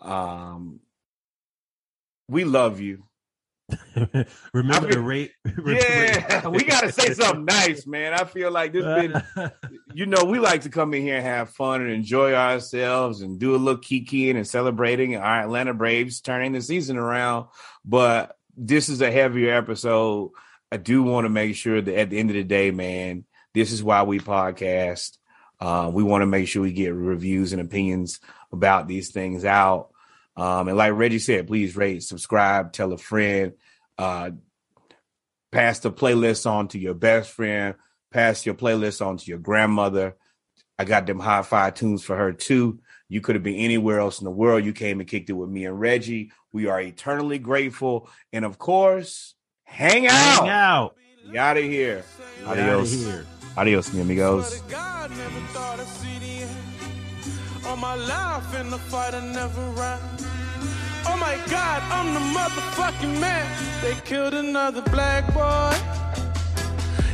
Um, 0.00 0.80
we 2.28 2.44
love 2.44 2.80
you. 2.80 3.04
remember 4.52 4.88
I 4.88 4.90
to 4.90 4.96
mean- 4.96 5.04
rate. 5.04 5.32
Yeah, 5.66 6.48
we 6.48 6.64
got 6.64 6.80
to 6.80 6.90
say 6.92 7.12
something 7.14 7.44
nice, 7.44 7.86
man. 7.86 8.12
I 8.14 8.24
feel 8.24 8.50
like 8.50 8.72
this 8.72 8.82
been 8.84 9.22
you 9.94 10.06
know, 10.06 10.24
we 10.24 10.38
like 10.40 10.62
to 10.62 10.68
come 10.70 10.92
in 10.94 11.02
here 11.02 11.16
and 11.16 11.24
have 11.24 11.50
fun 11.50 11.80
and 11.82 11.90
enjoy 11.90 12.34
ourselves 12.34 13.20
and 13.22 13.38
do 13.38 13.54
a 13.54 13.58
little 13.58 13.80
kikiing 13.80 14.36
and 14.36 14.46
celebrating 14.46 15.16
our 15.16 15.40
Atlanta 15.42 15.74
Braves 15.74 16.20
turning 16.20 16.52
the 16.52 16.60
season 16.62 16.96
around. 16.96 17.46
But 17.84 18.36
this 18.56 18.88
is 18.88 19.00
a 19.00 19.10
heavier 19.12 19.54
episode. 19.54 20.30
I 20.72 20.76
do 20.76 21.02
want 21.02 21.24
to 21.24 21.28
make 21.28 21.56
sure 21.56 21.80
that 21.80 21.98
at 21.98 22.10
the 22.10 22.18
end 22.18 22.30
of 22.30 22.34
the 22.36 22.44
day, 22.44 22.70
man, 22.70 23.24
this 23.54 23.72
is 23.72 23.82
why 23.82 24.02
we 24.04 24.20
podcast. 24.20 25.18
Uh, 25.60 25.90
we 25.92 26.02
want 26.02 26.22
to 26.22 26.26
make 26.26 26.48
sure 26.48 26.62
we 26.62 26.72
get 26.72 26.94
reviews 26.94 27.52
and 27.52 27.60
opinions 27.60 28.20
about 28.52 28.88
these 28.88 29.10
things 29.10 29.44
out. 29.44 29.90
Um, 30.36 30.68
and 30.68 30.76
like 30.76 30.94
Reggie 30.94 31.18
said, 31.18 31.48
please 31.48 31.76
rate, 31.76 32.02
subscribe, 32.02 32.72
tell 32.72 32.92
a 32.92 32.98
friend, 32.98 33.52
uh, 33.98 34.30
pass 35.52 35.80
the 35.80 35.90
playlist 35.90 36.48
on 36.50 36.68
to 36.68 36.78
your 36.78 36.94
best 36.94 37.30
friend, 37.30 37.74
pass 38.12 38.46
your 38.46 38.54
playlist 38.54 39.04
on 39.04 39.18
to 39.18 39.26
your 39.26 39.38
grandmother. 39.38 40.16
I 40.78 40.84
got 40.84 41.06
them 41.06 41.18
high 41.18 41.42
five 41.42 41.74
tunes 41.74 42.02
for 42.02 42.16
her 42.16 42.32
too. 42.32 42.80
You 43.08 43.20
could 43.20 43.34
have 43.34 43.42
been 43.42 43.56
anywhere 43.56 43.98
else 43.98 44.20
in 44.20 44.24
the 44.24 44.30
world. 44.30 44.64
You 44.64 44.72
came 44.72 45.00
and 45.00 45.08
kicked 45.08 45.28
it 45.28 45.34
with 45.34 45.50
me 45.50 45.66
and 45.66 45.78
Reggie. 45.78 46.32
We 46.52 46.68
are 46.68 46.80
eternally 46.80 47.38
grateful. 47.38 48.08
And 48.32 48.44
of 48.44 48.56
course, 48.56 49.34
hang 49.70 50.06
out. 50.06 50.12
Hang 50.12 50.48
out. 50.48 50.96
We 51.30 51.38
out 51.38 51.56
of 51.56 51.64
here. 51.64 52.04
Adios. 52.46 52.92
here. 52.92 53.26
Adios, 53.56 53.92
mi 53.92 54.00
amigos. 54.00 54.60
God, 54.68 55.10
never 55.10 55.40
thought 55.52 55.80
I'd 55.80 55.86
see 55.86 56.18
the 56.18 56.42
end. 56.42 57.66
All 57.66 57.76
my 57.76 57.94
life 57.94 58.54
in 58.60 58.70
the 58.70 58.78
fight, 58.78 59.14
I 59.14 59.20
never 59.32 59.62
ran. 59.80 59.98
Oh 61.06 61.16
my 61.16 61.36
God, 61.48 61.82
I'm 61.90 62.14
the 62.14 62.20
motherfucking 62.38 63.20
man. 63.20 63.46
They 63.82 63.94
killed 64.04 64.34
another 64.34 64.82
black 64.82 65.32
boy. 65.32 65.76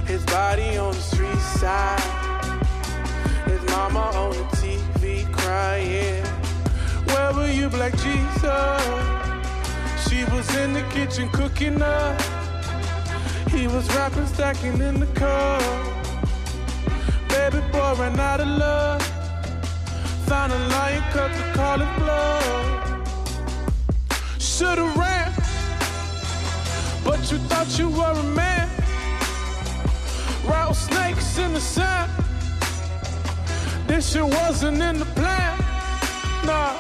His 0.07 0.25
body 0.27 0.77
on 0.77 0.95
the 0.95 1.01
street 1.01 1.39
side. 1.61 2.01
His 3.47 3.63
mama 3.71 4.01
on 4.15 4.31
the 4.31 4.45
TV 4.57 5.31
crying. 5.33 6.25
Where 7.07 7.33
were 7.33 7.51
you, 7.51 7.69
Black 7.69 7.93
Jesus? 7.99 8.83
She 10.09 10.25
was 10.33 10.49
in 10.57 10.73
the 10.73 10.85
kitchen 10.91 11.29
cooking 11.31 11.83
up. 11.83 12.36
He 13.57 13.67
was 13.67 13.89
rapping, 13.97 14.27
stacking 14.27 14.79
in 14.83 15.01
the 15.01 15.07
car. 15.15 15.59
Baby 17.31 17.65
boy 17.73 17.95
ran 17.99 18.21
out 18.21 18.39
of 18.39 18.49
love. 18.49 19.03
Found 20.27 20.53
a 20.53 20.59
lion 20.69 21.03
cut 21.11 21.33
to 21.33 21.43
call 21.55 21.81
it 21.81 21.97
blood. 21.97 23.09
Should've 24.39 24.95
ran, 24.97 25.33
but 27.03 27.19
you 27.33 27.39
thought 27.49 27.79
you 27.79 27.89
were 27.89 28.13
a 28.13 28.23
man. 28.35 28.69
Rattlesnakes 30.45 31.39
in 31.39 31.55
the 31.55 31.61
sand. 31.61 32.13
This 33.87 34.13
shit 34.13 34.23
wasn't 34.23 34.83
in 34.83 34.99
the 34.99 35.07
plan. 35.17 35.59
Nah, 36.45 36.77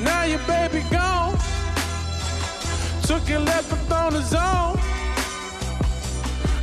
now 0.00 0.22
your 0.22 0.38
baby 0.46 0.84
gone. 0.88 1.36
Took 3.02 3.28
and 3.28 3.44
left 3.44 3.72
her 3.72 3.94
on 3.96 4.12
his 4.12 4.32
own. 4.34 4.79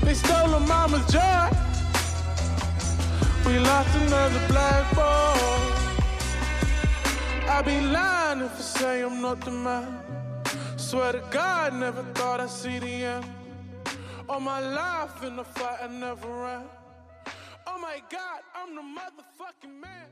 They 0.08 0.14
stole 0.14 0.48
her 0.48 0.62
mama's 0.62 1.06
joy. 1.12 1.50
We 3.46 3.60
lost 3.60 3.94
another 3.98 4.48
black 4.48 4.96
boy. 4.96 5.36
I'd 7.52 7.64
be 7.66 7.82
lying 7.82 8.40
if 8.40 8.54
I 8.54 8.62
say 8.62 9.02
I'm 9.02 9.22
not 9.22 9.42
the 9.42 9.52
man. 9.52 10.00
Swear 10.78 11.12
to 11.12 11.22
God, 11.30 11.74
never 11.74 12.04
thought 12.14 12.40
I'd 12.40 12.50
see 12.50 12.80
the 12.80 12.88
end. 12.88 13.26
All 14.30 14.40
my 14.40 14.62
life 14.62 15.22
in 15.24 15.36
the 15.36 15.44
fight, 15.44 15.80
I 15.84 15.88
never 15.88 16.30
ran. 16.30 16.64
Oh 17.68 17.78
my 17.78 18.02
God, 18.10 18.40
I'm 18.56 18.76
the 18.76 18.82
motherfucking 18.82 19.78
man. 19.82 20.08